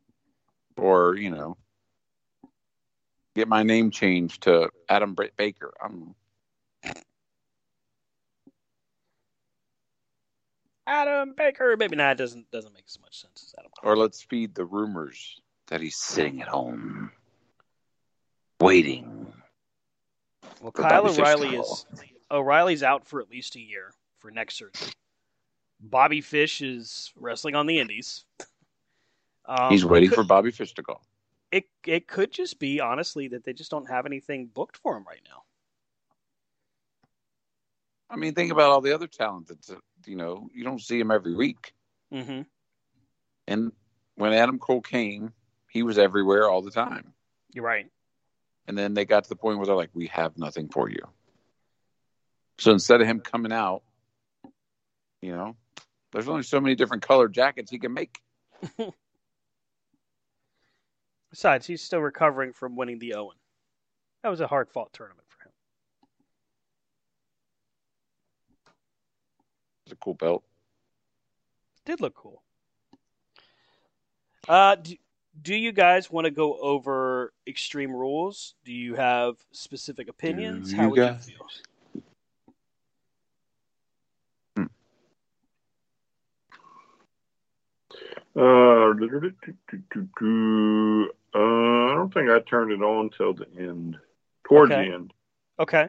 [0.76, 1.56] Or, you know,
[3.38, 5.72] get my name changed to Adam Britt Baker.
[5.82, 6.14] I'm,
[10.86, 11.76] Adam Baker.
[11.78, 12.12] Maybe not.
[12.12, 15.80] It doesn't doesn't make as much sense as Adam or let's feed the rumors that
[15.80, 17.12] he's sitting at home
[18.60, 19.32] waiting.
[20.60, 21.86] Well, Kyle O'Reilly is
[22.30, 24.88] O'Reilly's out for at least a year for neck surgery.
[25.80, 28.24] Bobby Fish is wrestling on the Indies.
[29.44, 31.02] Um, He's waiting could- for Bobby Fish to call.
[31.50, 35.04] It it could just be honestly that they just don't have anything booked for him
[35.06, 35.42] right now.
[38.10, 39.76] I mean, think about all the other talent that's, uh,
[40.06, 41.74] you know, you don't see him every week.
[42.12, 42.42] Mm-hmm.
[43.46, 43.72] And
[44.14, 45.32] when Adam Cole came,
[45.68, 47.12] he was everywhere all the time.
[47.52, 47.86] You're right.
[48.66, 51.00] And then they got to the point where they're like, we have nothing for you.
[52.58, 53.82] So instead of him coming out,
[55.20, 55.56] you know,
[56.12, 58.18] there's only so many different colored jackets he can make.
[61.30, 63.36] Besides, he's still recovering from winning the Owen.
[64.22, 65.52] That was a hard fought tournament for him.
[69.84, 70.44] It's a cool belt.
[71.84, 72.42] Did look cool.
[74.48, 74.96] Uh, do,
[75.42, 78.54] do you guys want to go over Extreme Rules?
[78.64, 80.70] Do you have specific opinions?
[80.70, 81.28] Do How would guys?
[81.28, 81.46] you feel?
[88.36, 88.94] Uh,
[91.38, 93.96] uh, I don't think I turned it on till the end,
[94.44, 94.88] towards Okay.
[94.88, 95.12] the end.
[95.58, 95.88] Okay.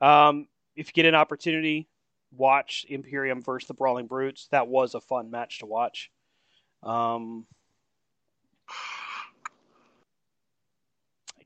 [0.00, 0.46] Um,
[0.76, 1.88] if you get an opportunity,
[2.30, 4.48] watch Imperium versus the Brawling Brutes.
[4.52, 6.10] That was a fun match to watch.
[6.82, 7.46] Um,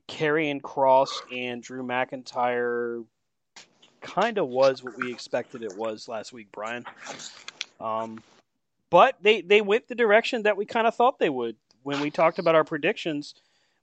[0.07, 3.03] Karrion Cross and Drew McIntyre
[4.01, 6.85] kind of was what we expected it was last week, Brian.
[7.79, 8.21] Um,
[8.91, 11.55] but they, they went the direction that we kind of thought they would.
[11.83, 13.35] When we talked about our predictions,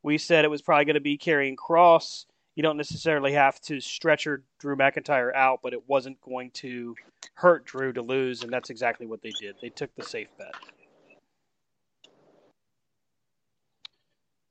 [0.02, 2.26] we said it was probably going to be Karrion Cross.
[2.54, 6.94] You don't necessarily have to stretcher Drew McIntyre out, but it wasn't going to
[7.34, 9.56] hurt Drew to lose, and that's exactly what they did.
[9.60, 10.54] They took the safe bet.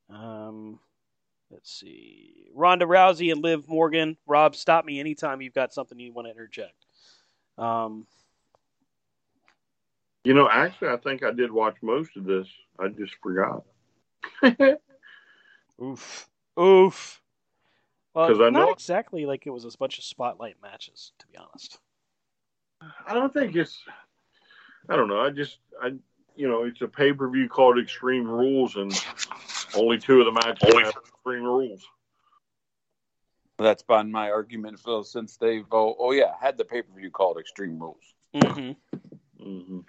[0.10, 0.80] Um,
[1.52, 2.48] let's see.
[2.56, 4.18] Ronda Rousey and Liv Morgan.
[4.28, 6.86] Rob, stop me anytime you've got something you want to interject.
[7.58, 8.08] Um,
[10.24, 12.48] You know, actually, I think I did watch most of this.
[12.78, 13.64] I just forgot.
[15.82, 16.30] oof.
[16.60, 17.22] Oof.
[18.14, 21.28] Well, 'Cause I not know- exactly like it was a bunch of spotlight matches, to
[21.28, 21.80] be honest.
[23.06, 23.82] I don't think it's.
[24.90, 25.20] I don't know.
[25.20, 25.94] I just, I,
[26.36, 28.92] you know, it's a pay per view called Extreme Rules, and
[29.76, 31.86] only two of the matches have Extreme Rules.
[33.58, 37.12] That's been my argument, Phil, since they've, oh, oh yeah, had the pay per view
[37.12, 38.14] called Extreme Rules.
[38.34, 39.44] Mm-hmm.
[39.44, 39.80] hmm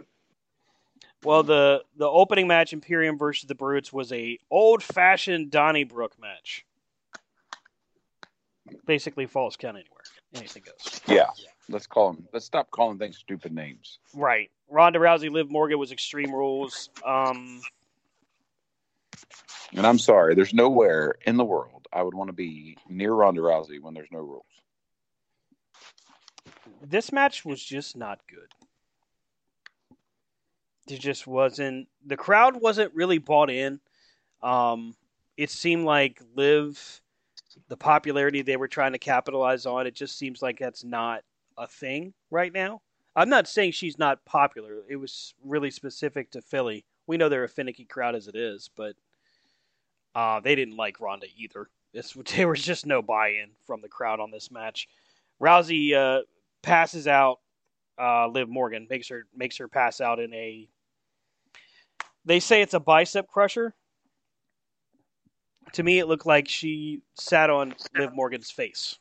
[1.24, 6.64] Well, the the opening match, Imperium versus the Brutes, was a old fashioned Donnybrook match.
[8.86, 10.00] Basically, falls count anywhere.
[10.34, 11.00] Anything goes.
[11.06, 11.26] Yeah.
[11.68, 13.98] Let's call them, let's stop calling things stupid names.
[14.14, 14.50] Right.
[14.68, 16.90] Ronda Rousey, Liv Morgan was Extreme Rules.
[17.04, 17.60] Um,
[19.76, 23.40] And I'm sorry, there's nowhere in the world I would want to be near Ronda
[23.40, 24.44] Rousey when there's no rules.
[26.82, 28.52] this match was just not good.
[30.90, 31.88] It just wasn't.
[32.06, 33.80] The crowd wasn't really bought in.
[34.42, 34.94] Um,
[35.36, 37.00] it seemed like Liv,
[37.68, 41.22] the popularity they were trying to capitalize on, it just seems like that's not
[41.56, 42.80] a thing right now.
[43.16, 44.82] I'm not saying she's not popular.
[44.88, 46.84] It was really specific to Philly.
[47.06, 48.94] We know they're a finicky crowd as it is, but
[50.14, 51.68] uh, they didn't like Ronda either.
[51.92, 54.88] This, there was just no buy-in from the crowd on this match.
[55.40, 56.22] Rousey uh,
[56.62, 57.40] passes out
[57.98, 60.68] uh, Liv Morgan, makes her makes her pass out in a.
[62.24, 63.74] They say it's a bicep crusher.
[65.72, 68.98] To me, it looked like she sat on Liv Morgan's face.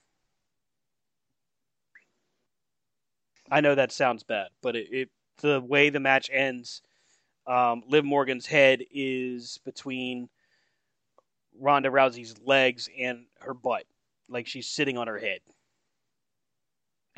[3.51, 5.09] I know that sounds bad, but it, it
[5.41, 6.81] the way the match ends,
[7.47, 10.29] um, Liv Morgan's head is between
[11.59, 13.85] Ronda Rousey's legs and her butt,
[14.27, 15.39] like she's sitting on her head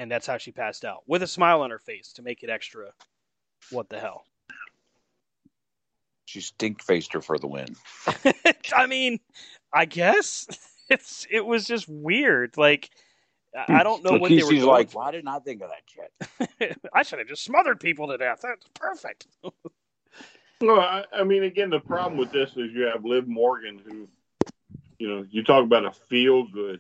[0.02, 2.50] and that's how she passed out with a smile on her face to make it
[2.50, 2.92] extra.
[3.70, 4.26] What the hell?
[6.32, 7.76] She stink faced her for the win.
[8.74, 9.20] I mean,
[9.74, 10.48] I guess
[10.90, 12.56] it's it was just weird.
[12.56, 12.90] Like
[13.54, 15.00] I I don't know what they were Takeshi's like, for.
[15.00, 16.78] why didn't I think of that shit?
[16.94, 18.40] I should have just smothered people to death.
[18.44, 19.28] That's perfect.
[20.62, 24.08] No, I, I mean, again, the problem with this is you have Liv Morgan, who,
[25.00, 26.80] you know, you talk about a feel good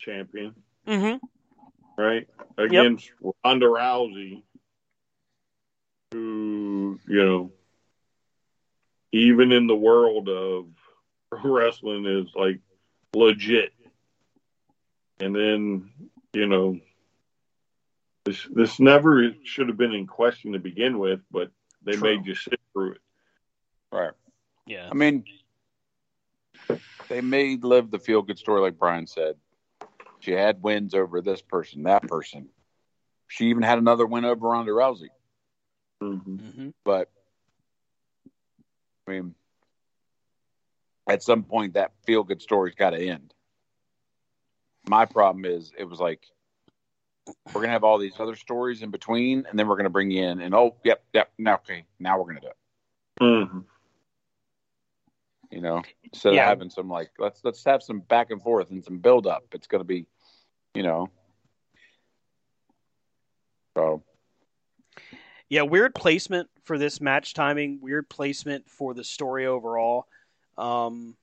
[0.00, 0.54] champion,
[0.84, 2.02] mm-hmm.
[2.02, 2.26] right?
[2.58, 3.12] Against
[3.44, 4.42] Ronda Rousey,
[6.12, 7.52] who, you know,
[9.12, 10.66] even in the world of
[11.30, 12.60] pro wrestling is like
[13.14, 13.72] legit.
[15.18, 15.90] And then,
[16.32, 16.78] you know,
[18.24, 21.50] this this never should have been in question to begin with, but
[21.82, 22.16] they True.
[22.16, 23.00] made you sit through it.
[23.92, 24.12] Right.
[24.66, 24.88] Yeah.
[24.90, 25.24] I mean,
[27.08, 29.36] they made Liv the feel good story, like Brian said.
[30.20, 32.48] She had wins over this person, that person.
[33.28, 35.08] She even had another win over Ronda Rousey.
[36.02, 36.36] Mm-hmm.
[36.36, 36.68] Mm-hmm.
[36.84, 37.10] But
[39.06, 39.34] I mean,
[41.08, 43.34] at some point that feel good story's got to end.
[44.88, 46.22] My problem is it was like
[47.52, 50.24] we're gonna have all these other stories in between, and then we're gonna bring you
[50.24, 52.56] in, and oh, yep, yep, now okay, now we're gonna do it.
[53.22, 53.58] Mm-hmm.
[55.50, 56.42] You know, instead Yeah.
[56.44, 59.44] of having some like let's let's have some back and forth and some build up.
[59.52, 60.06] It's gonna be,
[60.74, 61.10] you know.
[63.76, 64.02] So
[65.50, 67.80] Yeah, weird placement for this match timing.
[67.82, 70.06] Weird placement for the story overall.
[70.56, 71.16] Um,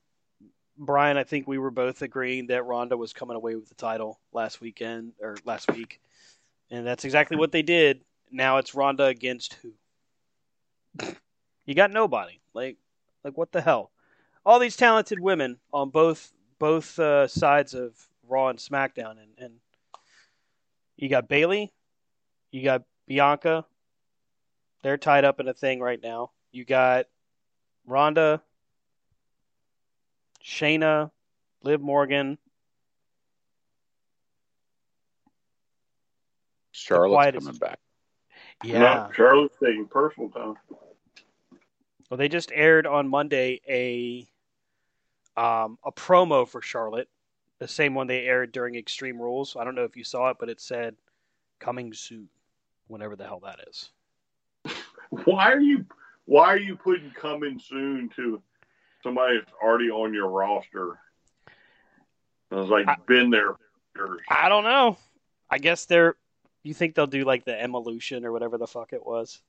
[0.77, 4.19] Brian, I think we were both agreeing that Ronda was coming away with the title
[4.33, 6.01] last weekend or last week,
[6.69, 8.01] and that's exactly what they did.
[8.29, 9.71] Now it's Ronda against who?
[11.65, 12.41] You got nobody.
[12.53, 12.75] Like,
[13.23, 13.91] like what the hell?
[14.45, 17.93] All these talented women on both both uh, sides of
[18.27, 19.53] Raw and SmackDown, and, and
[20.97, 21.71] you got Bayley,
[22.51, 23.65] you got Bianca,
[24.81, 26.31] they're tied up in a thing right now.
[26.51, 27.07] You got
[27.85, 28.41] Ronda,
[30.43, 31.11] Shayna,
[31.63, 32.37] Liv Morgan.
[36.71, 37.79] Charlotte's coming back.
[38.63, 38.79] Yeah.
[38.79, 40.55] No, Charlotte's taking personal time.
[42.09, 44.27] Well, they just aired on Monday a
[45.39, 47.09] um, a promo for Charlotte,
[47.59, 49.55] the same one they aired during Extreme Rules.
[49.55, 50.95] I don't know if you saw it, but it said
[51.59, 52.29] "coming soon,"
[52.87, 53.91] whenever the hell that is.
[55.09, 55.85] Why are you
[56.25, 58.41] why are you putting coming soon to
[59.01, 60.99] somebody that's already on your roster?
[62.51, 63.55] I was like, I- been there.
[64.29, 64.97] I don't know.
[65.49, 66.15] I guess they're.
[66.63, 69.41] You think they'll do like the Evolution or whatever the fuck it was?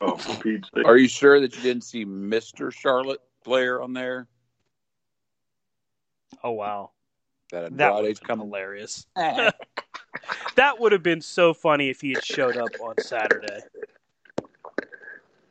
[0.00, 0.84] Oh, for Pete's sake.
[0.84, 4.26] Are you sure that you didn't see Mister Charlotte Flair on there?
[6.42, 6.90] Oh wow,
[7.50, 9.06] That that would Andrade's have been hilarious.
[9.16, 13.60] that would have been so funny if he had showed up on Saturday.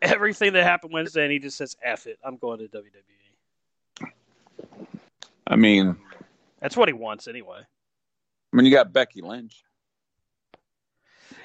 [0.01, 4.11] Everything that happened Wednesday, and he just says, "F it, I'm going to WWE."
[5.47, 5.97] I mean,
[6.59, 7.59] That's what he wants anyway.
[7.59, 9.63] I mean, you got Becky Lynch.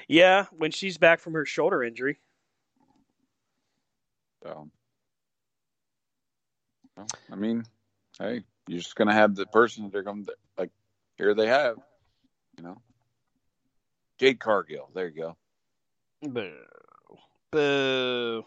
[0.07, 2.17] Yeah, when she's back from her shoulder injury.
[4.43, 4.69] So,
[6.95, 7.65] well, I mean,
[8.19, 10.71] hey, you're just gonna have the person that they're going to like.
[11.17, 11.77] Here they have,
[12.57, 12.77] you know,
[14.19, 14.89] Jade Cargill.
[14.93, 15.37] There you go.
[16.21, 16.53] Boo.
[17.51, 18.45] Boo.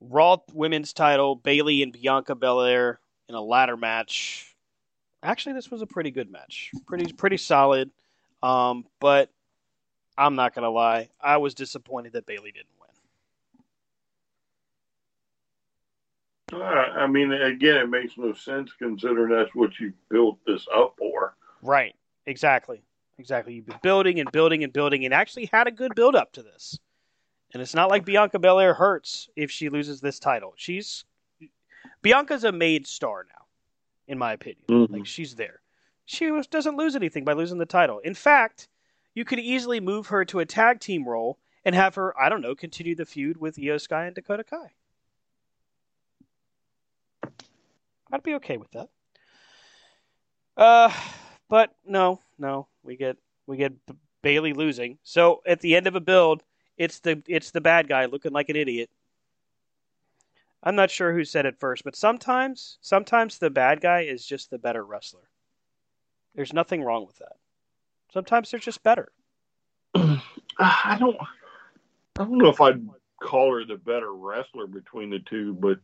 [0.00, 4.56] Raw women's title, Bayley and Bianca Belair in a ladder match.
[5.22, 6.70] Actually, this was a pretty good match.
[6.86, 7.90] Pretty pretty solid.
[8.42, 9.30] Um, but
[10.16, 12.88] I'm not gonna lie, I was disappointed that Bayley didn't win.
[16.60, 20.94] Uh, I mean, again, it makes no sense considering that's what you built this up
[20.98, 21.36] for.
[21.62, 21.94] Right.
[22.26, 22.82] Exactly.
[23.20, 23.52] Exactly.
[23.52, 26.42] You've been building and building and building and actually had a good build up to
[26.42, 26.78] this.
[27.52, 30.54] And it's not like Bianca Belair hurts if she loses this title.
[30.56, 31.04] She's
[32.00, 33.44] Bianca's a made star now,
[34.08, 34.64] in my opinion.
[34.68, 34.90] Mhm.
[34.90, 35.60] Like she's there.
[36.06, 37.98] She was, doesn't lose anything by losing the title.
[37.98, 38.68] In fact,
[39.14, 42.40] you could easily move her to a tag team role and have her, I don't
[42.40, 44.72] know, continue the feud with Iyo Sky and Dakota Kai.
[48.10, 48.88] I'd be okay with that.
[50.56, 50.90] Uh,
[51.48, 54.98] but no, no, we get we get B- Bayley losing.
[55.02, 56.42] So at the end of a build,
[56.76, 58.90] it's the it's the bad guy looking like an idiot.
[60.62, 64.50] I'm not sure who said it first, but sometimes sometimes the bad guy is just
[64.50, 65.28] the better wrestler.
[66.34, 67.36] There's nothing wrong with that.
[68.12, 69.08] Sometimes they're just better.
[69.94, 71.16] I don't.
[72.18, 72.86] I don't know if I'd
[73.22, 75.78] call her the better wrestler between the two, but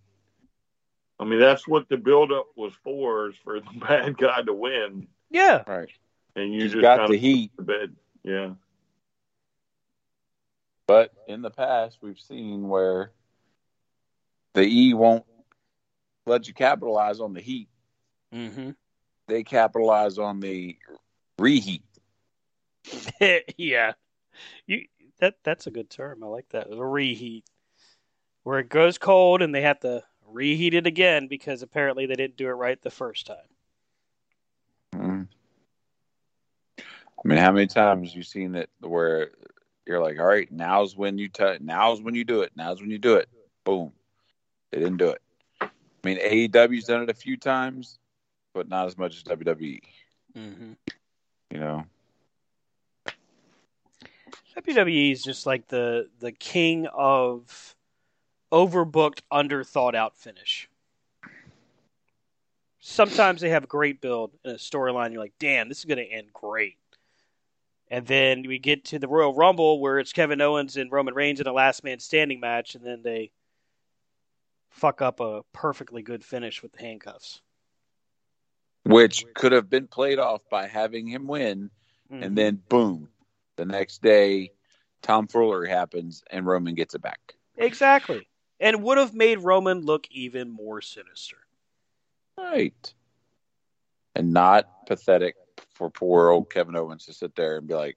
[1.18, 4.52] I mean that's what the build up was for, is for the bad guy to
[4.52, 5.62] win, Yeah.
[5.66, 5.90] Right.
[6.36, 7.96] And you She's just got kind the of heat, the bed.
[8.22, 8.50] Yeah.
[10.86, 13.12] but in the past we've seen where
[14.54, 15.24] the E won't
[16.26, 17.68] let you capitalize on the heat.
[18.34, 18.70] Mm-hmm.
[19.28, 20.76] They capitalize on the
[21.38, 21.82] reheat.
[23.56, 23.92] yeah.
[24.66, 24.86] You
[25.20, 26.22] that that's a good term.
[26.22, 26.68] I like that.
[26.68, 27.44] The reheat.
[28.42, 32.36] Where it goes cold and they have to reheat it again because apparently they didn't
[32.36, 33.36] do it right the first time.
[37.24, 39.30] I mean, how many times you seen it where
[39.86, 42.52] you're like, all right, now's when you t- now's when you do it.
[42.56, 43.28] Now's when you do it.
[43.64, 43.92] Boom.
[44.70, 45.22] They didn't do it.
[45.60, 45.68] I
[46.04, 47.98] mean, AEW's done it a few times,
[48.54, 49.80] but not as much as WWE.
[50.36, 50.72] Mm-hmm.
[51.50, 51.84] You know,
[54.56, 57.76] WWE is just like the the king of
[58.52, 60.68] overbooked, underthought out finish.
[62.80, 65.12] Sometimes they have a great build and a storyline.
[65.12, 66.76] You're like, damn, this is going to end great.
[67.88, 71.40] And then we get to the Royal Rumble where it's Kevin Owens and Roman Reigns
[71.40, 73.30] in a last man standing match, and then they
[74.70, 77.40] fuck up a perfectly good finish with the handcuffs.
[78.84, 81.70] which could have been played off by having him win,
[82.08, 82.24] Mhm.
[82.24, 83.10] and then boom,
[83.56, 84.52] the next day,
[85.02, 87.34] Tom Foolery happens and Roman gets it back.
[87.56, 88.28] exactly,
[88.60, 91.48] and would have made Roman look even more sinister.
[92.38, 92.94] Right.
[94.14, 95.34] And not pathetic
[95.76, 97.96] for poor old Kevin Owens to sit there and be like,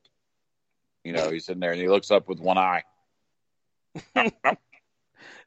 [1.03, 2.83] you know, he's sitting there and he looks up with one eye.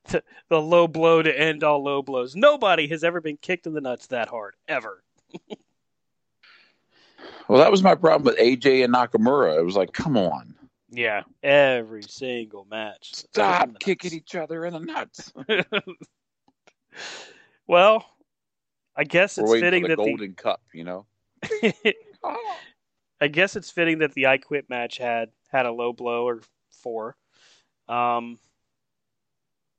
[0.09, 2.34] the low blow to end all low blows.
[2.34, 5.02] Nobody has ever been kicked in the nuts that hard ever.
[7.48, 9.59] Well, that was my problem with AJ and Nakamura.
[9.59, 10.54] It was like, come on,
[10.90, 13.14] Yeah, every single match.
[13.14, 15.32] stop kicking each other in the nuts.
[17.66, 18.06] well,
[18.96, 21.06] I guess We're it's fitting for the that Golden Cup, you know.
[22.24, 26.40] I guess it's fitting that the I Quit match had had a low blow or
[26.70, 27.16] four.
[27.89, 28.39] Um,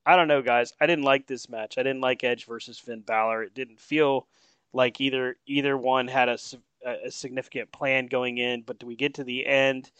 [0.06, 0.72] I don't know, guys.
[0.80, 1.78] I didn't like this match.
[1.78, 3.44] I didn't like Edge versus Finn Balor.
[3.44, 4.26] It didn't feel
[4.72, 6.38] like either either one had a,
[6.84, 8.62] a significant plan going in.
[8.62, 9.90] But do we get to the end?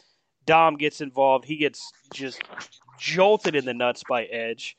[0.46, 1.44] Dom gets involved.
[1.44, 2.42] He gets just
[2.98, 4.76] jolted in the nuts by Edge.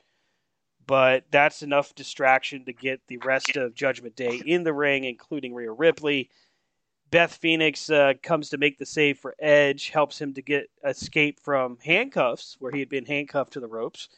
[0.87, 5.55] But that's enough distraction to get the rest of Judgment Day in the ring, including
[5.55, 6.29] Rhea Ripley.
[7.11, 11.39] Beth Phoenix uh, comes to make the save for Edge, helps him to get escape
[11.39, 14.09] from handcuffs, where he had been handcuffed to the ropes.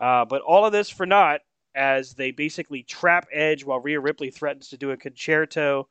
[0.00, 1.40] Uh, but all of this for naught,
[1.74, 5.86] as they basically trap Edge while Rhea Ripley threatens to do a Con-Chair-To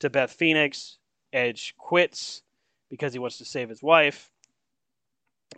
[0.00, 0.98] to Beth Phoenix.
[1.32, 2.42] Edge quits
[2.88, 4.30] because he wants to save his wife.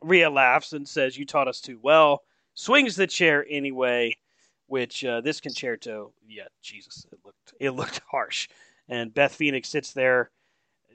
[0.03, 2.23] Rhea laughs and says, "You taught us too well."
[2.55, 4.17] Swings the chair anyway,
[4.67, 8.49] which uh, this Con-Chair-To, yeah, Jesus, it looked it looked harsh.
[8.89, 10.31] And Beth Phoenix sits there.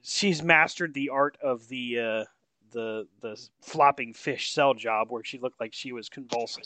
[0.01, 2.23] She's mastered the art of the uh,
[2.71, 6.63] the the flopping fish sell job, where she looked like she was convulsing.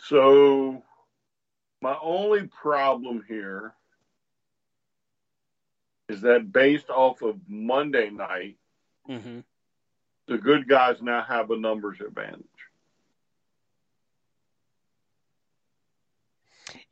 [0.00, 0.82] So,
[1.82, 3.74] my only problem here
[6.08, 8.56] is that based off of Monday night,
[9.08, 9.40] Mm-hmm.
[10.26, 12.44] the good guys now have a numbers advantage.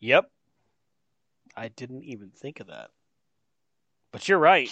[0.01, 0.31] Yep.
[1.57, 2.91] I didn't even think of that.
[4.13, 4.71] But you're right.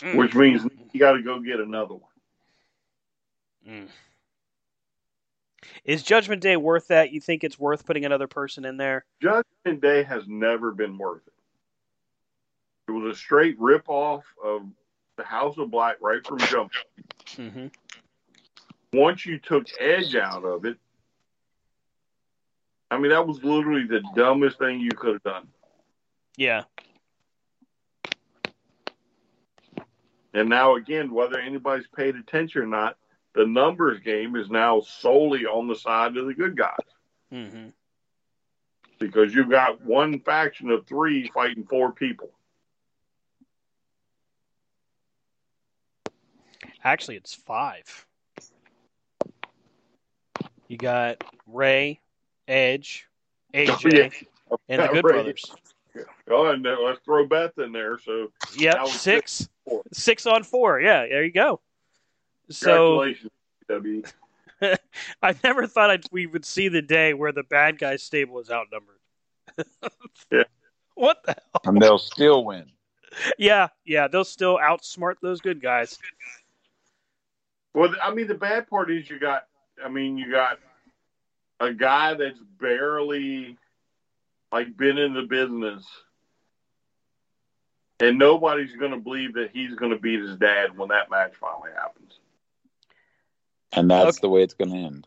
[0.00, 0.16] Mm.
[0.16, 0.62] which means
[0.92, 2.02] you got to go get another one.
[3.66, 3.88] Mm.
[5.84, 7.12] Is Judgment Day worth that?
[7.12, 9.06] You think it's worth putting another person in there?
[9.22, 11.32] Judgment Day has never been worth it.
[12.88, 14.62] It was a straight rip off of
[15.16, 16.72] the House of Black right from jump.
[17.36, 17.66] Mm-hmm.
[18.92, 20.76] Once you took Edge out of it,
[22.90, 25.48] I mean that was literally the dumbest thing you could have done.
[26.36, 26.64] Yeah.
[30.34, 32.96] And now again, whether anybody's paid attention or not,
[33.34, 36.76] the numbers game is now solely on the side of the good guys
[37.32, 37.70] Mm-hmm.
[39.00, 42.30] because you've got one faction of three fighting four people.
[46.84, 48.06] Actually, it's five.
[50.68, 52.00] You got Rey,
[52.48, 53.06] Edge,
[53.54, 54.12] oh, AJ,
[54.68, 55.14] and the Good Right.
[55.14, 55.44] Brothers.
[56.28, 57.98] Oh, and then let's throw Beth in there.
[57.98, 59.48] So yeah, That six.
[59.92, 60.80] Six on four.
[60.80, 61.60] Yeah, there you go.
[62.50, 63.32] So congratulations,
[63.68, 64.02] W.
[65.22, 68.50] I never thought I'd, we would see the day where the bad guy stable is
[68.50, 68.96] outnumbered.
[70.30, 70.44] Yeah.
[70.94, 71.60] What the hell?
[71.64, 72.70] And they'll still win.
[73.38, 75.98] Yeah, yeah, they'll still outsmart those good guys.
[77.74, 79.46] Well, I mean, the bad part is you got.
[79.84, 80.58] I mean, you got
[81.60, 83.56] a guy that's barely
[84.52, 85.84] like been in the business,
[88.00, 91.32] and nobody's going to believe that he's going to beat his dad when that match
[91.40, 92.18] finally happens.
[93.72, 94.20] And that's Okay.
[94.20, 95.06] the way it's going to end.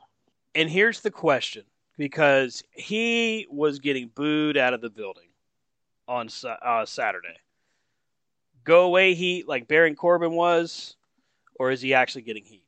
[0.55, 1.65] And here's the question
[1.97, 5.29] because he was getting booed out of the building
[6.07, 6.29] on
[6.63, 7.37] uh, Saturday.
[8.63, 10.95] Go away heat like Baron Corbin was,
[11.55, 12.65] or is he actually getting heat?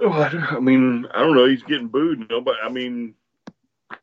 [0.00, 1.46] Oh, I I mean, I don't know.
[1.46, 2.28] He's getting booed.
[2.30, 2.58] Nobody.
[2.62, 3.14] I mean,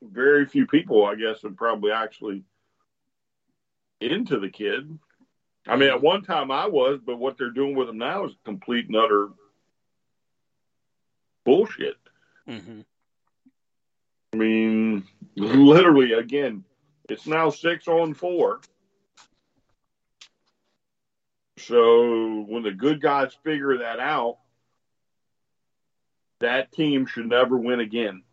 [0.02, 2.44] very few people, I guess, are probably actually
[4.00, 4.98] into the kid.
[5.68, 8.34] I mean, at one time I was, but what they're doing with him now is
[8.46, 9.30] complete and utter
[11.44, 11.96] bullshit.
[12.48, 12.82] Mm-hmm.
[14.34, 15.06] I mean,
[15.36, 16.64] literally, again,
[17.10, 18.62] it's now six on four.
[21.58, 24.38] So when the good guys figure that out,
[26.40, 28.24] that team should never win again.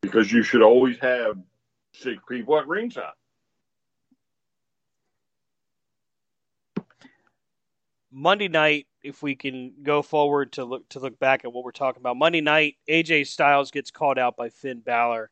[0.00, 1.36] Because you should always have
[1.92, 3.12] six people at ringside.
[8.10, 11.72] Monday night, if we can go forward to look to look back at what we're
[11.72, 15.30] talking about, Monday night, AJ Styles gets called out by Finn Balor.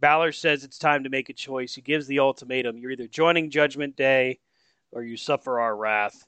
[0.00, 1.74] Balor says it's time to make a choice.
[1.74, 4.38] He gives the ultimatum: you're either joining Judgment Day
[4.92, 6.24] or you suffer our wrath.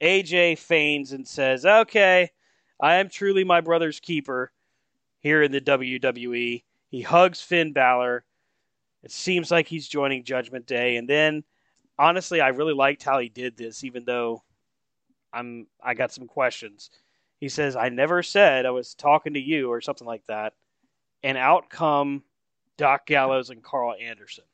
[0.00, 2.30] AJ feigns and says, "Okay,
[2.80, 4.52] I am truly my brother's keeper
[5.20, 8.24] here in the WWE." He hugs Finn Balor.
[9.02, 11.44] It seems like he's joining Judgment Day, and then
[11.98, 14.42] honestly, I really liked how he did this, even though
[15.32, 16.90] I'm I got some questions.
[17.38, 20.54] He says, I never said I was talking to you or something like that.
[21.22, 22.24] And out come
[22.78, 24.44] Doc Gallows and Karl Anderson.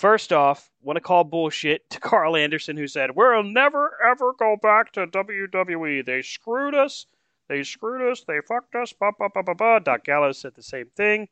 [0.00, 4.56] First off, want to call bullshit to Karl Anderson, who said, We'll never ever go
[4.56, 6.06] back to WWE.
[6.06, 7.04] They screwed us.
[7.50, 8.24] They screwed us.
[8.26, 8.94] They fucked us.
[8.98, 9.78] Bah, bah, bah, bah.
[9.80, 11.28] Doc Gallows said the same thing.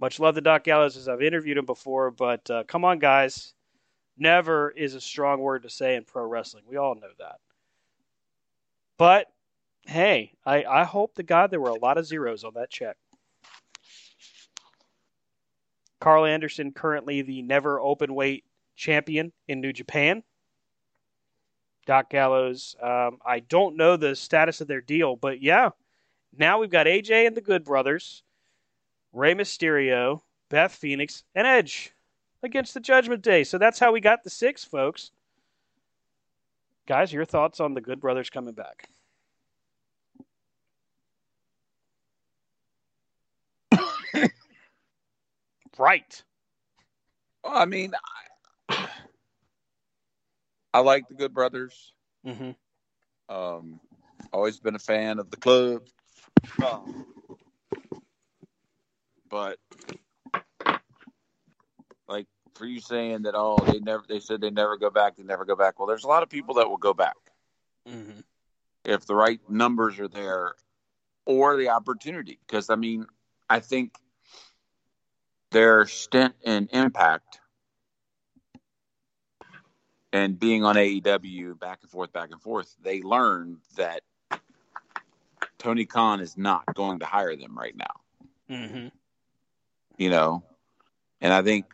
[0.00, 3.54] Much love to Doc Gallows as I've interviewed him before, but uh, come on, guys.
[4.18, 6.64] Never is a strong word to say in pro wrestling.
[6.68, 7.36] We all know that.
[8.98, 9.28] But
[9.82, 12.96] hey, I, I hope to God there were a lot of zeros on that check.
[16.00, 18.44] Karl Anderson, currently the never open weight
[18.74, 20.22] champion in New Japan.
[21.86, 25.70] Doc Gallows, um, I don't know the status of their deal, but yeah,
[26.36, 28.22] now we've got AJ and the Good Brothers,
[29.12, 31.92] Rey Mysterio, Beth Phoenix, and Edge
[32.42, 33.44] against the Judgment Day.
[33.44, 35.12] So that's how we got the six, folks.
[36.86, 38.88] Guys, your thoughts on the Good Brothers coming back?
[45.78, 46.22] Right.
[47.44, 47.92] Well, I mean,
[48.68, 48.88] I,
[50.74, 51.92] I like the Good Brothers.
[52.26, 52.50] Mm-hmm.
[53.34, 53.80] Um,
[54.32, 55.82] always been a fan of the club.
[56.64, 57.06] Um,
[59.28, 59.58] but
[62.08, 65.22] like for you saying that, oh, they never, they said they never go back, they
[65.24, 65.78] never go back.
[65.78, 67.16] Well, there's a lot of people that will go back
[67.88, 68.20] Mm-hmm.
[68.84, 70.54] if the right numbers are there
[71.24, 72.40] or the opportunity.
[72.46, 73.06] Because I mean,
[73.48, 73.92] I think
[75.56, 77.40] their stint in Impact
[80.12, 84.02] and being on AEW back and forth, back and forth, they learned that
[85.56, 88.54] Tony Khan is not going to hire them right now.
[88.54, 88.88] Mm-hmm.
[89.96, 90.44] You know,
[91.22, 91.64] and I think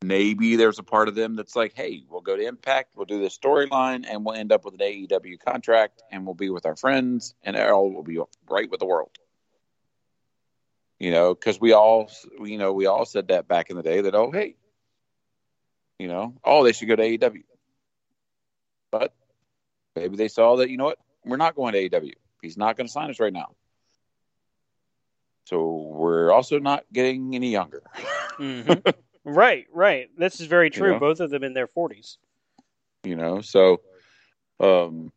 [0.00, 3.18] maybe there's a part of them that's like, hey, we'll go to Impact, we'll do
[3.18, 6.76] this storyline, and we'll end up with an AEW contract, and we'll be with our
[6.76, 9.18] friends, and all will be right with the world.
[10.98, 12.10] You know, because we all,
[12.42, 14.56] you know, we all said that back in the day that, oh, hey,
[15.98, 17.42] you know, oh, they should go to AEW.
[18.90, 19.12] But
[19.94, 22.14] maybe they saw that, you know what, we're not going to AEW.
[22.40, 23.50] He's not going to sign us right now.
[25.44, 27.82] So we're also not getting any younger.
[28.38, 28.90] Mm-hmm.
[29.24, 30.08] right, right.
[30.16, 30.92] This is very true.
[30.92, 30.98] know?
[30.98, 32.16] Both of them in their 40s.
[33.04, 33.42] you know.
[33.42, 33.80] So,
[34.60, 35.12] um,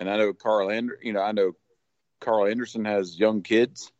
[0.00, 1.52] and I know Karl and you know, I know
[2.20, 3.92] Karl Anderson has young kids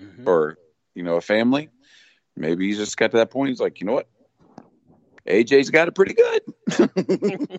[0.00, 0.28] Mm-hmm.
[0.28, 0.58] or
[0.96, 1.68] you know a family.
[2.36, 3.50] Maybe he's just got to that point.
[3.50, 4.08] He's like, you know what,
[5.26, 6.42] AJ's got it pretty good.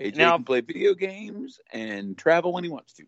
[0.00, 3.04] AJ Now- can play video games and travel when he wants to.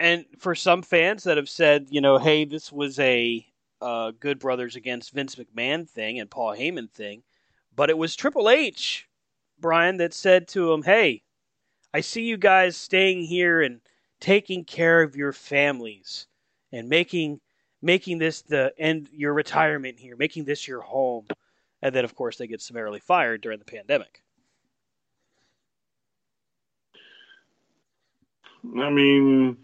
[0.00, 3.46] And for some fans that have said, you know, hey, this was a
[3.80, 7.22] uh, Good Brothers against Vince McMahon thing and Paul Heyman thing,
[7.76, 9.08] but it was Triple H,
[9.60, 11.22] Brian, that said to him, hey,
[11.92, 13.80] I see you guys staying here and
[14.20, 16.26] taking care of your families
[16.74, 17.40] and making
[17.80, 21.26] making this the end your retirement here, making this your home.
[21.82, 24.22] And then, of course, they get summarily fired during the pandemic.
[28.78, 29.58] I mean,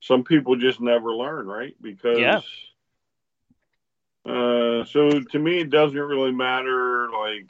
[0.00, 1.76] some people just never learn, right?
[1.80, 2.40] Because, Yeah.
[4.26, 7.48] uh, so to me, it doesn't really matter, like,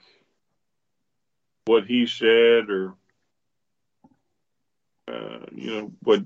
[1.65, 2.95] what he said or,
[5.09, 6.23] uh, you know, what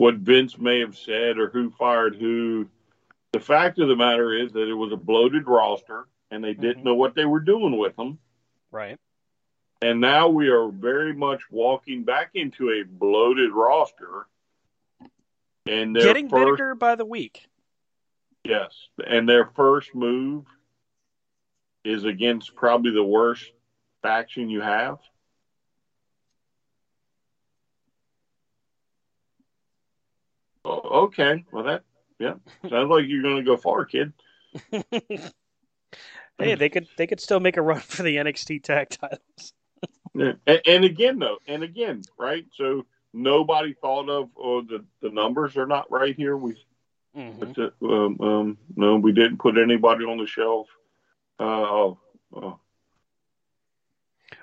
[0.00, 2.66] what Vince may have said or who fired who.
[3.32, 6.80] The fact of the matter is that it was a bloated roster and they didn't
[6.82, 6.86] Mhm.
[6.86, 8.18] know what they were doing with them.
[8.72, 8.98] Right.
[9.82, 14.26] And now we are very much walking back into a bloated roster.
[15.66, 17.46] And Getting first, bigger by the week.
[18.42, 20.46] yes, and their first move
[21.84, 23.52] is against probably the worst
[24.02, 24.98] faction you have.
[30.70, 31.82] Oh, okay, well that
[32.18, 32.34] yeah
[32.68, 34.12] sounds like you're going to go far, kid.
[36.38, 39.52] hey, they could they could still make a run for the NXT tag titles.
[40.14, 40.32] Yeah.
[40.46, 42.44] And, and again, though, and again, right?
[42.54, 46.36] So nobody thought of oh, the the numbers are not right here.
[46.36, 46.56] We
[47.16, 47.58] Mhm.
[47.58, 47.72] It.
[47.82, 50.68] Um, um, no, we didn't put anybody on the shelf.
[51.40, 51.98] Uh, oh,
[52.32, 52.60] oh.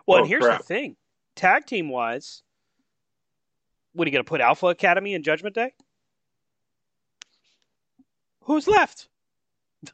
[0.05, 0.59] Well, Oh, and here's crap.
[0.59, 0.97] the thing:
[1.35, 2.43] tag team wise,
[3.93, 5.73] what are you going to put Alpha Academy in Judgment Day?
[8.47, 9.09] Who's left?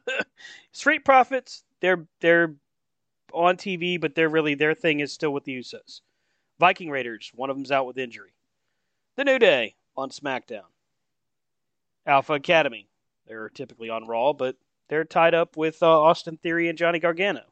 [0.72, 1.64] Street Profits.
[1.80, 2.54] They're they're
[3.32, 6.02] on TV, but they're really their thing is still with the Usos.
[6.60, 7.32] Viking Raiders.
[7.34, 8.32] One of them's out with injury.
[9.16, 10.62] The New Day on SmackDown.
[12.06, 12.88] Alpha Academy.
[13.26, 14.56] They're typically on Raw, but
[14.88, 17.42] they're tied up with uh, Austin Theory and Johnny Gargano.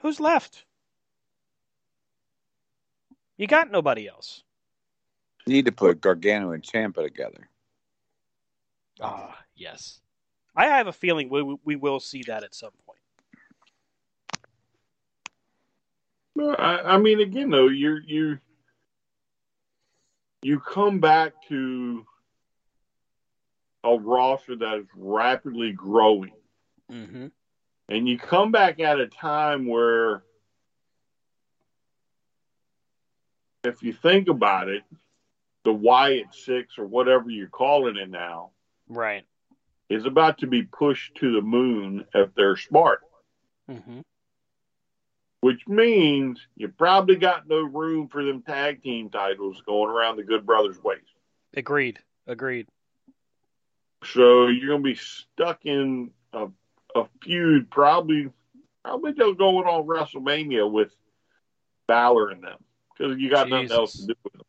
[0.00, 0.66] Who's left?
[3.38, 4.42] You got nobody else.
[5.46, 7.48] Need to put Gargano and Ciampa together.
[9.00, 10.00] Ah, yes.
[10.56, 13.00] I have a feeling we we will see that at some point.
[16.36, 18.38] No, I, I mean, again, though, you you
[20.42, 22.04] you come back to
[23.82, 26.32] a roster that is rapidly growing,
[26.90, 27.26] Mm-hmm.
[27.88, 30.22] and you come back at a time where,
[33.64, 34.82] if you think about it,
[35.64, 38.50] the Wyatt Six or whatever you're calling it now
[38.88, 39.24] Right.
[39.88, 43.00] is about to be pushed to the moon if they're smart.
[43.70, 44.00] Mm-hmm.
[45.40, 50.22] which means you probably got no room for them tag team titles going around the
[50.22, 51.00] Good Brothers ways.
[51.54, 51.98] Agreed.
[52.26, 52.66] Agreed.
[54.04, 56.48] So you're going to be stuck in a,
[56.94, 58.30] a feud, probably
[58.84, 60.94] probably they'll go on WrestleMania with
[61.86, 62.58] Balor and them
[62.96, 64.42] because you got nothing else to do with them.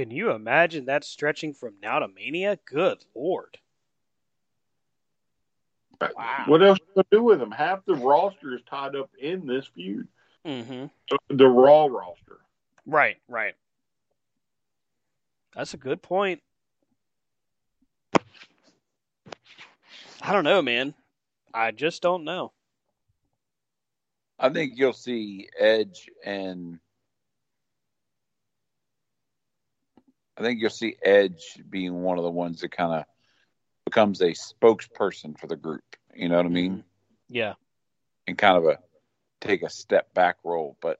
[0.00, 2.58] Can you imagine that stretching from now to Mania?
[2.64, 3.58] Good lord.
[6.00, 6.44] Wow.
[6.46, 7.50] What else you going to do with them?
[7.50, 10.08] Half the roster is tied up in this feud,
[10.46, 10.86] Mm-hmm.
[11.36, 12.38] the Raw roster.
[12.86, 13.18] Right.
[13.28, 13.52] Right.
[15.54, 16.40] That's a good point.
[20.22, 20.94] I don't know, man.
[21.52, 22.52] I just don't know.
[24.38, 26.78] I think you'll see Edge and
[30.40, 33.04] I think you'll see Edge being one of the ones that kind of
[33.84, 35.84] becomes a spokesperson for the group.
[36.14, 36.72] You know what I mean?
[36.72, 36.80] Mm-hmm.
[37.28, 37.54] Yeah.
[38.26, 38.78] And kind of a
[39.42, 40.78] take a step back role.
[40.80, 40.98] But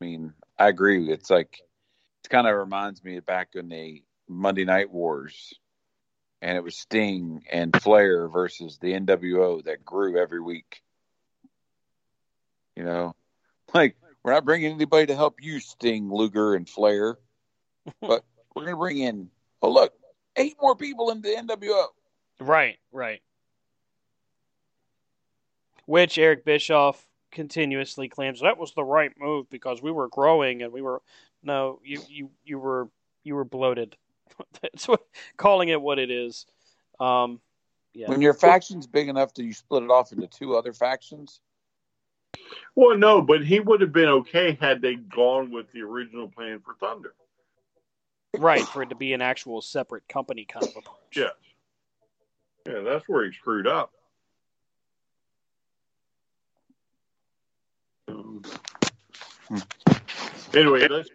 [0.00, 1.10] I mean, I agree.
[1.12, 1.60] It's like
[2.24, 5.52] it kind of reminds me of back in the Monday Night Wars,
[6.40, 10.82] and it was Sting and Flair versus the NWO that grew every week.
[12.76, 13.14] You know,
[13.74, 17.18] like we're not bringing anybody to help you, Sting, Luger, and Flair,
[18.00, 19.30] but we're going to bring in.
[19.62, 19.92] Oh, look,
[20.36, 21.86] eight more people in the NWO.
[22.40, 23.22] Right, right.
[25.86, 30.72] Which Eric Bischoff continuously claims that was the right move because we were growing and
[30.72, 31.00] we were
[31.42, 32.88] no, you you you were
[33.24, 33.96] you were bloated.
[34.62, 35.00] That's what
[35.36, 36.46] calling it what it is.
[37.00, 37.40] Um
[37.94, 38.08] yeah.
[38.08, 41.40] When your faction's big enough, do you split it off into two other factions?
[42.74, 46.60] Well, no, but he would have been okay had they gone with the original plan
[46.60, 47.14] for Thunder.
[48.38, 50.96] Right, for it to be an actual separate company kind of approach.
[51.14, 51.32] Yes.
[52.66, 53.92] Yeah, that's where he screwed up.
[58.08, 58.42] Um,
[60.54, 61.10] anyway, let's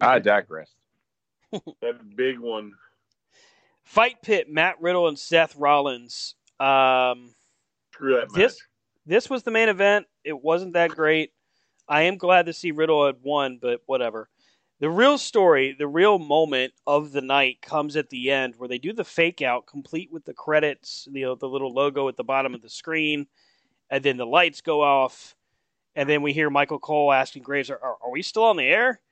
[0.00, 0.70] I digress.
[1.52, 2.72] that big one.
[3.84, 6.34] Fight Pit, Matt Riddle and Seth Rollins.
[6.58, 7.34] Um
[7.92, 8.34] Screw that match.
[8.34, 8.58] this
[9.06, 10.06] this was the main event.
[10.24, 11.32] It wasn't that great.
[11.88, 14.28] I am glad to see Riddle had won, but whatever.
[14.80, 18.78] The real story, the real moment of the night comes at the end where they
[18.78, 22.24] do the fake out complete with the credits, you know, the little logo at the
[22.24, 23.26] bottom of the screen,
[23.90, 25.36] and then the lights go off,
[25.94, 29.02] and then we hear Michael Cole asking Graves, are, are, we still on the air?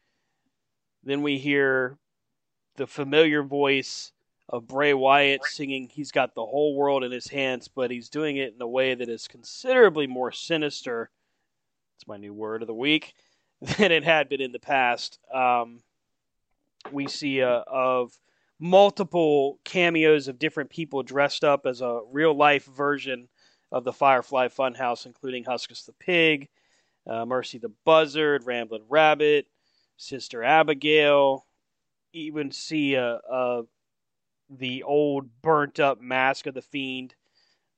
[1.05, 1.99] Then we hear
[2.77, 4.13] the familiar voice
[4.49, 8.39] of Bray Wyatt singing He's Got the Whole World in His Hands, but he's doing
[8.39, 11.11] it in a way that is considerably more sinister.
[11.99, 13.13] It's my new word of the week
[13.61, 15.19] than it had been in the past.
[15.33, 15.81] Um,
[16.93, 18.19] we see uh, of
[18.61, 23.29] multiple cameos of different people dressed up as a real life version
[23.71, 26.49] of the Firefly Funhouse, including Huskus the Pig,
[27.07, 29.47] uh, Mercy the Buzzard, Ramblin' Rabbit,
[29.97, 31.45] Sister Abigail.
[32.13, 33.63] Even see uh, uh,
[34.49, 37.15] the old burnt up mask of the Fiend.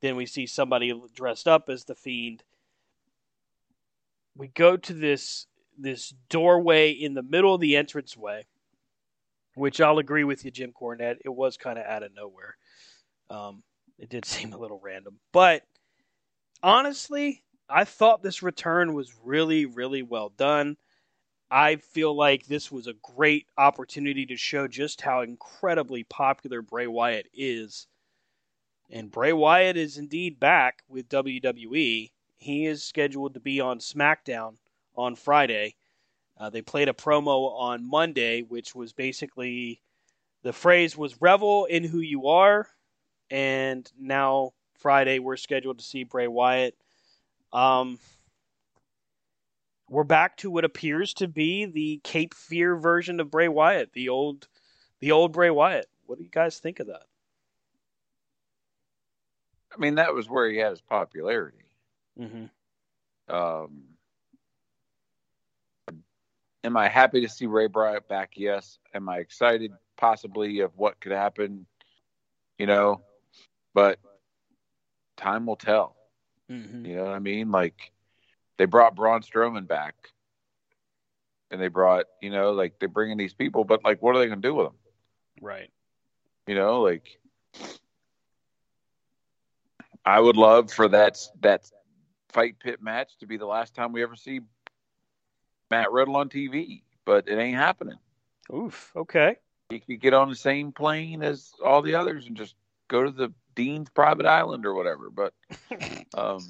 [0.01, 2.43] Then we see somebody dressed up as the Fiend.
[4.35, 5.47] We go to this
[5.81, 8.45] this doorway in the middle of the entranceway,
[9.55, 11.17] which I'll agree with you, Jim Cornette.
[11.25, 12.55] It was kind of out of nowhere.
[13.29, 13.63] Um,
[13.97, 15.63] it did seem a little random, but
[16.63, 20.77] honestly, I thought this return was really, really well done.
[21.49, 26.87] I feel like this was a great opportunity to show just how incredibly popular Bray
[26.87, 27.87] Wyatt is.
[28.89, 32.11] And Bray Wyatt is indeed back with WWE.
[32.37, 34.55] he is scheduled to be on SmackDown
[35.01, 35.75] on Friday.
[36.37, 39.81] Uh, they played a promo on Monday, which was basically
[40.43, 42.67] the phrase was "revel in who you are,"
[43.29, 46.75] and now Friday we're scheduled to see Bray Wyatt.
[47.53, 47.99] Um,
[49.89, 54.09] we're back to what appears to be the Cape Fear version of Bray Wyatt, the
[54.09, 54.47] old,
[55.01, 55.87] the old Bray Wyatt.
[56.05, 57.03] What do you guys think of that?
[59.73, 61.57] I mean, that was where he had his popularity.
[62.19, 63.33] Mm-hmm.
[63.33, 63.83] Um,
[66.63, 68.31] am I happy to see Bray Wyatt back?
[68.35, 68.79] Yes.
[68.93, 71.65] Am I excited possibly of what could happen?
[72.57, 73.01] You know,
[73.73, 73.99] but
[75.17, 75.95] time will tell.
[76.51, 76.85] Mm-hmm.
[76.85, 77.51] You know what I mean?
[77.51, 77.91] Like
[78.57, 79.95] they brought Braun Strowman back,
[81.49, 84.27] and they brought you know like they're bringing these people, but like what are they
[84.27, 84.75] going to do with them?
[85.41, 85.71] Right.
[86.47, 87.19] You know, like
[90.05, 91.69] I would love for that that
[92.29, 94.41] fight pit match to be the last time we ever see
[95.71, 97.97] Matt Riddle on TV, but it ain't happening.
[98.53, 98.91] Oof.
[98.95, 99.37] Okay.
[99.69, 102.55] He could get on the same plane as all the others and just
[102.89, 105.09] go to the Dean's private island or whatever.
[105.09, 105.33] But
[106.13, 106.45] um,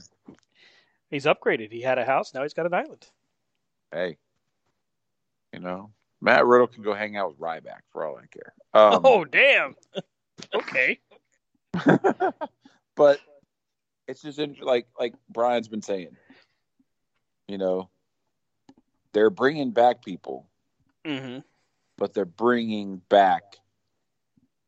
[1.11, 1.71] He's upgraded.
[1.71, 2.33] He had a house.
[2.33, 3.05] Now he's got an island.
[3.91, 4.17] hey,
[5.53, 8.53] you know, Matt Riddle can go hang out with Ryback for all I care.
[8.73, 9.75] Um, oh, damn.
[10.55, 10.99] okay.
[12.95, 13.19] but
[14.07, 16.15] it's just like like Brian's been saying,
[17.47, 17.89] you know,
[19.13, 20.47] they're bringing back people,
[21.05, 21.39] Mm-hmm.
[21.97, 23.43] but they're bringing back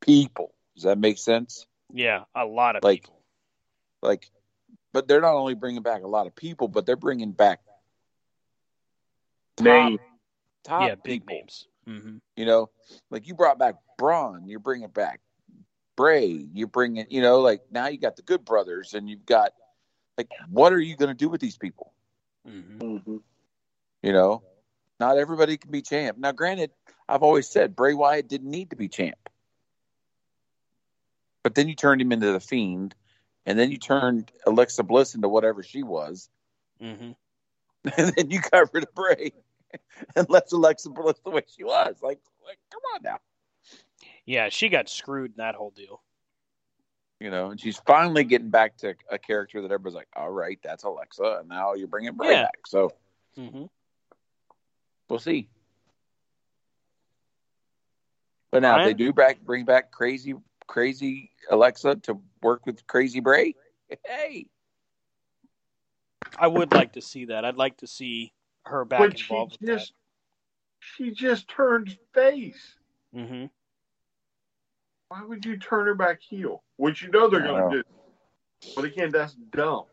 [0.02, 0.54] people.
[0.76, 1.66] Does that make sense?
[1.94, 3.20] Yeah, a lot of Like- people.
[4.02, 4.30] Like,
[4.92, 7.62] but they're not only bringing back a lot of people, but they're bringing back
[9.58, 10.00] top, Name.
[10.64, 11.36] top yeah, big people.
[11.36, 11.68] names.
[11.88, 12.18] Mm-hmm.
[12.36, 12.70] You know,
[13.10, 15.22] like you brought back Braun, you're bringing back
[15.96, 19.54] Bray, you're bringing, you know, like now you got the Good Brothers, and you've got
[20.18, 21.94] like, what are you going to do with these people?
[22.48, 22.78] Mm-hmm.
[22.82, 23.18] Mm-hmm.
[24.04, 24.44] You know,
[25.00, 26.18] not everybody can be champ.
[26.18, 26.72] Now, granted,
[27.08, 29.30] I've always said Bray Wyatt didn't need to be champ,
[31.42, 32.94] but then you turned him into the Fiend,
[33.46, 36.30] and then you turned Alexa Bliss into whatever she was,
[36.82, 37.12] Mm-hmm.
[37.98, 39.32] and then you got rid of Bray
[40.16, 41.96] and left Alexa Bliss the way she was.
[42.02, 43.20] Like, like come on now.
[44.26, 46.02] Yeah, she got screwed in that whole deal.
[47.22, 50.60] You know, and she's finally getting back to a character that everybody's like, all right,
[50.62, 52.42] that's Alexa, and now you're bringing Bray Yeah.
[52.44, 52.68] back.
[52.68, 52.92] So
[53.38, 53.64] Mm-hmm.
[55.10, 55.50] We'll see.
[58.52, 60.36] But now, if they do back bring back crazy,
[60.68, 63.56] crazy Alexa to work with Crazy Bray,
[64.06, 64.48] hey,
[66.38, 67.46] I would like to see that.
[67.46, 68.32] I'd like to see
[68.66, 69.94] her back But she involved with just
[70.80, 72.76] she just turned face.
[73.16, 73.46] Mm-hmm.
[75.08, 76.64] Why would you turn her back heel?
[76.78, 77.70] Which you know they're I going know.
[77.70, 78.70] to do.
[78.76, 79.86] But again, that's dumb.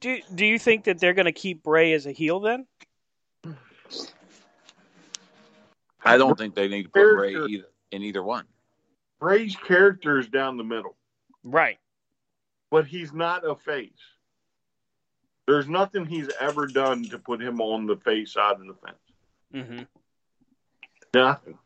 [0.00, 2.66] Do Do you think that they're going to keep Bray as a heel then?
[6.04, 7.48] I don't think they need to put Bray Character.
[7.48, 8.46] either, in either one.
[9.18, 10.96] Bray's character is down the middle,
[11.44, 11.78] Right.
[12.70, 13.90] but he's not a face.
[15.46, 18.98] There's nothing he's ever done to put him on the face side of the fence.
[19.52, 19.82] Mm-hmm.
[21.12, 21.58] Nothing.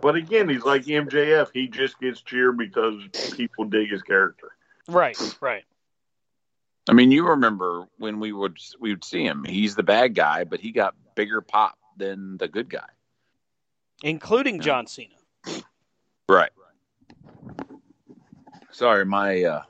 [0.00, 1.48] But again, he's like MJF.
[1.52, 4.52] He just gets cheered because people dig his character.
[4.88, 5.18] Right.
[5.40, 5.64] Right.
[6.88, 9.44] I mean, you remember when we would we would see him.
[9.44, 12.86] He's the bad guy, but he got bigger pop than the good guy.
[14.02, 15.14] Including John Cena.
[16.28, 16.50] Right.
[18.70, 19.62] Sorry, my uh,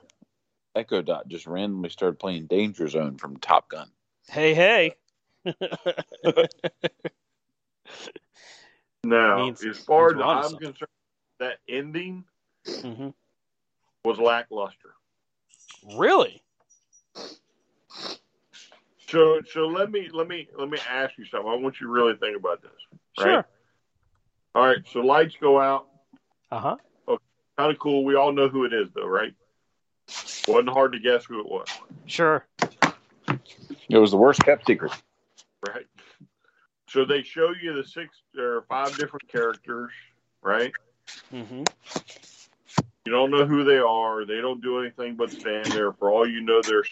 [0.75, 3.89] Echo Dot just randomly started playing Danger Zone from Top Gun.
[4.29, 4.95] Hey, hey.
[9.03, 10.67] Now, Means- as far as means we're onto I'm something.
[10.67, 10.89] concerned,
[11.39, 12.25] that ending
[12.81, 13.09] hmm
[14.03, 14.93] was lackluster.
[15.95, 16.41] Really?
[19.09, 21.49] So, so let me let me let me ask you something.
[21.49, 22.71] I want you to really think about this.
[23.19, 23.25] Right?
[23.25, 23.47] Sure.
[24.55, 24.79] All right.
[24.91, 25.87] So lights go out.
[26.51, 26.75] Uh huh.
[27.07, 27.23] Okay.
[27.57, 28.03] Kind of cool.
[28.03, 29.33] We all know who it is, though, right?
[30.47, 31.67] Wasn't hard to guess who it was,
[32.05, 32.45] Sure.
[33.89, 34.93] It was the worst kept secret.
[35.67, 35.85] right?
[36.89, 39.91] So they show you the six or five different characters,
[40.41, 40.71] right?
[41.33, 41.63] Mm-hmm.
[43.05, 44.25] You don't know who they are.
[44.25, 45.91] They don't do anything but stand there.
[45.93, 46.83] For all you know, they're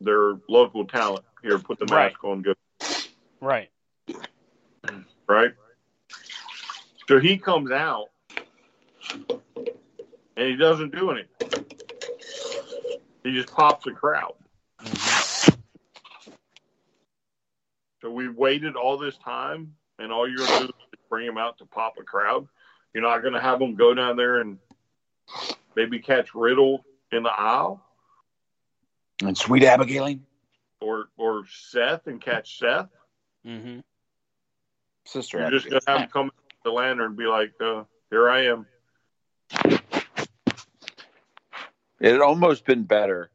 [0.00, 1.24] they're local talent.
[1.42, 2.12] Here, put the Right.
[2.12, 2.54] mask on, go.
[3.40, 3.70] Right.
[5.26, 5.52] right?
[7.08, 8.08] So he comes out
[10.36, 11.74] and he doesn't do anything.
[13.24, 14.34] He just pops a crowd.
[18.00, 21.36] So we waited all this time, and all you're going to do is bring him
[21.36, 22.48] out to pop a crowd.
[22.94, 24.58] You're not going to have him go down there and
[25.76, 27.84] maybe catch Riddle in the aisle.
[29.22, 30.16] And sweet Abigail,
[30.80, 32.88] or or Seth and catch Seth.
[33.46, 33.80] Mm-hmm.
[35.06, 36.34] sister You're just gonna have him come with
[36.64, 38.66] the lantern and be like, uh, "Here I am."
[42.00, 43.30] It had almost been better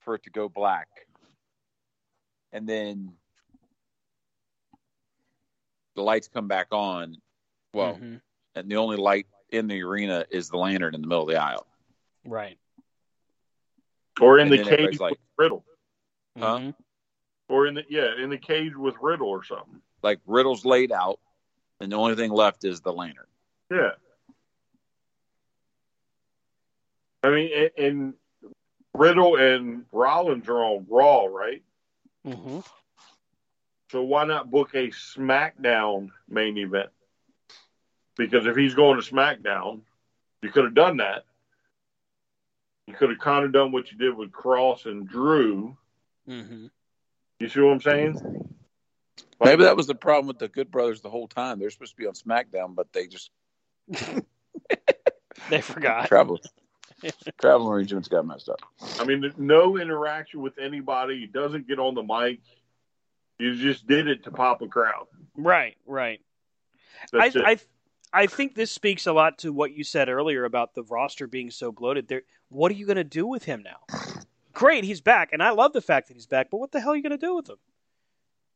[0.00, 0.88] for it to go black,
[2.52, 3.12] and then
[5.94, 7.16] the lights come back on.
[7.72, 8.20] Well, Mhm.
[8.54, 11.36] and the only light in the arena is the lantern in the middle of the
[11.40, 11.66] aisle.
[12.24, 12.58] right.
[14.20, 15.64] Or in And the cage like- with Riddle.
[16.38, 16.58] Huh?
[16.58, 16.74] Mhm.
[17.48, 19.80] Or in the yeah, in the cage with Riddle or something.
[20.02, 21.20] Like Riddle's laid out,
[21.80, 23.26] and the only thing left is the lantern.
[23.70, 23.92] Yeah.
[27.22, 28.14] I mean, and
[28.94, 31.62] Riddle and Rollins are on Raw, right?
[32.26, 32.60] Mm-hmm.
[33.90, 36.90] So why not book a SmackDown main event?
[38.16, 39.80] Because if he's going to SmackDown,
[40.42, 41.24] you could have done that.
[42.86, 45.76] You could have kind of done what you did with Cross and Drew.
[46.28, 46.70] Mhm.
[47.40, 48.56] You see what I'm saying?
[49.42, 51.58] Maybe that was the problem with the Good Brothers the whole time.
[51.58, 53.30] They're supposed to be on SmackDown, but they just
[55.50, 56.06] They forgot.
[56.06, 56.40] travel
[57.40, 58.60] travel arrangements got messed up.
[58.98, 61.20] I mean, no interaction with anybody.
[61.20, 62.40] He doesn't get on the mic.
[63.38, 65.06] You just did it to pop a crowd.
[65.36, 65.76] Right.
[65.84, 66.20] Right.
[67.12, 67.36] I, it.
[67.36, 67.58] I
[68.12, 71.50] I think this speaks a lot to what you said earlier about the roster being
[71.50, 72.08] so bloated.
[72.08, 74.24] There, what are you going to do with him now?
[74.56, 76.48] Great, he's back, and I love the fact that he's back.
[76.50, 77.58] But what the hell are you going to do with him?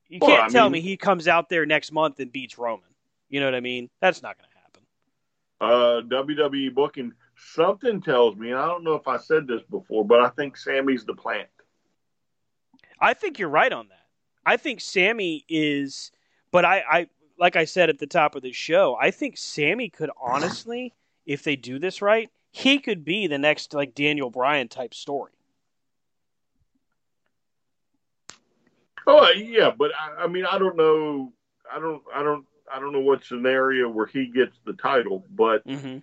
[0.08, 2.56] You Well, can't I tell mean- me he comes out there next month and beats
[2.56, 2.88] Roman.
[3.28, 3.90] You know what I mean?
[4.00, 4.82] That's not going to happen.
[5.60, 7.12] uh, WWE booking.
[7.36, 10.56] Something tells me, and I don't know if I said this before, but I think
[10.56, 11.48] Sami's the plant.
[12.98, 14.06] I think you're right on that.
[14.46, 16.12] I think Sami is,
[16.50, 17.08] but I, I
[17.38, 20.94] like I said at the top of the show, I think Sami could honestly,
[21.26, 25.32] if they do this right, he could be the next like Daniel Bryan type story.
[29.06, 31.32] Oh yeah, but I, I mean, I don't know.
[31.72, 32.02] I don't.
[32.14, 32.46] I don't.
[32.72, 35.98] I don't know what scenario where he gets the title, but Mm-hmm.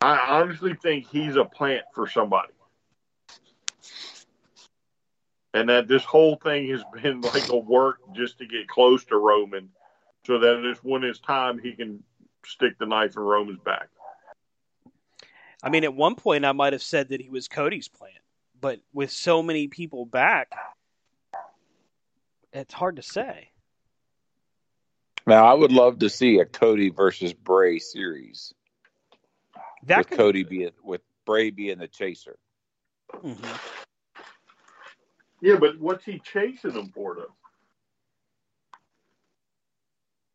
[0.00, 2.52] I honestly think he's a plant for somebody.
[5.54, 9.16] And that this whole thing has been like a work just to get close to
[9.16, 9.70] Roman
[10.26, 12.02] so that it's when it's time he can
[12.44, 13.88] stick the knife in Roman's back.
[15.62, 18.12] I mean, at one point I might have said that he was Cody's plan,
[18.60, 20.52] but with so many people back,
[22.52, 23.50] it's hard to say.
[25.26, 28.54] Now, I would love to see a Cody versus Bray series
[29.84, 32.38] That with could, Cody being with Bray being the chaser.
[33.12, 33.74] Mhm.
[35.40, 37.34] Yeah, but what's he chasing him for, though?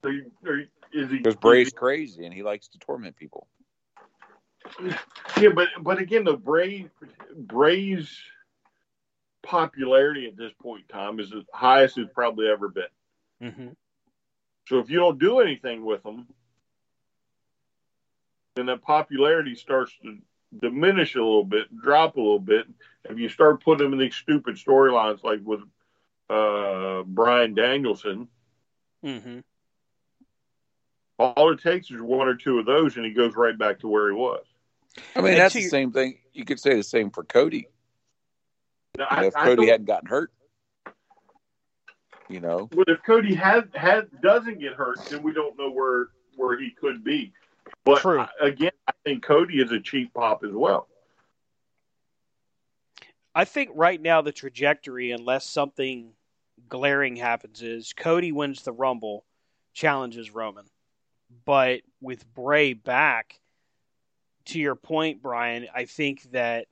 [0.03, 3.47] Are you- are you- is he Because Bray's crazy and he likes to torment people.
[5.39, 6.89] Yeah, but but again, the Braves
[7.35, 8.17] Bray's
[9.41, 12.83] popularity at this point in time is the highest it's probably ever been.
[13.41, 13.75] Mhm.
[14.67, 16.27] So if you don't do anything with them,
[18.55, 20.17] then that popularity starts to
[20.59, 22.67] diminish a little bit, drop a little bit.
[23.05, 25.61] If you start putting them in these stupid storylines like with
[26.29, 28.29] uh, Bryan Danielson,
[29.03, 29.43] Mhm.
[31.19, 33.87] all it takes is one or two of those, and he goes right back to
[33.87, 34.45] where he was.
[35.15, 36.19] I mean, And that's the same thing.
[36.33, 37.67] You could say the same for Cody.
[38.97, 40.31] Now, You know, I, if I Cody don't- hadn't gotten hurt,
[42.29, 46.07] you know, But if Cody has, had doesn't get hurt, then we don't know where
[46.35, 47.31] where he could be.
[47.85, 48.25] But True.
[48.41, 50.87] Again, I think Cody is a cheap pop as well.
[53.35, 56.13] I think right now the trajectory, unless something
[56.69, 59.25] glaring happens, is Cody wins the Rumble,
[59.73, 60.65] challenges Roman.
[61.45, 63.39] But with Bray back,
[64.45, 66.67] to your point, Brian, I think that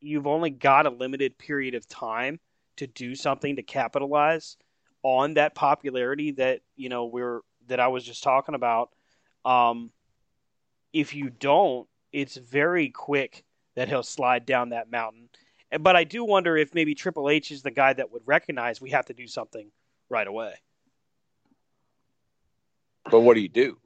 [0.00, 2.40] you've only got a limited period of time
[2.76, 4.56] to do something to capitalize
[5.02, 8.90] on that popularity that you know we're that I was just talking about.
[9.44, 9.90] Um,
[10.92, 15.28] if you don't, it's very quick that he'll slide down that mountain.
[15.80, 18.90] But I do wonder if maybe Triple H is the guy that would recognize we
[18.90, 19.70] have to do something
[20.08, 20.54] right away.
[23.10, 23.78] but what do you do?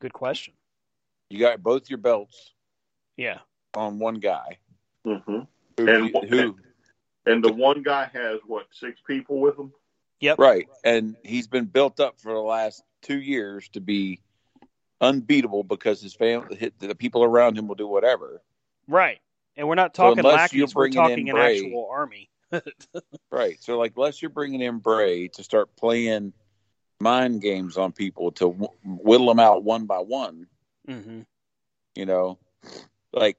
[0.00, 0.54] Good question.
[1.30, 2.52] You got both your belts
[3.16, 3.38] Yeah.
[3.74, 4.58] on one guy.
[5.06, 5.40] Mm-hmm.
[5.76, 6.56] Who, And- who
[7.26, 9.72] And the one guy has what six people with him.
[10.20, 10.38] Yep.
[10.38, 10.68] right?
[10.82, 14.20] And he's been built up for the last two years to be
[15.00, 18.42] unbeatable because his family, the people around him will do whatever.
[18.88, 19.18] Right.
[19.56, 21.88] And we're not So talking unless you're lackeys, we're bringing in talking an Bray- actual
[21.90, 22.30] army.
[23.30, 23.58] Right.
[23.62, 26.32] So, like, unless you're bringing in Bray to start playing
[27.00, 30.46] mind games on people to w- whittle them out one by one,
[30.88, 31.20] hmm
[31.98, 32.38] you know,
[33.12, 33.36] like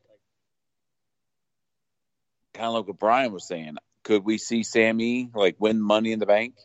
[2.53, 3.77] kind of like what Brian was saying.
[4.03, 6.55] Could we see Sami like win Money in the Bank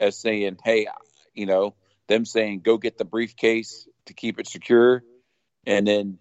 [0.00, 0.86] as saying, "Hey,
[1.34, 1.74] you know,"
[2.06, 5.04] them saying, "Go get the briefcase to keep it secure,"
[5.66, 6.18] and then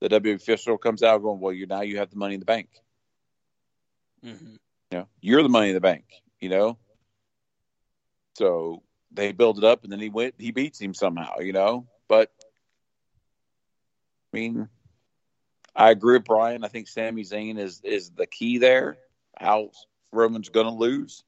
[0.00, 2.46] the W official comes out going, "Well, you now you have the Money in the
[2.46, 2.68] Bank.
[4.24, 4.54] Mm-hmm.
[4.92, 6.04] You know, you're the Money in the Bank."
[6.38, 6.78] You know,
[8.36, 11.40] so they build it up, and then he went, he beats him somehow.
[11.40, 12.30] You know, but
[14.32, 14.68] I mean,
[15.74, 16.64] I agree with Brian.
[16.64, 18.96] I think Sami Zayn is is the key there.
[19.38, 19.70] How
[20.12, 21.22] Roman's going to lose.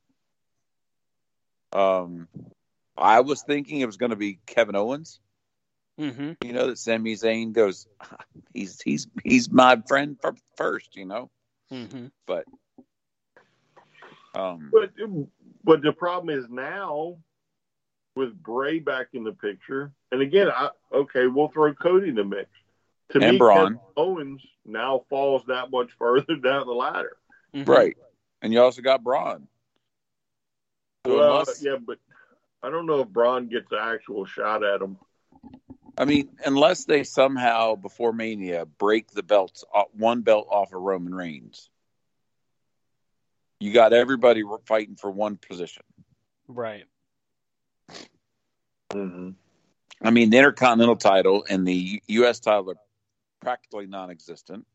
[1.73, 2.29] Um,
[2.97, 5.21] I was thinking it was going to be Kevin Owens.
[6.01, 6.33] Mm-hmm.
[6.45, 7.87] You know that Sami Zayn goes,
[8.55, 10.97] he's he's he's my friend for first.
[10.97, 11.31] You know,
[11.73, 12.07] Mm-hmm.
[12.27, 12.45] but
[14.35, 14.91] um, But
[15.65, 17.17] but the problem is now
[18.15, 22.25] with Bray back in the picture, and again, I okay, we'll throw Cody in the
[22.25, 22.49] mix.
[23.11, 23.57] To And me, Braun.
[23.65, 27.17] Kevin Owens now falls that much further down the ladder.
[27.55, 27.71] Mm-hmm.
[27.71, 27.97] right,
[28.43, 29.49] and you also got Braun.
[31.07, 31.99] So well, unless- yeah, but
[32.63, 34.99] I don't know if Braun gets an actual shot at him.
[35.97, 40.81] I mean, unless they somehow before Mania break the belts, uh, one belt off of
[40.81, 41.71] Roman Reigns,
[43.59, 45.83] you got everybody fighting for one position.
[46.47, 46.85] Right.
[48.93, 49.31] Mm-hmm.
[50.03, 52.39] I mean, the Intercontinental title and the U.S.
[52.39, 52.77] title are
[53.41, 54.67] practically non-existent.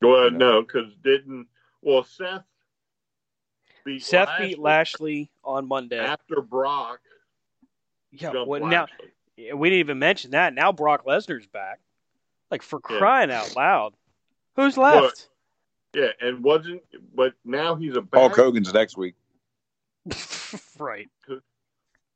[0.00, 0.36] Well, Yeah.
[0.38, 1.48] no, because didn't
[1.80, 2.44] well Seth
[3.84, 5.98] beat Seth Lashley beat Lashley on Monday.
[5.98, 7.00] after Brock.
[8.10, 8.32] Yeah.
[8.32, 8.86] jumped Well, now
[9.36, 9.52] Lashley.
[9.54, 10.54] we didn't even mention that.
[10.54, 11.80] Now Brock Lesnar's back.
[12.50, 12.98] Like for Yeah.
[12.98, 13.94] crying out loud.
[14.56, 15.28] Who's left?
[15.94, 16.82] Yeah, and wasn't
[17.14, 19.14] but now he's a Paul bad Hogan's next week.
[20.78, 21.08] right.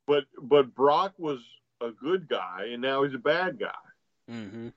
[0.05, 1.39] but but Brock was
[1.79, 3.73] a good guy and now he's a bad guy
[4.29, 4.69] Mm-hmm.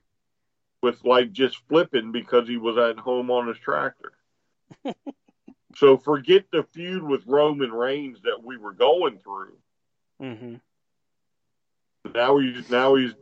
[0.81, 4.13] with like just flipping because he was at home on his tractor.
[5.75, 9.57] so forget the feud with Roman Reigns that we were going through.
[10.21, 10.55] Mm-hmm.
[12.15, 13.13] Now he's now he's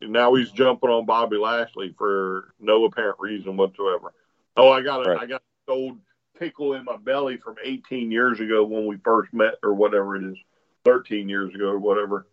[0.00, 4.12] now he's jumping on Bobby Lashley for no apparent reason whatsoever.
[4.56, 5.20] Oh, I got a Right.
[5.20, 5.98] I got an old
[6.38, 10.24] pickle in my belly from 18 years ago when we first met, or whatever it
[10.24, 10.36] is,
[10.84, 12.26] 13 years ago, or whatever.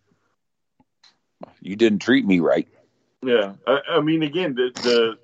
[1.60, 2.68] You didn't treat me right.
[3.22, 5.18] Yeah, I, I mean, again, the, the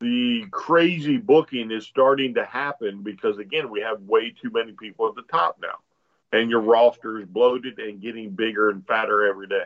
[0.00, 5.08] the crazy booking is starting to happen because again, we have way too many people
[5.08, 5.78] at the top now,
[6.32, 9.64] and your roster is bloated and getting bigger and fatter every day.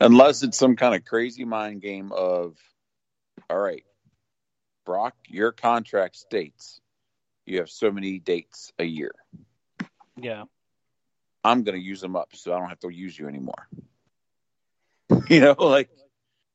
[0.00, 2.58] Unless it's some kind of crazy mind game of,
[3.48, 3.84] all right,
[4.84, 6.80] Brock, your contract states
[7.46, 9.12] you have so many dates a year.
[10.20, 10.44] Yeah.
[11.44, 13.68] I'm going to use them up so I don't have to use you anymore.
[15.28, 15.88] You know, like,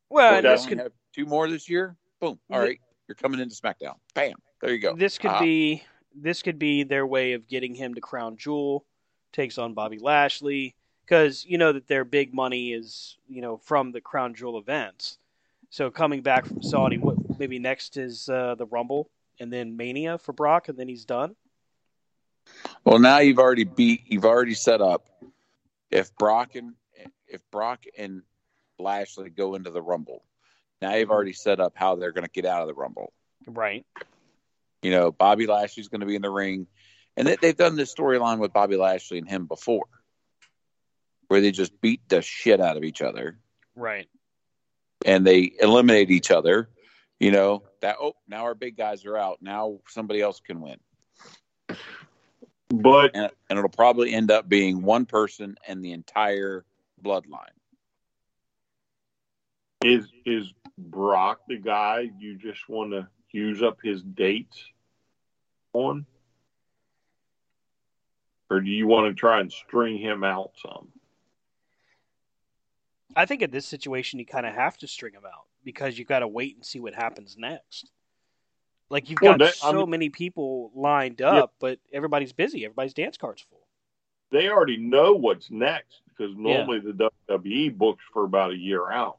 [0.10, 1.96] Well, and I this could have two more this year.
[2.20, 2.40] Boom.
[2.50, 2.80] All right.
[3.08, 3.96] You're coming into SmackDown.
[4.14, 4.36] Bam.
[4.62, 4.96] There you go.
[4.96, 5.40] this could Ah.
[5.40, 5.84] be
[6.14, 8.86] this could be their way of getting him to crown jewel
[9.32, 10.76] takes on bobby lashley
[11.06, 15.18] because you know that their big money is you know from the crown jewel events
[15.70, 19.10] so coming back from saudi what maybe next is uh, the rumble
[19.40, 21.34] and then mania for brock and then he's done
[22.84, 24.02] Well, now you've already beat.
[24.08, 25.08] You've already set up.
[25.92, 26.74] If Brock and
[27.28, 28.22] if Brock and
[28.82, 30.24] Lashley go into the Rumble,
[30.82, 31.14] now you've mm-hmm.
[31.14, 33.14] already set up how they're going to get out of the Rumble.
[33.48, 33.86] right
[34.82, 36.68] You know, Bobby Lashley's going to be in the ring,
[37.16, 39.88] and they, they've done this storyline with Bobby Lashley and him before,
[41.28, 43.38] where they just beat the shit out of each other
[43.76, 44.08] right
[45.06, 46.70] and they eliminate each other.
[47.20, 47.98] You know that.
[48.02, 49.40] Oh, now our big guys are out.
[49.42, 50.78] Now somebody else can win.
[52.70, 56.66] But and, and it'll probably end up being one person and the entire
[57.04, 57.46] bloodline.
[59.84, 64.58] Is is Brock the guy you just want to use up his dates
[65.74, 66.06] on,
[68.50, 70.88] or do you want to try and string him out some?
[73.14, 76.08] i think in this situation you kind of have to string him out because you've
[76.08, 77.92] got to wait and see what happens next.
[78.90, 82.64] Like you've Well, got that- I so mean- many people lined up but everybody's busy.
[82.66, 83.68] Everybody's dance cards full.
[84.32, 89.18] They already know what's next because normally the WWE books for about a year out.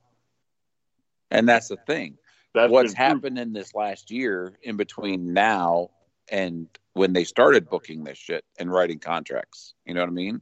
[1.33, 2.19] And that's the thing.
[2.55, 5.89] That's What's been happened in this last year in between now
[6.31, 9.75] and when they started booking this shit and writing contracts.
[9.87, 10.41] You know what I mean?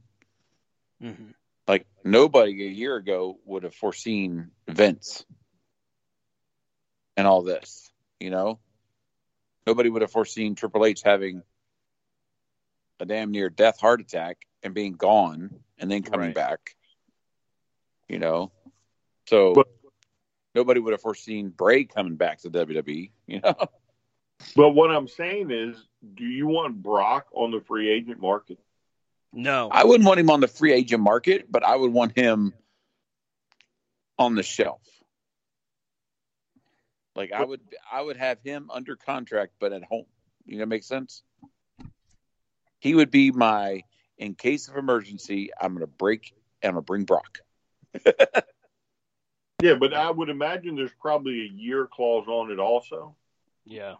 [1.01, 1.31] mm-hmm.
[1.67, 5.23] Like nobody a year ago would have foreseen Vince
[7.15, 7.89] and all this,
[8.19, 8.59] you know?
[9.65, 11.43] Nobody would have foreseen Triple H having
[12.99, 16.35] a damn near death heart attack and being gone and then coming Right.
[16.35, 16.75] back.
[18.09, 18.51] You know?
[19.29, 19.67] So But-
[20.53, 23.11] Nobody would have foreseen Bray coming back to WWE.
[23.27, 23.55] You know,
[24.55, 25.77] But what I'm saying is,
[26.15, 28.59] do you want Brock on the free agent market?
[29.33, 29.69] No.
[29.71, 32.53] I wouldn't want him on the free agent market, but I would want him
[34.17, 34.81] on the shelf.
[37.15, 37.61] Like I would,
[37.91, 40.05] I would have him under contract, but at home.
[40.45, 41.23] You know, make sense.
[42.79, 43.83] He would be my
[44.17, 45.51] in case of emergency.
[45.59, 46.33] I'm going to break.
[46.61, 47.39] and I'm going to bring Brock.
[49.61, 53.15] Yeah, but I would imagine there's probably a year clause on it also.
[53.65, 53.95] Yeah.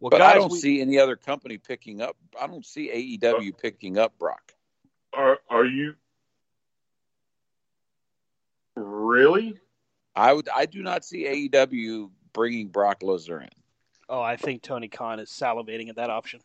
[0.00, 2.16] Well, But guys, I don't we- see any other company picking up.
[2.38, 4.52] I don't see AEW picking up Brock.
[5.12, 5.94] Are are you
[8.76, 9.58] really?
[10.16, 10.48] I would.
[10.48, 13.48] I do not see AEW bringing Brock Lesnar in.
[14.08, 16.40] Oh, I think Tony Khan is salivating at that option.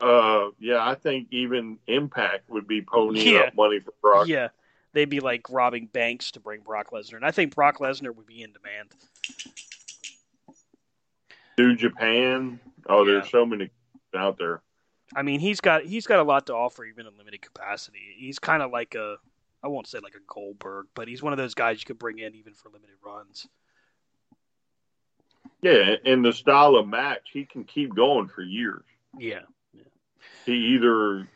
[0.00, 3.40] Uh, yeah, I think even Impact would be ponying Yeah.
[3.40, 4.26] up money for Brock.
[4.28, 4.48] Yeah.
[4.92, 7.16] They'd be like robbing banks to bring Brock Lesnar.
[7.16, 8.90] And I think Brock Lesnar would be in demand.
[11.58, 12.60] New Japan.
[12.88, 13.70] Oh, there's so many
[14.14, 14.62] out there.
[15.14, 18.00] I mean, he's got he's got a lot to offer even in limited capacity.
[18.16, 19.16] He's kind of like a
[19.62, 22.18] I won't say like a Goldberg, but he's one of those guys you could bring
[22.18, 23.46] in even for limited runs.
[25.60, 28.82] Yeah, and the style of match, he can keep going for years.
[29.18, 29.42] Yeah.
[30.44, 31.28] He either,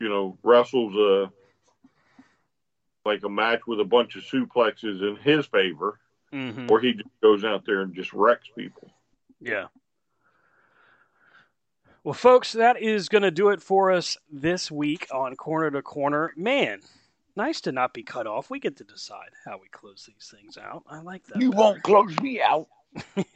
[0.00, 1.32] you know, wrestles a
[3.08, 5.98] like a match with a bunch of suplexes in his favor,
[6.30, 8.90] hmm or he just goes out there and just wrecks people.
[9.40, 9.66] Yeah.
[12.04, 15.82] Well, folks, that is going to do it for us this week on Corner to
[15.82, 16.32] Corner.
[16.36, 16.80] Man,
[17.36, 18.50] nice to not be cut off.
[18.50, 20.84] We get to decide how we close these things out.
[20.88, 21.40] I like that.
[21.40, 21.62] You better.
[21.62, 22.68] won't close me out.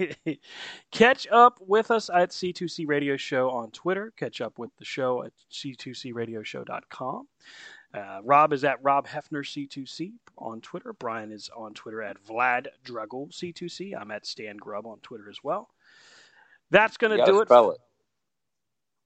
[0.90, 4.12] Catch up with us at C2C Radio Show on Twitter.
[4.16, 7.28] Catch up with the show at C2CRadioshow.com.
[7.94, 10.92] Uh, Rob is at Rob Hefner C2C on Twitter.
[10.94, 13.94] Brian is on Twitter at Vlad Dragool C2C.
[13.98, 15.68] I'm at Stan Grubb on Twitter as well.
[16.70, 17.48] That's going to do it.
[17.48, 17.78] spell it.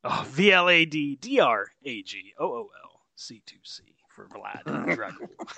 [0.05, 3.83] Oh, V L A D D R A G O O L C 2 C
[4.09, 4.63] for Vlad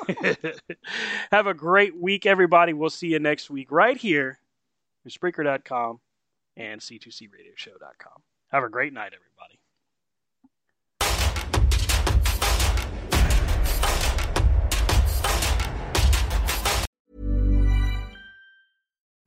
[0.09, 0.59] Dragool.
[1.31, 2.73] Have a great week, everybody.
[2.73, 4.39] We'll see you next week right here
[5.05, 6.01] at Spreaker.com
[6.57, 8.23] and C2CRadioshow.com.
[8.49, 9.61] Have a great night, everybody.